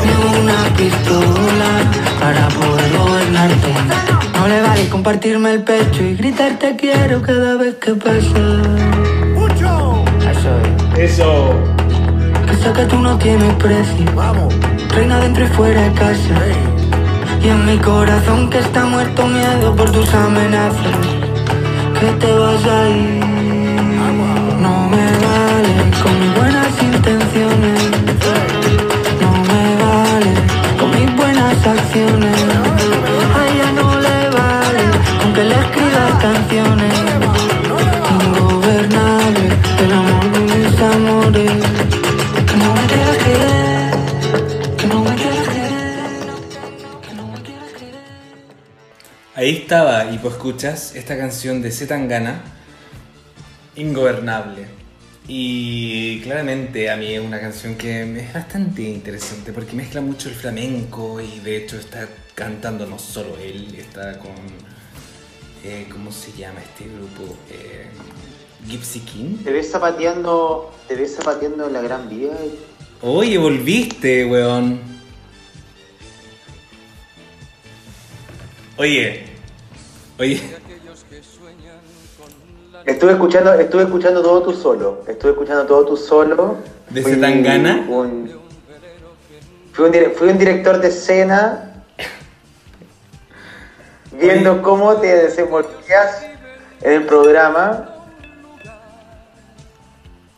[0.04, 1.70] ni una pistola
[2.20, 3.72] para poder gobernarte.
[4.38, 8.42] No le vale compartirme el pecho y gritar te quiero cada vez que pasa.
[10.30, 10.50] Eso
[10.96, 11.12] es.
[11.12, 11.54] Eso.
[12.46, 14.04] Que sé que tú no tienes precio.
[14.14, 14.54] Vamos.
[14.94, 16.36] Reina dentro y fuera de casa.
[17.42, 20.98] Y en mi corazón que está muerto miedo por tus amenazas.
[21.98, 23.24] Que te vas a ir.
[24.60, 27.80] No me vale con mis buenas intenciones.
[29.22, 30.32] No me vale
[30.78, 32.36] con mis buenas acciones.
[33.36, 34.84] A ella no le vale
[35.20, 36.81] con que le escriba canciones.
[49.72, 52.42] Estaba, y pues escuchas, esta canción de Zetangana,
[53.74, 54.66] Ingobernable.
[55.26, 60.34] Y claramente a mí es una canción que es bastante interesante porque mezcla mucho el
[60.34, 64.32] flamenco y de hecho está cantando no solo él, está con...
[65.64, 67.34] eh, ¿Cómo se llama este grupo?
[67.50, 67.86] Eh,
[68.68, 69.38] Gypsy King.
[69.42, 72.32] Te ves zapateando, te ves zapateando en la gran vía.
[73.00, 74.82] Oye, volviste, weón.
[78.76, 79.31] Oye,
[80.18, 80.40] oye,
[82.84, 85.04] Estuve escuchando, estuve escuchando todo tú solo.
[85.06, 86.56] Estuve escuchando todo tú solo.
[86.90, 87.86] ¿De Fui Zetangana?
[87.88, 88.40] un-
[89.72, 91.72] Fui un, dire- fui un director de escena
[94.10, 94.62] viendo Oye.
[94.62, 96.26] cómo te desenvolvías
[96.82, 97.88] en el programa.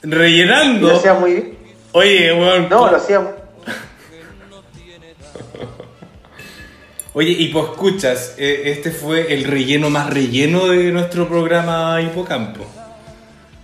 [0.02, 0.88] Rellenando.
[0.88, 1.59] Lo hacía muy bien.
[1.92, 2.68] Oye, weón.
[2.68, 3.32] No, lo hacía muy
[7.14, 12.64] Oye, y pues escuchas, eh, este fue el relleno más relleno de nuestro programa Hipocampo.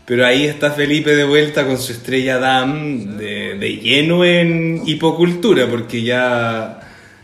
[0.07, 5.67] Pero ahí está Felipe de vuelta con su estrella Dam de, de lleno en hipocultura,
[5.69, 6.81] porque ya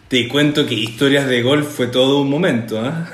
[0.08, 3.08] te cuento que historias de golf fue todo un momento, ¿ah?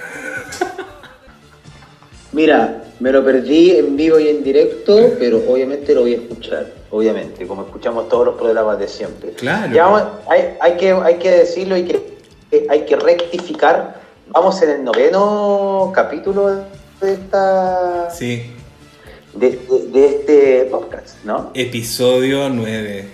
[2.32, 6.66] Mira, me lo perdí en vivo y en directo, pero obviamente lo voy a escuchar,
[6.90, 9.30] obviamente, como escuchamos todos los programas de siempre.
[9.32, 9.74] Claro.
[9.74, 12.11] Ya vamos- hay, hay que, hay que decirlo y que
[12.52, 14.00] eh, hay que rectificar.
[14.28, 16.64] Vamos en el noveno capítulo
[17.00, 18.52] de esta Sí,
[19.34, 21.50] de, de- de este podcast, ¿no?
[21.54, 23.08] episodio 9.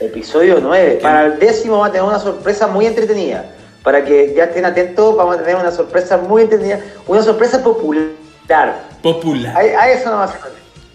[0.00, 0.98] Episodio 9.
[1.02, 3.46] Para el décimo vamos a tener una sorpresa muy entretenida.
[3.82, 6.80] Para que ya estén atentos, vamos a tener una sorpresa muy entretenida.
[7.06, 8.08] Una sorpresa popular.
[9.02, 9.56] Popular.
[9.56, 10.30] A, a eso nomás.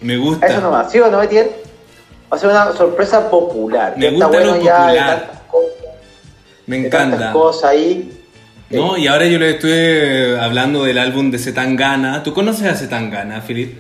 [0.01, 0.59] Me A eso gusta.
[0.59, 0.91] nomás.
[0.91, 1.51] ¿Sí o no, Etienne?
[2.31, 3.93] Va a ser una sorpresa popular.
[3.97, 5.38] Me gusta lo bueno ya de popular.
[6.69, 7.33] Me tantas encanta.
[7.33, 8.11] cosas ahí.
[8.69, 12.21] No, y ahora yo le estoy hablando del álbum de Zetangana.
[12.21, 13.73] ¿Tú conoces a Zetangana, Filip?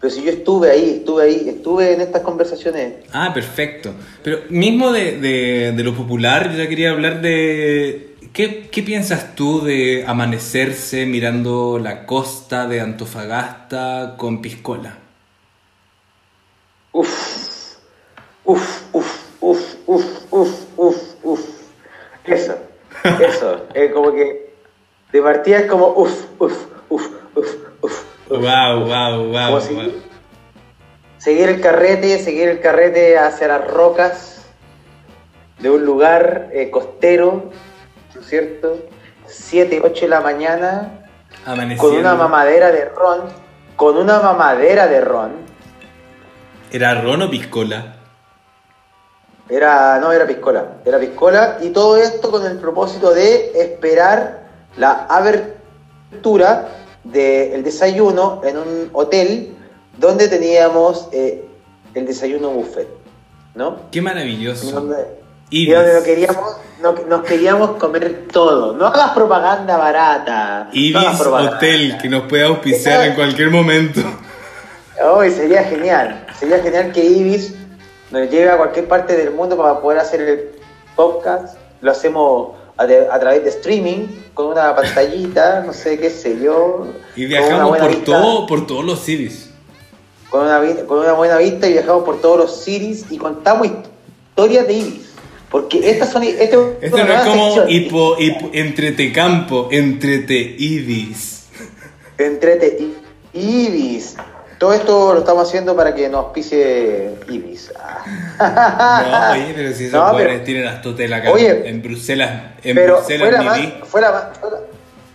[0.00, 2.94] Pero si yo estuve ahí, estuve ahí, estuve en estas conversaciones.
[3.12, 3.92] Ah, perfecto.
[4.22, 8.14] Pero mismo de, de- de lo popular, yo ya quería hablar de...
[8.32, 14.96] ¿qué, ¿Qué piensas tú de amanecerse mirando la costa de Antofagasta con piscola?
[16.92, 17.74] Uf,
[18.44, 19.06] uf, uf,
[19.40, 21.40] uf, uf, uf, uf, uf.
[22.24, 22.54] Eso,
[23.04, 23.66] eso.
[23.74, 24.52] es como que
[25.12, 27.46] de partida es como uf, uf, uf, uf,
[27.80, 27.82] uf.
[27.82, 28.04] uf.
[28.28, 29.60] Wow, wow, Como wow.
[29.60, 30.02] seguir,
[31.18, 34.46] seguir el carrete, seguir el carrete hacia las rocas
[35.58, 37.50] de un lugar eh, costero,
[38.14, 38.78] ¿no es cierto?
[39.26, 41.06] 7, 8 de la mañana,
[41.76, 43.22] con una mamadera de ron,
[43.76, 45.32] con una mamadera de ron.
[46.72, 47.96] ¿Era ron o piscola?
[49.50, 54.44] Era, no, era piscola, era piscola y todo esto con el propósito de esperar
[54.76, 56.68] la abertura
[57.04, 59.54] del desayuno en un hotel
[59.98, 61.44] donde teníamos eh,
[61.94, 62.88] el desayuno buffet,
[63.54, 63.76] ¿no?
[63.90, 64.70] Qué maravilloso.
[64.70, 64.96] donde,
[65.50, 65.74] y Ibis.
[65.74, 68.72] donde nos queríamos, no- nos queríamos comer todo.
[68.76, 70.64] No hagas propaganda barata.
[70.64, 71.56] no Ibis hagas propaganda.
[71.56, 74.00] Hotel, que nos puede auspiciar en cualquier momento.
[75.12, 76.26] Hoy sería genial.
[76.38, 77.54] Sería genial que Ibis
[78.10, 80.50] nos lleve a cualquier parte del mundo para poder hacer el
[80.96, 81.56] podcast.
[81.80, 86.38] Lo hacemos a, de- a través de streaming, con una pantallita, no sé qué sé
[86.40, 86.86] yo.
[87.16, 89.50] Y viajamos por, vista, todo, por todos los civis.
[90.28, 94.66] Con una, con una buena vista y viajamos por todos los cities y contamos historias
[94.66, 95.06] de Ibis.
[95.50, 96.22] Porque estas son.
[96.22, 101.46] Este, Esto es no es como hipo, hipo, entretecampo, entrete ibis.
[102.18, 102.92] Entrete
[103.32, 104.14] Ibis.
[104.60, 107.72] Todo esto lo estamos haciendo para que nos pise Ibis.
[108.38, 112.76] No, oye, pero si esos No, pero- tienen hasta hotel acá Oye, en Bruselas, en
[112.76, 113.30] Pero Bruselas
[113.86, 114.60] fue la, fue fue la-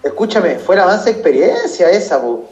[0.03, 2.45] escúchame, fue la mansa experiencia esa, po,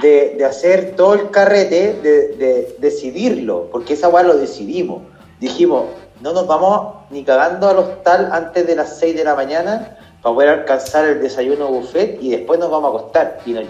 [0.00, 5.02] de, de hacer todo el carrete, de, de decidirlo, porque esa weá lo decidimos.
[5.40, 5.86] Dijimos,
[6.20, 10.32] no nos vamos ni cagando al hostal antes de las 6 de la mañana para
[10.32, 13.40] poder alcanzar el desayuno buffet y después nos vamos a acostar.
[13.44, 13.68] Y nos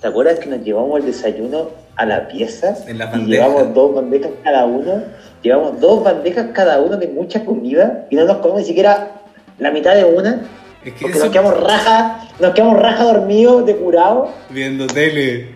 [0.00, 2.74] ¿Te acuerdas que nos llevamos el desayuno a la pieza?
[2.86, 3.46] En la y bandeja.
[3.48, 5.02] llevamos dos bandejas cada uno.
[5.42, 9.10] Llevamos dos bandejas cada uno de mucha comida y no nos comemos ni siquiera
[9.58, 10.40] la mitad de una.
[10.84, 14.28] Es que Porque eso, nos quedamos raja, nos quedamos raja dormidos, de curado.
[14.50, 15.54] viendo tele.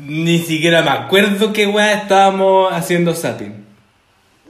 [0.00, 3.62] Ni siquiera me acuerdo qué weá estábamos haciendo zapping.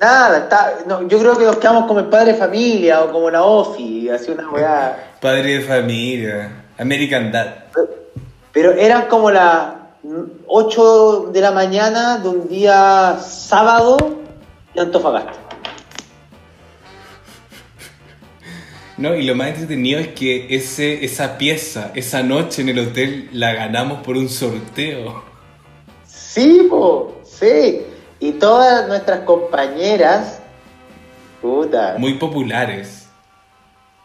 [0.01, 3.31] Nada, está, no, yo creo que nos quedamos como el padre de familia o como
[3.31, 4.97] la OFI, así una weá.
[5.21, 7.55] Padre de familia, American Dad.
[8.53, 9.75] Pero eran como las
[10.47, 13.97] 8 de la mañana de un día sábado
[14.75, 15.33] de Antofagasta.
[18.99, 23.29] No, y lo más entretenido es que ese, esa pieza, esa noche en el hotel,
[23.33, 25.25] la ganamos por un sorteo.
[26.05, 27.83] Sí, po, sí.
[28.21, 30.41] Y todas nuestras compañeras,
[31.41, 33.09] puta, Muy populares.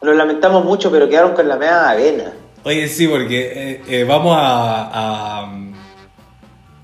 [0.01, 2.33] lo lamentamos mucho, pero quedaron con la media avena.
[2.63, 5.43] Oye, sí, porque eh, eh, vamos a,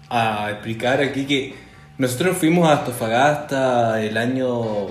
[0.10, 1.56] a, a explicar aquí que
[1.98, 4.88] nosotros fuimos a Antofagasta el año...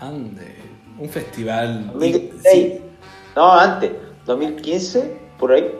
[0.00, 0.56] Ande,
[0.98, 1.86] un festival...
[1.92, 2.42] 2016.
[2.42, 2.80] Sí,
[3.36, 3.90] No, antes,
[4.26, 5.70] 2015, por ahí.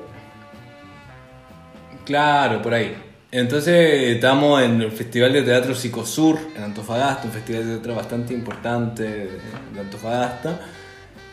[2.04, 2.96] claro, por ahí.
[3.32, 8.34] Entonces estamos en el Festival de Teatro Psicosur en Antofagasta, un festival de teatro bastante
[8.34, 9.40] importante de,
[9.72, 10.60] de Antofagasta.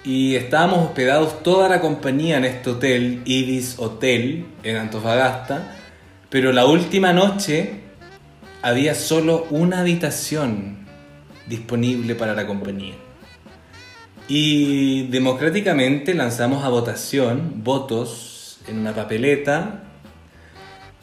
[0.07, 5.75] Y estábamos hospedados toda la compañía en este hotel, Ibis Hotel, en Antofagasta.
[6.29, 7.81] Pero la última noche
[8.61, 10.77] había solo una habitación
[11.45, 12.93] disponible para la compañía.
[14.29, 19.83] Y democráticamente lanzamos a votación votos en una papeleta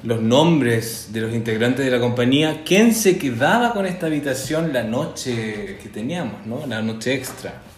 [0.02, 4.82] los nombres de los integrantes de la compañía, quién se quedaba con esta habitación la
[4.82, 6.66] noche que teníamos, ¿no?
[6.66, 7.73] La noche extra.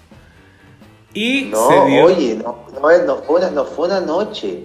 [1.17, 2.05] Y No, se dio...
[2.05, 4.65] oye, no, no, no fue una, no fue una noche.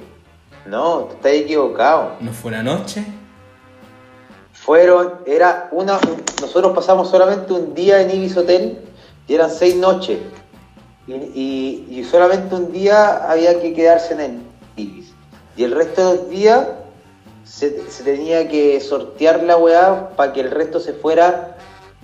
[0.66, 2.12] No, te estás equivocado.
[2.20, 3.04] ¿No fue una noche?
[4.54, 8.80] Fueron, era una, un- nosotros pasamos solamente un día en Ibis Hotel
[9.28, 10.20] y eran seis noches.
[11.08, 14.42] Y, y- y solamente un día había que quedarse en el
[14.76, 15.14] Ibis.
[15.58, 16.68] Y el resto de los días
[17.44, 21.58] se, se tenía que sortear la weá para que el resto se fuera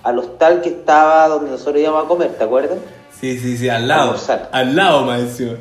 [0.04, 2.80] al hostal que estaba donde nosotros íbamos a comer, ¿te acuerdas?
[3.20, 4.16] Sí, sí, sí, al lado.
[4.52, 5.58] Al lado, más encima.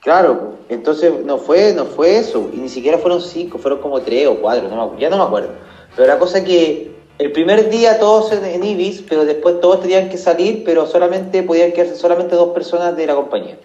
[0.00, 4.26] Claro, entonces no fue, no fue eso, y ni siquiera fueron cinco, fueron como tres
[4.28, 5.50] o cuatro, no me ya no me acuerdo.
[5.96, 9.80] Pero la cosa es que el primer día todos en, en Ibis, pero después todos
[9.80, 13.58] tenían que salir, pero solamente podían quedarse solamente dos personas de la compañía.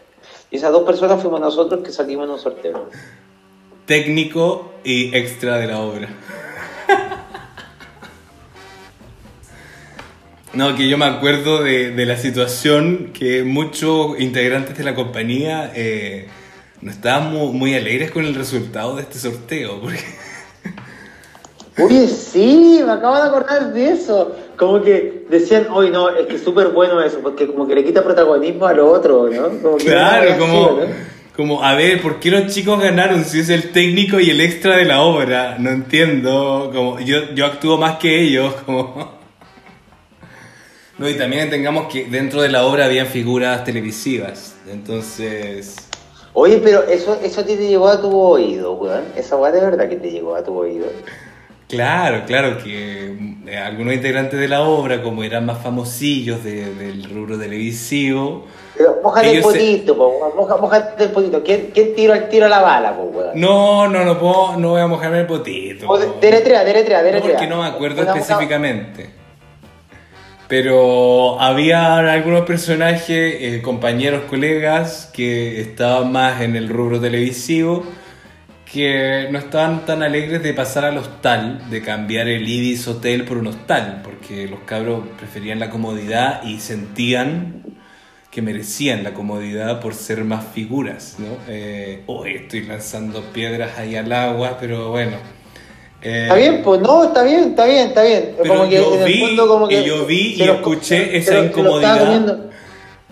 [0.49, 2.89] Y esas dos personas fuimos nosotros que salimos en un sorteo.
[3.85, 6.09] Técnico y extra de la obra.
[10.53, 15.71] No, que yo me acuerdo de, de la situación que muchos integrantes de la compañía
[15.75, 16.27] eh,
[16.81, 19.81] no estaban mu- muy, alegres con el resultado de este sorteo.
[19.81, 19.99] Porque,
[21.83, 24.35] Oye, sí, me acabo de acordar de eso.
[24.55, 27.83] Como que decían, oye, no, es que es súper bueno eso, porque como que le
[27.83, 29.49] quita protagonismo a lo otro, ¿no?
[29.59, 30.85] Como que claro, como, ¿no?
[31.35, 34.77] como, a ver, ¿por qué los chicos ganaron si es el técnico y el extra
[34.77, 35.55] de la obra?
[35.57, 36.69] No entiendo.
[36.71, 38.53] Como, yo, yo actúo más que ellos.
[38.67, 39.22] Como...
[40.97, 44.55] No, y también entendamos que dentro de la obra habían figuras televisivas.
[44.71, 45.75] Entonces,
[46.33, 49.03] Oye, pero eso, eso a ti te llegó a tu oído, weón.
[49.15, 50.85] Esa weá de verdad que te llegó a tu oído.
[51.67, 53.15] claro, claro que
[53.47, 58.45] eh, algunos integrantes de la obra, como eran más famosillos de- del rubro televisivo,
[58.75, 60.35] Pero mojate el Ellos se- potito, po, weón.
[60.35, 61.43] Moja, mojate el potito.
[61.43, 63.31] ¿Quién, quién tiró el tiro a la bala, po, weón?
[63.35, 65.87] no, no, no puedo, no voy a mojarme el potito.
[65.87, 67.33] O de- deletrea, deletrea, No, deletrea.
[67.33, 69.09] porque no me acuerdo específicamente.
[70.53, 77.83] Pero había algunos personajes, eh, compañeros, colegas, que estaban más en el rubro televisivo,
[78.71, 83.39] que no estaban tan alegres de pasar al hostal, de cambiar el Ibis Hotel por
[83.39, 87.63] un hostal, porque los cabros preferían la comodidad y sentían
[88.29, 91.35] que merecían la comodidad por ser más figuras, ¿no?
[91.47, 95.17] Eh, hoy estoy lanzando piedras ahí al agua, pero bueno.
[96.05, 98.33] Eh, Está bien, pues no, está bien, está bien, está bien.
[98.37, 100.53] Pero como que yo en el vi, fondo como que y yo vi y lo-
[100.55, 102.37] escuché esa estaba incomodidad.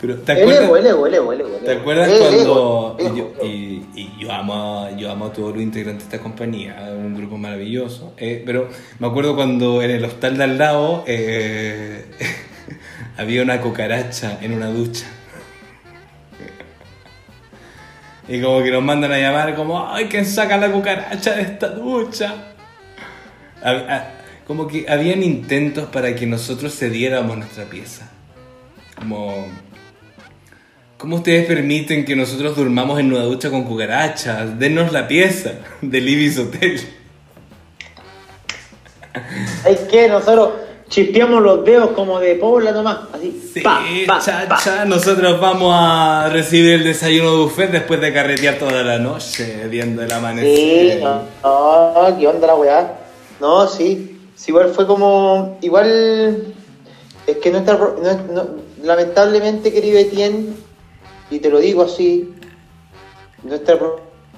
[0.01, 0.63] Pero, ¿te El acuerdas?
[0.63, 1.49] ego, el ego, el ego, el ego.
[1.59, 3.45] el ¿Te acuerdas El cuando y ego, yo, ego.
[3.45, 7.15] y, y yo amo a- yo amo a todos los integrantes de esta compañía, un
[7.15, 8.67] grupo maravilloso, eh, pero
[8.99, 12.05] me acuerdo cuando en el hostal de al lado eh,
[13.17, 15.05] había una cucaracha en una ducha.
[18.27, 21.67] Y como que nos mandan a llamar como, ay, ¿quién saca la cucaracha de esta
[21.69, 22.50] ducha?
[23.63, 24.07] Hab- a-
[24.47, 28.09] Como que habían intentos para que nosotros cediéramos nuestra pieza.
[28.99, 29.47] Como...
[30.97, 34.59] ¿Cómo ustedes permiten que nosotros durmamos en una ducha con cucarachas?
[34.59, 36.79] Denos la pieza del Ibis Hotel.
[39.65, 40.49] Es que nosotros
[40.89, 43.49] chispeamos los dedos como de pobla nomás, así.
[43.53, 44.59] Sí, pa, pa, cha, pa.
[44.63, 50.01] cha, nosotros vamos a recibir el desayuno buffet después de carretear toda la noche viendo
[50.03, 51.01] el Sí, amanecer.
[51.01, 51.23] no,
[52.11, 52.97] no, ¿qué onda la weá?
[53.41, 56.53] No, sí, sí, igual fue como, igual,
[57.25, 58.49] es que nuestra, no- no-
[58.83, 60.53] lamentablemente, querido Etienne,
[61.31, 62.31] y te lo digo así,
[63.43, 63.79] nuestra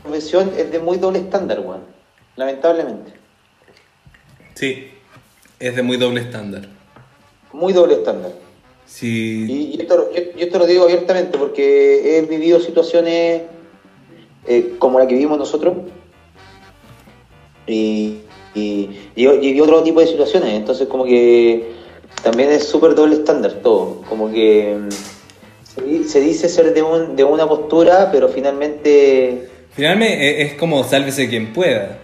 [0.01, 1.81] profesión es de muy doble estándar, weón,
[2.38, 3.11] lamentablemente,
[4.55, 4.88] Sí,
[5.59, 6.69] es de muy doble estándar.
[7.51, 8.31] muy doble estándar.
[8.85, 13.41] Sí, Y, y esto, yo, lo digo abiertamente porque he vivido situaciones
[14.45, 15.73] eh, como la que vivimos nosotros
[17.67, 18.19] y,
[18.55, 20.49] y, y- y otro tipo de situaciones.
[20.53, 21.71] Entonces, como que
[22.23, 24.01] también es súper doble estándar todo.
[24.09, 24.89] Como que mm,
[25.63, 29.49] se, di- se dice ser de, un, de una postura, pero finalmente.
[29.71, 31.99] finalmente es, es como sálvese quien pueda.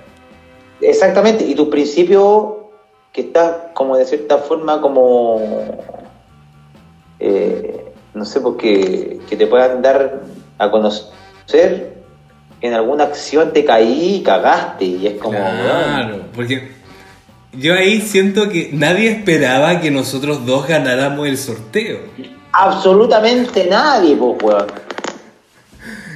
[0.82, 2.54] Exactamente, y tus principios
[3.12, 5.42] que estás como de cierta forma como
[7.20, 10.22] eh, no sé, porque que te puedan dar
[10.58, 11.99] a conocer
[12.62, 16.72] en alguna acción te caí y cagaste y es como Claro, porque
[17.54, 22.00] yo ahí siento que nadie esperaba que nosotros dos ganáramos el sorteo.
[22.52, 24.68] absolutamente nadie pues weón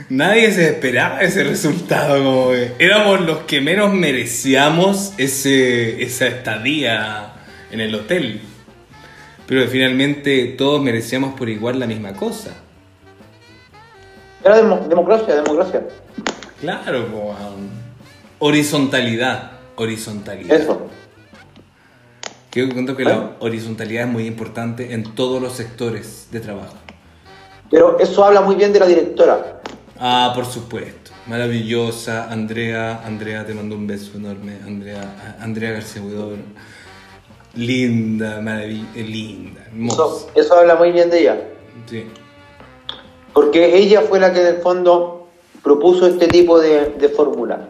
[0.10, 7.34] Nadie se esperaba ese resultado, como que éramos los que menos merecíamos ese, esa estadía
[7.72, 8.41] en el hotel.
[9.48, 12.52] Pero finalmente todos merecíamos por igual la misma cosa.
[14.44, 15.82] era demo- democracia democracia
[16.64, 17.68] Claro, um,
[18.40, 19.52] horizontalidad.
[19.76, 20.56] Horizontalidad.
[20.57, 20.88] eso
[22.49, 26.76] Quiero que cuento que la horizontalidad es muy importante en todos los sectores de trabajo.
[27.69, 29.60] pero eso habla muy bien de la directora
[29.99, 31.11] Ah, por supuesto.
[31.27, 32.31] Maravillosa.
[32.31, 34.57] Andrea, Andrea, te mando un beso enorme.
[34.65, 36.38] Andrea, Andrea García Huidobro.
[37.56, 39.95] Linda, maravillosa, linda, hermosa.
[39.95, 41.38] eso, eso habla muy bien de ella
[41.90, 42.06] Sí.
[43.34, 45.23] porque ella fue la que en el fondo
[45.64, 47.69] propuso este tipo de, de fórmula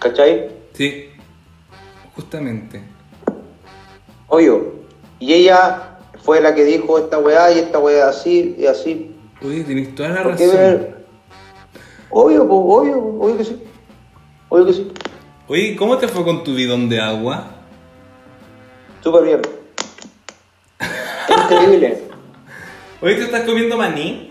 [0.00, 0.48] ¿cachai?
[0.72, 1.10] Sí.
[2.14, 2.82] Justamente.
[4.28, 4.80] Obvio.
[5.18, 9.14] Y ella fue la que dijo esta weá y esta weá así y así.
[9.42, 10.58] Oye, tienes toda la ¿Por qué razón.
[10.58, 11.04] ver?
[12.10, 13.62] Obvio, obvio, obvio que sí.
[14.48, 14.92] Obvio que sí.
[15.48, 17.50] Oye, ¿cómo te fue con tu bidón de agua?
[19.02, 19.40] Súper bien.
[21.28, 22.02] Increíble.
[23.02, 24.29] Oye, ¿te estás comiendo maní?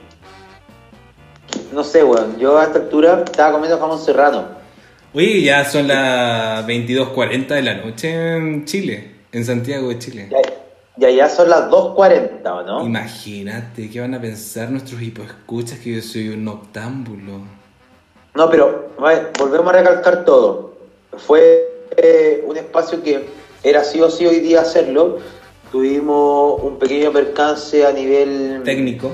[1.71, 2.37] No sé, weón.
[2.39, 4.45] Yo a esta altura estaba comiendo jamón serrano.
[5.13, 10.29] Oye, ya son las 22.40 de la noche en Chile, en Santiago de Chile.
[10.29, 10.39] Ya,
[10.97, 12.85] ya, ya son las 2.40, ¿o no?
[12.85, 17.41] Imagínate, ¿qué van a pensar nuestros hipoescuchas que yo soy un noctámbulo?
[18.35, 18.89] No, pero
[19.39, 20.75] volvemos a recalcar todo.
[21.17, 21.67] Fue
[21.97, 23.25] eh, un espacio que
[23.63, 25.17] era sí o sí hoy día hacerlo.
[25.71, 29.11] Tuvimos un pequeño percance a nivel Técnico.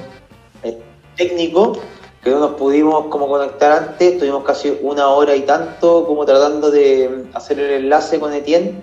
[0.64, 0.78] eh,
[1.16, 1.80] técnico
[2.26, 4.18] que no nos pudimos como conectar antes.
[4.18, 8.82] Tuvimos casi una hora y tanto como tratando de hacer el enlace con Etienne,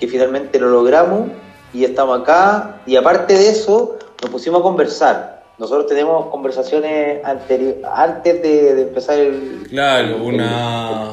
[0.00, 1.28] que finalmente lo logramos
[1.72, 2.80] y estamos acá.
[2.84, 5.38] Y aparte de eso, nos pusimos a conversar.
[5.56, 11.10] Nosotros tenemos conversaciones antes de, de empezar el, Claro, el- una...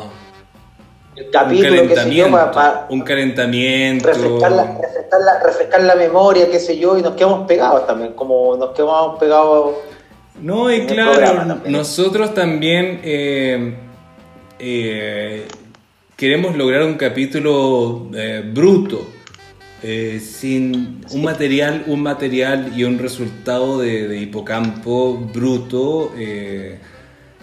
[1.16, 2.32] el Un capítulo, qué sé yo, calentamiento.
[2.32, 4.08] para, para Un calentamiento.
[4.08, 8.14] refrescar, la, refrescar, la, refrescar la memoria, qué sé yo, y nos quedamos pegados también,
[8.14, 9.76] como nos quedamos pegados.
[10.42, 13.76] No, y claro, nosotros también eh,
[14.60, 15.46] eh,
[16.18, 19.08] queremos lograr un capítulo eh, bruto,
[20.20, 26.12] sin un material, un material y un resultado de, de hipocampo bruto,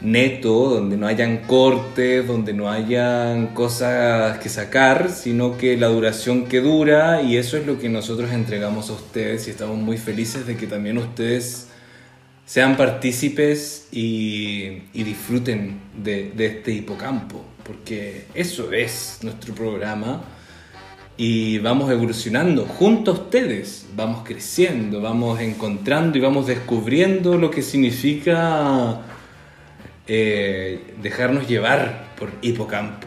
[0.01, 6.47] neto, donde no hayan cortes, donde no hayan cosas que sacar, sino que la duración
[6.47, 10.44] que dura y eso es lo que nosotros entregamos a ustedes y estamos muy felices
[10.44, 11.69] de que también ustedes
[12.44, 17.44] sean partícipes y, disfruten de, de este hipocampo.
[17.64, 20.23] porque eso es nuestro programa
[21.16, 27.62] y vamos evolucionando junto a ustedes, vamos creciendo, vamos encontrando y vamos descubriendo lo que
[27.62, 29.02] significa
[30.09, 33.06] eh, dejarnos llevar por hipocampo.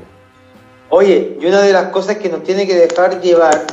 [0.89, 3.65] Oye, y una de las cosas que nos tiene que dejar llevar,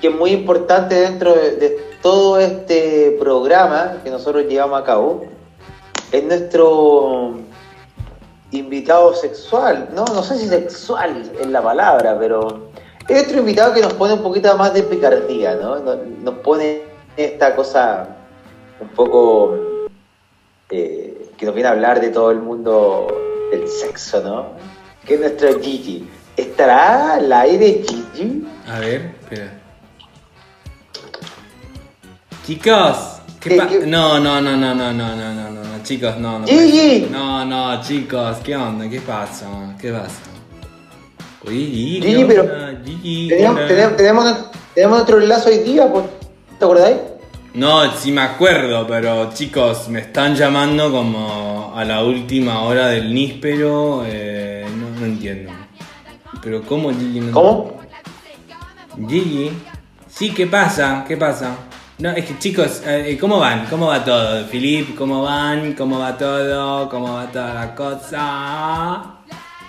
[0.00, 5.24] que es muy importante dentro de, de todo este programa que nosotros llevamos a cabo,
[6.12, 7.34] es nuestro
[8.50, 9.88] invitado sexual.
[9.94, 12.70] No, no sé si sexual es la palabra, pero
[13.08, 15.78] es otro invitado que nos pone un poquito más de picardía, ¿no?
[15.78, 16.82] Nos pone
[17.16, 18.16] esta cosa
[18.80, 19.58] un poco
[20.70, 23.06] eh, que nos viene a hablar de todo el mundo
[23.50, 24.46] del sexo, ¿no?
[25.04, 26.08] Que es nuestro Gigi.
[26.36, 28.46] ¿Estará al aire Gigi?
[28.66, 29.59] A ver, espera.
[32.50, 32.96] Chicos,
[33.38, 33.78] ¿qué ¿Qué- pa- qué?
[33.86, 36.46] No, no, no, no, no, no, no, no, no, no, chicos, no, no.
[36.48, 37.06] Gigi.
[37.08, 38.90] No, no, chicos, ¿qué onda?
[38.90, 39.46] ¿Qué pasa?
[39.80, 40.18] ¿Qué pasa?
[41.46, 42.44] Oye, Gigi, ¿qué Gigi, pero?
[42.84, 44.36] Gigi, Tenemos, tenemos, tenemos,
[44.74, 46.06] tenemos nuestro enlace hoy día, pues,
[46.58, 46.96] ¿te acordáis?
[47.54, 53.14] No, sí me acuerdo, pero chicos, me están llamando como a la última hora del
[53.14, 55.52] níspero, eh, no, no entiendo.
[56.42, 57.20] Pero ¿cómo Gigi?
[57.20, 57.80] No- ¿Cómo?
[59.08, 59.52] Gigi.
[60.08, 61.04] Sí, ¿qué pasa?
[61.06, 61.54] ¿Qué pasa?
[62.00, 63.66] No, es que chicos, eh, ¿cómo van?
[63.68, 64.44] ¿Cómo va todo?
[64.46, 65.74] Filip, ¿cómo van?
[65.74, 66.88] ¿Cómo va todo?
[66.88, 69.02] ¿Cómo va toda la cosa?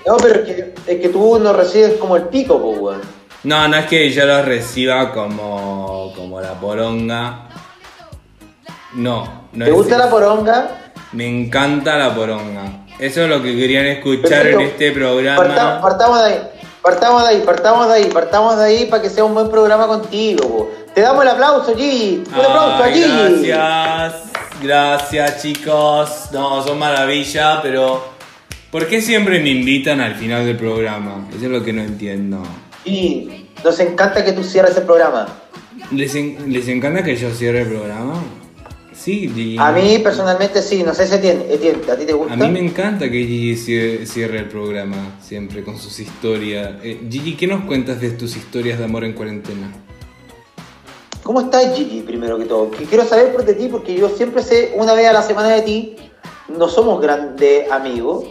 [0.06, 3.02] No, pero es que, es que tú nos recibes como el pico, pues, weón.
[3.44, 7.48] No, no es que yo los reciba como, como la poronga.
[8.94, 10.06] No, no ¿Te es gusta eso.
[10.06, 10.70] la poronga?
[11.12, 12.86] Me encanta la poronga.
[13.00, 14.60] Eso es lo que querían escuchar Perfecto.
[14.62, 15.00] en este Parta-
[15.36, 15.82] programa.
[15.82, 16.42] partamos de ahí,
[16.82, 19.88] partamos de ahí, partamos de ahí, partamos de ahí para que sea un buen programa
[19.88, 20.48] contigo.
[20.48, 20.70] po.
[20.94, 22.24] Te damos el aplauso, Gigi.
[22.28, 23.48] Un aplauso a Gigi.
[23.48, 24.24] gracias,
[24.62, 26.30] gracias chicos.
[26.34, 28.04] No, son maravilla, pero
[28.72, 31.28] ¿por qué siempre me invitan al final del programa?
[31.34, 32.44] Eso es lo que no entiendo.
[32.84, 35.28] Y nos encanta que tú cierres el programa.
[35.92, 38.16] ¿Les, en- les encanta que yo cierre el programa?
[38.94, 39.58] Sí, Gigi.
[39.58, 42.34] A mí personalmente sí, no sé si Etienne, Etienne, ¿a ti te gusta?
[42.34, 46.74] A mí me encanta que Gigi cie- cierre el programa siempre con sus historias.
[46.84, 49.72] Eh, Gigi, ¿qué nos cuentas de tus historias de amor en cuarentena?
[51.32, 52.70] ¿Cómo estás, Gigi, primero que todo?
[52.70, 55.48] Que quiero saber por de ti, porque yo siempre sé una vez a la semana
[55.48, 55.96] de ti.
[56.50, 58.26] No somos grandes amigos,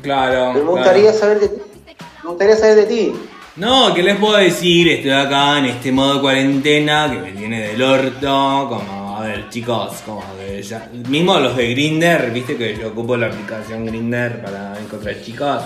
[0.00, 0.30] Claro.
[0.30, 0.70] pero me claro.
[0.70, 1.56] gustaría saber de ti.
[2.22, 3.12] Me gustaría saber de ti.
[3.56, 4.88] No, ¿qué les puedo decir?
[4.88, 8.66] Estoy acá en este modo cuarentena que me tiene del orto.
[8.68, 10.88] Como, a ver, chicos, como que ya.
[11.08, 15.60] Mismo los de Grinder, viste que yo ocupo la aplicación Grinder para encontrar chicos.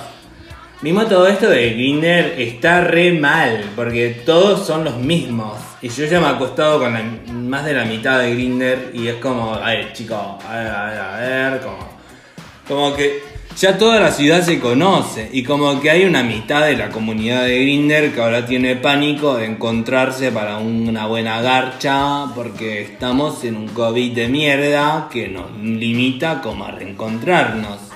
[0.81, 5.55] Mismo todo esto de Grinder está re mal, porque todos son los mismos.
[5.83, 7.03] Y yo ya me he acostado con la-
[7.33, 10.17] más de la mitad de Grinder y es como, a ver, chicos,
[10.49, 11.89] a ver, a ver, a ver, como.
[12.69, 13.23] Como que
[13.57, 17.43] ya toda la ciudad se conoce y como que hay una mitad de la comunidad
[17.45, 23.57] de Grinder que ahora tiene pánico de encontrarse para una buena garcha porque estamos en
[23.57, 27.88] un COVID de mierda que nos limita como a reencontrarnos.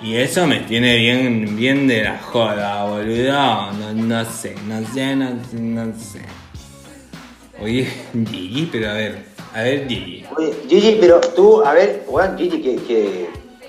[0.00, 3.72] Y eso me tiene bien, bien de la joda, boludo.
[3.72, 6.20] No, no sé, no sé, no sé, no sé.
[7.60, 7.88] Oye,
[8.30, 10.24] Gigi, pero a ver, a ver, Gigi.
[10.36, 13.28] Oye, Gigi, pero tú, a ver, Juan, Gigi, que, que,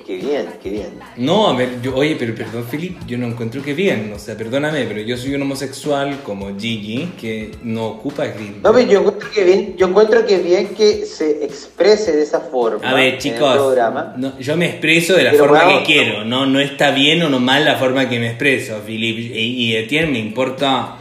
[0.10, 0.90] que bien, que bien.
[1.18, 4.36] No, a ver, yo, oye, pero perdón, Felipe, yo no encuentro que bien, o sea,
[4.36, 8.64] perdóname, pero yo soy un homosexual como Gigi que no ocupa Grindr.
[8.64, 12.40] No, pero yo encuentro que bien, yo encuentro que bien que se exprese de esa
[12.40, 14.16] forma A ver, en el chicos, programa.
[14.18, 17.30] no, yo me expreso de la Pero forma que quiero, no, no está bien o
[17.30, 19.22] no mal la forma que me expreso, Felipe.
[19.22, 20.96] Y, y Etienne me importa,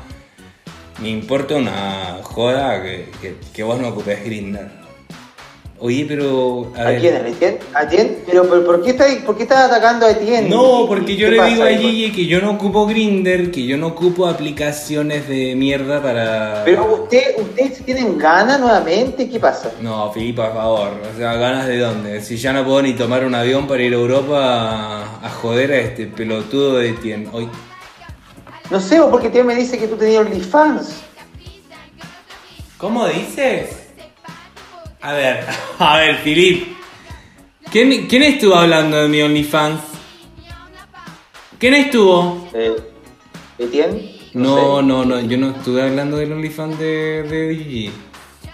[1.01, 4.78] me importa una joda que, que, que vos no ocupes Grindr.
[5.81, 7.01] Oye, pero, a ¿A ver.
[7.01, 7.15] quién?
[7.15, 7.59] ¿A Etienne?
[7.73, 8.17] ¿A Etienne?
[8.27, 10.49] Pero, pero ¿por, qué estás, ¿por qué estás atacando a Etienne?
[10.49, 11.69] No, ¿Qué- porque yo le digo a?
[11.69, 16.63] Gigi que yo no ocupo Grinder, que yo no ocupo aplicaciones de mierda para.
[16.65, 19.29] Pero usted, ¿ustedes tienen ganas nuevamente?
[19.31, 19.71] ¿Qué pasa?
[19.81, 20.91] No, Filipe, por favor.
[21.15, 22.21] O sea, ganas de dónde.
[22.23, 25.71] Si ya no puedo ni tomar un avión para ir a Europa a, a joder
[25.71, 27.29] a este pelotudo de Tien.
[27.33, 27.49] Hoy.
[28.69, 31.03] No sé, o porque Etienne me dice que tú tenías OnlyFans.
[32.79, 33.88] ¿Cómo dices?
[35.01, 35.45] A ver,
[35.79, 36.77] a ver, Filip.
[37.71, 39.81] ¿Quién, ¿Quién estuvo hablando de mi OnlyFans?
[41.59, 42.49] ¿Quién estuvo?
[42.55, 42.77] Eh,
[43.59, 44.17] ¿Etienne?
[44.35, 47.91] No, no, no, yo no estuve hablando del OnlyFans de, de.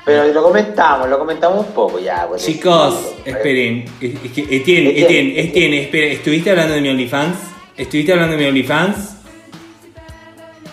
[0.04, 2.26] Pero lo comentamos, lo comentamos un poco ya.
[2.28, 2.94] pues, Chicos,
[3.24, 3.36] pues.
[3.36, 3.84] esperen.
[4.00, 6.06] Es es que, Etienne, Etienne, Etienne, Etienne, espera.
[6.06, 7.36] ¿Estuviste hablando de mi OnlyFans?
[7.76, 9.13] ¿Estuviste hablando de mi OnlyFans?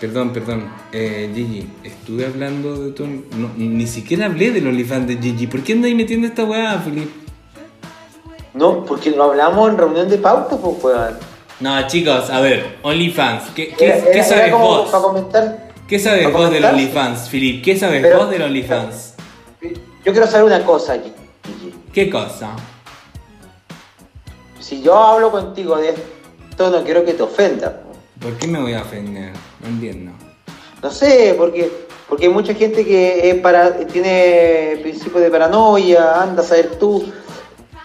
[0.02, 0.68] Perdón, perdón.
[0.92, 3.06] Eh, Gigi, estuve hablando de tu...
[3.06, 5.46] no, ni siquiera hablé del OnlyFans de Gigi.
[5.48, 7.10] ¿Por qué andáis metiendo esta weá, Filip?
[8.56, 11.18] No, porque lo hablamos en reunión de pauta, pues, weón.
[11.60, 13.52] No, chicos, a ver, OnlyFans.
[13.56, 14.90] ¿Qué, qué, Era- qué era- sabes vos?
[14.90, 15.72] Para comentar.
[15.88, 16.66] ¿Qué sabes ¿Para vos del?
[16.66, 17.64] OnlyFans, Filip?
[17.64, 19.14] ¿Qué sabes Pero- vos del OnlyFans?
[20.04, 21.14] Yo quiero saber una cosa, Gigi.
[21.94, 22.56] ¿Qué cosa?
[24.60, 27.84] Si yo hablo contigo de esto, no quiero que te ofenda.
[28.22, 29.32] ¿Por qué me voy a ofender?
[29.62, 30.12] No entiendo.
[30.82, 31.70] No sé, porque
[32.08, 37.10] porque hay mucha gente que es para, tiene principios de paranoia, anda a saber tú.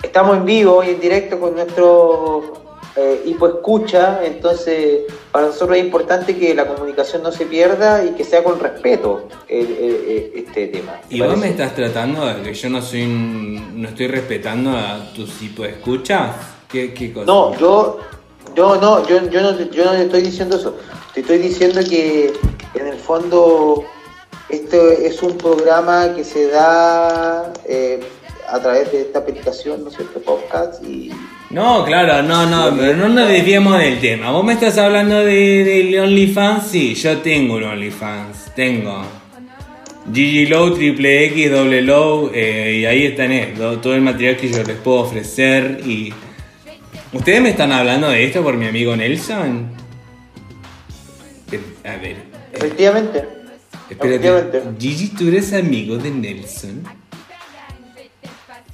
[0.03, 2.55] Estamos en vivo y en directo con nuestro
[2.97, 8.11] eh, hipo escucha, entonces para nosotros es importante que la comunicación no se pierda y
[8.15, 10.95] que sea con respeto el- el- el- este tema.
[11.09, 15.31] ¿Y vos me estás tratando de que yo no soy no estoy respetando a tus
[15.39, 16.35] tipo de escuchas?
[16.69, 17.27] ¿Qué, qué cosa?
[17.27, 17.99] No, yo,
[18.57, 20.77] yo no, yo, yo no, yo no te estoy diciendo eso.
[21.13, 22.33] Te estoy diciendo que
[22.75, 23.85] en el fondo
[24.49, 28.01] esto es un programa que se da eh,
[28.49, 30.21] a través de esta aplicación, ¿no es cierto?
[30.21, 31.11] Podcast y
[31.51, 34.31] No, claro, no, no, pero no nos desviemos del tema.
[34.31, 39.03] Vos me estás hablando de, del OnlyFans, sí, yo tengo un OnlyFans, tengo.
[40.13, 44.49] Gigi Low, Triple X, Doble Low, eh, y ahí están eh, todo el material que
[44.49, 46.13] yo les puedo ofrecer y...
[47.13, 49.69] ¿Ustedes me están hablando de esto por mi amigo Nelson?
[51.85, 52.17] A ver,
[52.53, 53.25] efectivamente,
[53.89, 54.63] espérate, efectivamente.
[54.79, 56.83] Gigi, ¿tú eres amigo de Nelson?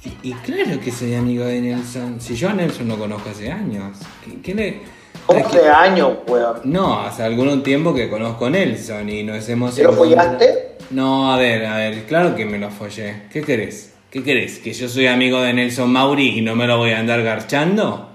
[0.03, 2.19] Y, y claro que soy amigo de Nelson.
[2.19, 3.97] Si yo a Nelson lo conozco hace años.
[4.25, 4.81] ¿Qué, qué le.?
[5.27, 6.59] ¿Cómo hace años, weón?
[6.65, 9.75] No, hace algún tiempo que conozco a Nelson y nos hemos.
[9.75, 10.77] ¿Te lo follaste?
[10.89, 13.23] No, a ver, a ver, claro que me lo follé.
[13.31, 13.93] ¿Qué querés?
[14.09, 14.59] ¿Qué querés?
[14.59, 18.12] ¿Que yo soy amigo de Nelson Mauri y no me lo voy a andar garchando?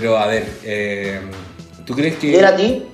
[0.00, 1.20] Pero a ver, eh,
[1.84, 2.38] ¿tú crees ¿Y que.
[2.38, 2.84] era a ti?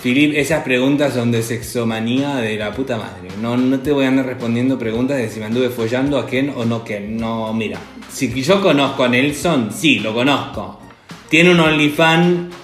[0.00, 3.30] Filip, esas preguntas son de sexomanía de la puta madre.
[3.42, 6.52] No, no te voy a andar respondiendo preguntas de si me anduve follando a Ken
[6.56, 7.16] o no Ken.
[7.16, 7.80] No, mira.
[8.08, 10.78] Si yo conozco a Nelson, sí, lo conozco.
[11.28, 12.54] Tiene un OnlyFans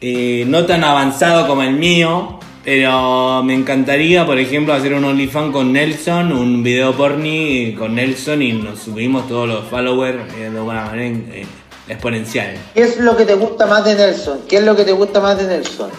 [0.00, 2.35] eh, no tan avanzado como el mío,
[2.66, 8.42] pero me encantaría, por ejemplo, hacer un OnlyFans con Nelson, un video porni con Nelson
[8.42, 11.46] y nos subimos todos los followers eh, de una manera eh,
[11.86, 12.56] exponencial.
[12.74, 14.40] ¿Qué es lo que te gusta más de Nelson?
[14.48, 15.90] ¿Qué es lo que te gusta más de Nelson?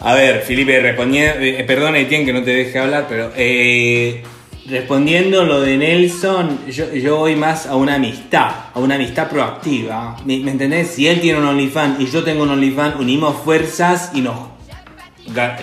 [0.00, 4.22] A ver, Felipe, respondiendo, eh, perdona Etienne que no te deje hablar, pero eh,
[4.70, 10.16] respondiendo lo de Nelson, yo, yo voy más a una amistad, a una amistad proactiva.
[10.24, 10.92] ¿Me, me entendés?
[10.92, 14.55] Si él tiene un OnlyFans y yo tengo un OnlyFans, unimos fuerzas y nos,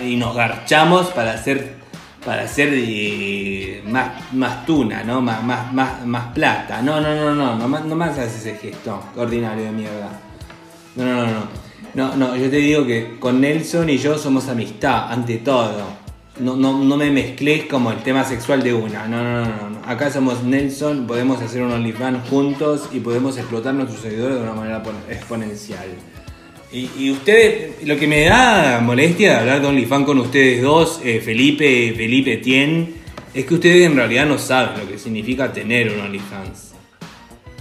[0.04, 1.74] y nos garchamos para hacer,
[2.24, 5.20] para hacer eh, más, más tuna, ¿no?
[5.20, 6.80] Más, más, más, más plata.
[6.82, 10.08] No, no, no, no, no, no más haces ese gesto ordinario de mierda.
[10.96, 11.64] No, no, no, no.
[11.94, 16.02] No, no, yo te digo que con Nelson y yo somos amistad, ante todo.
[16.40, 19.06] No, no, no me mezcles como el tema sexual de una.
[19.06, 19.78] No, no, no, no.
[19.86, 24.54] Acá somos Nelson, podemos hacer un OnlyFans juntos y podemos explotar nuestros seguidores de una
[24.54, 25.86] manera pon- exponencial.
[26.74, 31.00] Y, y ustedes, lo que me da molestia de hablar de OnlyFans con ustedes dos,
[31.04, 32.94] eh, Felipe, Felipe Tien,
[33.32, 36.73] es que ustedes en realidad no saben lo que significa tener un OnlyFans.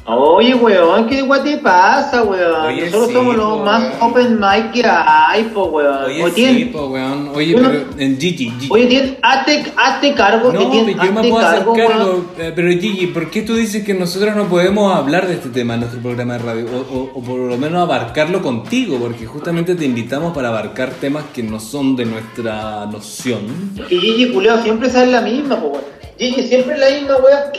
[0.06, 2.66] Oye, weón, ¿qué guay te pasa, weón?
[2.66, 3.94] Oye, Nosotros sí, somos los más weón.
[4.12, 6.04] open mic que hay, po, weón.
[6.04, 7.30] Oye, Oye, sí, Tien, po, weón.
[7.34, 8.68] Oye, pero en Gigi, Gigi.
[8.70, 12.28] oye, Tien, hazte, hazte cargo, No, yo me puedo hacer cargo, weón.
[12.38, 15.76] eh, Pero Gigi, ¿por qué tú dices que nosotros no podemos hablar de este tema
[15.76, 16.66] en nuestro programa de radio?
[16.66, 21.24] O, o- o por lo menos abarcarlo contigo, porque justamente te invitamos para abarcar temas
[21.34, 23.40] que no son de nuestra noción.
[23.88, 25.94] Que Gigi Culeo siempre sale la misma, po, weón.
[26.18, 27.16] Gigi siempre la misma.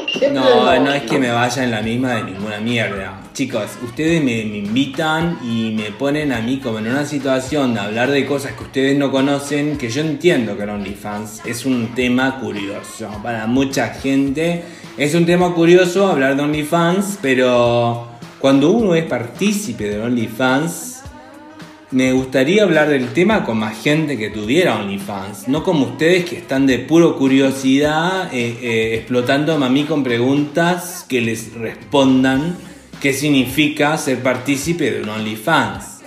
[0.07, 3.21] Siempre No, no es que me vaya en la misma de ninguna mierda.
[3.33, 7.81] Chicos, ustedes me, me invitan y me ponen a mí como en una situación de
[7.81, 11.95] hablar de cosas que ustedes no conocen, que yo entiendo que el OnlyFans es un
[11.95, 13.09] tema curioso.
[13.23, 14.63] Para mucha gente
[14.97, 18.07] es un tema curioso hablar de OnlyFans, pero
[18.39, 20.94] cuando uno es partícipe del OnlyFans,
[21.95, 26.37] me gustaría hablar del tema con más gente que tuviera OnlyFans, no como ustedes que
[26.39, 32.57] están de puro curiosidad eh, eh, explotándome a mí con preguntas que les respondan
[33.01, 36.01] qué significa ser partícipe de un OnlyFans.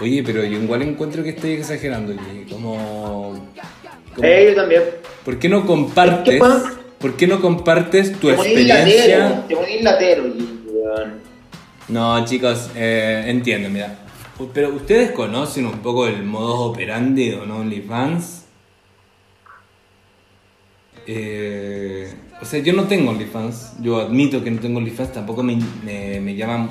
[0.00, 2.12] Oye, pero yo igual encuentro que estoy exagerando,
[2.50, 3.48] como...
[4.16, 4.82] como- Eh, yo también.
[5.24, 6.42] ¿Por qué no compartes?
[6.98, 9.28] ¿Por qué no compartes tu experiencia?
[9.28, 10.51] latero, te latero, Gigi, weón.
[11.92, 13.98] No, chicos, eh, entiendo, mira.
[14.54, 18.46] Pero ustedes conocen un poco el modus operandi de OnlyFans.
[21.06, 22.10] Eh,
[22.40, 23.74] o sea, yo no tengo OnlyFans.
[23.82, 25.12] Yo admito que no tengo OnlyFans.
[25.12, 26.70] Tampoco me, me, llaman.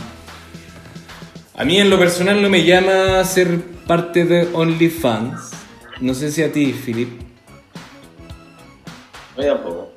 [1.56, 5.52] A mí en lo personal no me llama ser parte de OnlyFans.
[6.00, 7.22] No sé si a ti, Philip.
[9.38, 9.92] No, tampoco.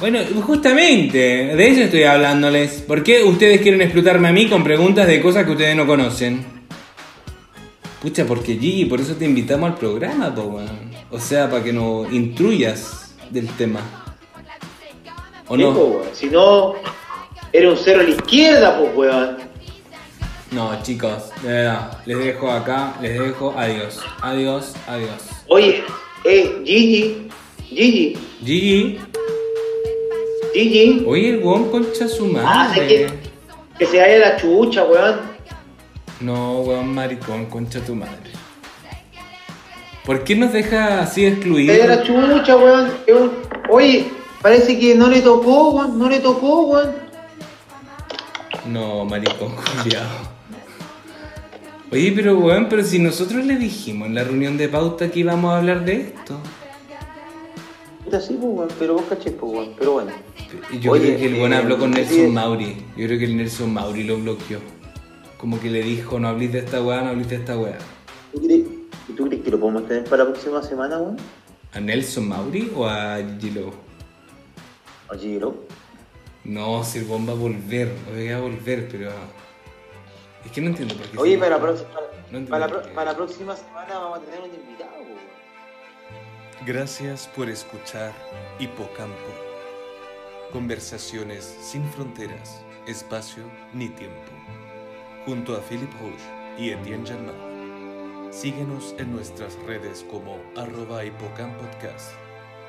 [0.00, 2.80] Bueno, justamente, de eso estoy hablándoles.
[2.80, 6.42] ¿Por qué ustedes quieren explotarme a mí con preguntas de cosas que ustedes no conocen?
[8.00, 10.90] Pucha, porque Gigi, por eso te invitamos al programa, po, weón.
[11.10, 13.80] O sea, para que nos instruyas del tema.
[15.46, 16.14] ¿O Sí, po, no?
[16.14, 16.74] Si no,
[17.52, 19.36] era un cero a la izquierda, pues, weón.
[20.50, 24.00] No, chicos, de verdad, les dejo acá, les dejo adiós.
[24.22, 25.28] Adiós, adiós.
[25.48, 25.84] Oye,
[26.24, 27.28] eh, Gigi,
[27.68, 28.98] Gigi, Gigi,
[30.52, 32.80] Gigi, oye, el weón concha su Ah, madre.
[32.80, 33.30] sé que-
[33.78, 35.16] que se vaya la chucha, weón.
[36.20, 38.30] No, weón, maricón, concha tu madre.
[40.04, 41.76] ¿Por qué nos deja así excluidos?
[41.76, 42.90] Se vaya la chucha, weón.
[43.70, 44.06] Oye,
[44.42, 45.98] parece que no le tocó, weón.
[45.98, 46.90] No le tocó, weón.
[48.66, 50.30] No, maricón, culiao.
[51.92, 55.52] Oye, pero weón, pero si nosotros le dijimos en la reunión de pauta que íbamos
[55.52, 56.38] a hablar de esto.
[58.10, 58.68] Puta, sí, pues, weón.
[58.76, 59.74] Pero vos caché, pues, weón.
[59.78, 60.10] Pero bueno.
[60.72, 62.00] Y Yo Oye, creo que el weón eh, habló con sí.
[62.00, 62.76] Nelson Mauri.
[62.96, 64.58] Yo creo que el Nelson Mauri lo bloqueó.
[65.38, 67.78] Como que le dijo, no hables de esta weá, no hables de esta weá.
[68.32, 68.66] ¿Tú crees,
[69.08, 71.16] ¿y tú crees que lo podemos tener para la próxima semana, weón?
[71.72, 73.18] ¿A Nelson Mauri o a?
[75.10, 75.54] Oye, bro.
[76.42, 79.10] No, si el weón va a volver, va a volver, pero...
[80.44, 81.18] Es que no entiendo por qué...
[81.18, 81.90] Oye, para la, próxima-
[82.32, 84.79] No para, la, la próxima semana vamos a tener un invitado.
[86.66, 88.12] Gracias por escuchar
[88.58, 89.16] Hipocampo.
[90.52, 94.30] Conversaciones sin fronteras, espacio ni tiempo.
[95.24, 96.22] Junto a Philip Roche
[96.58, 98.30] y Etienne Janmar.
[98.30, 102.12] Síguenos en nuestras redes como arroba hipocampodcast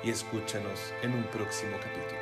[0.06, 2.21] y escúchanos en un próximo capítulo.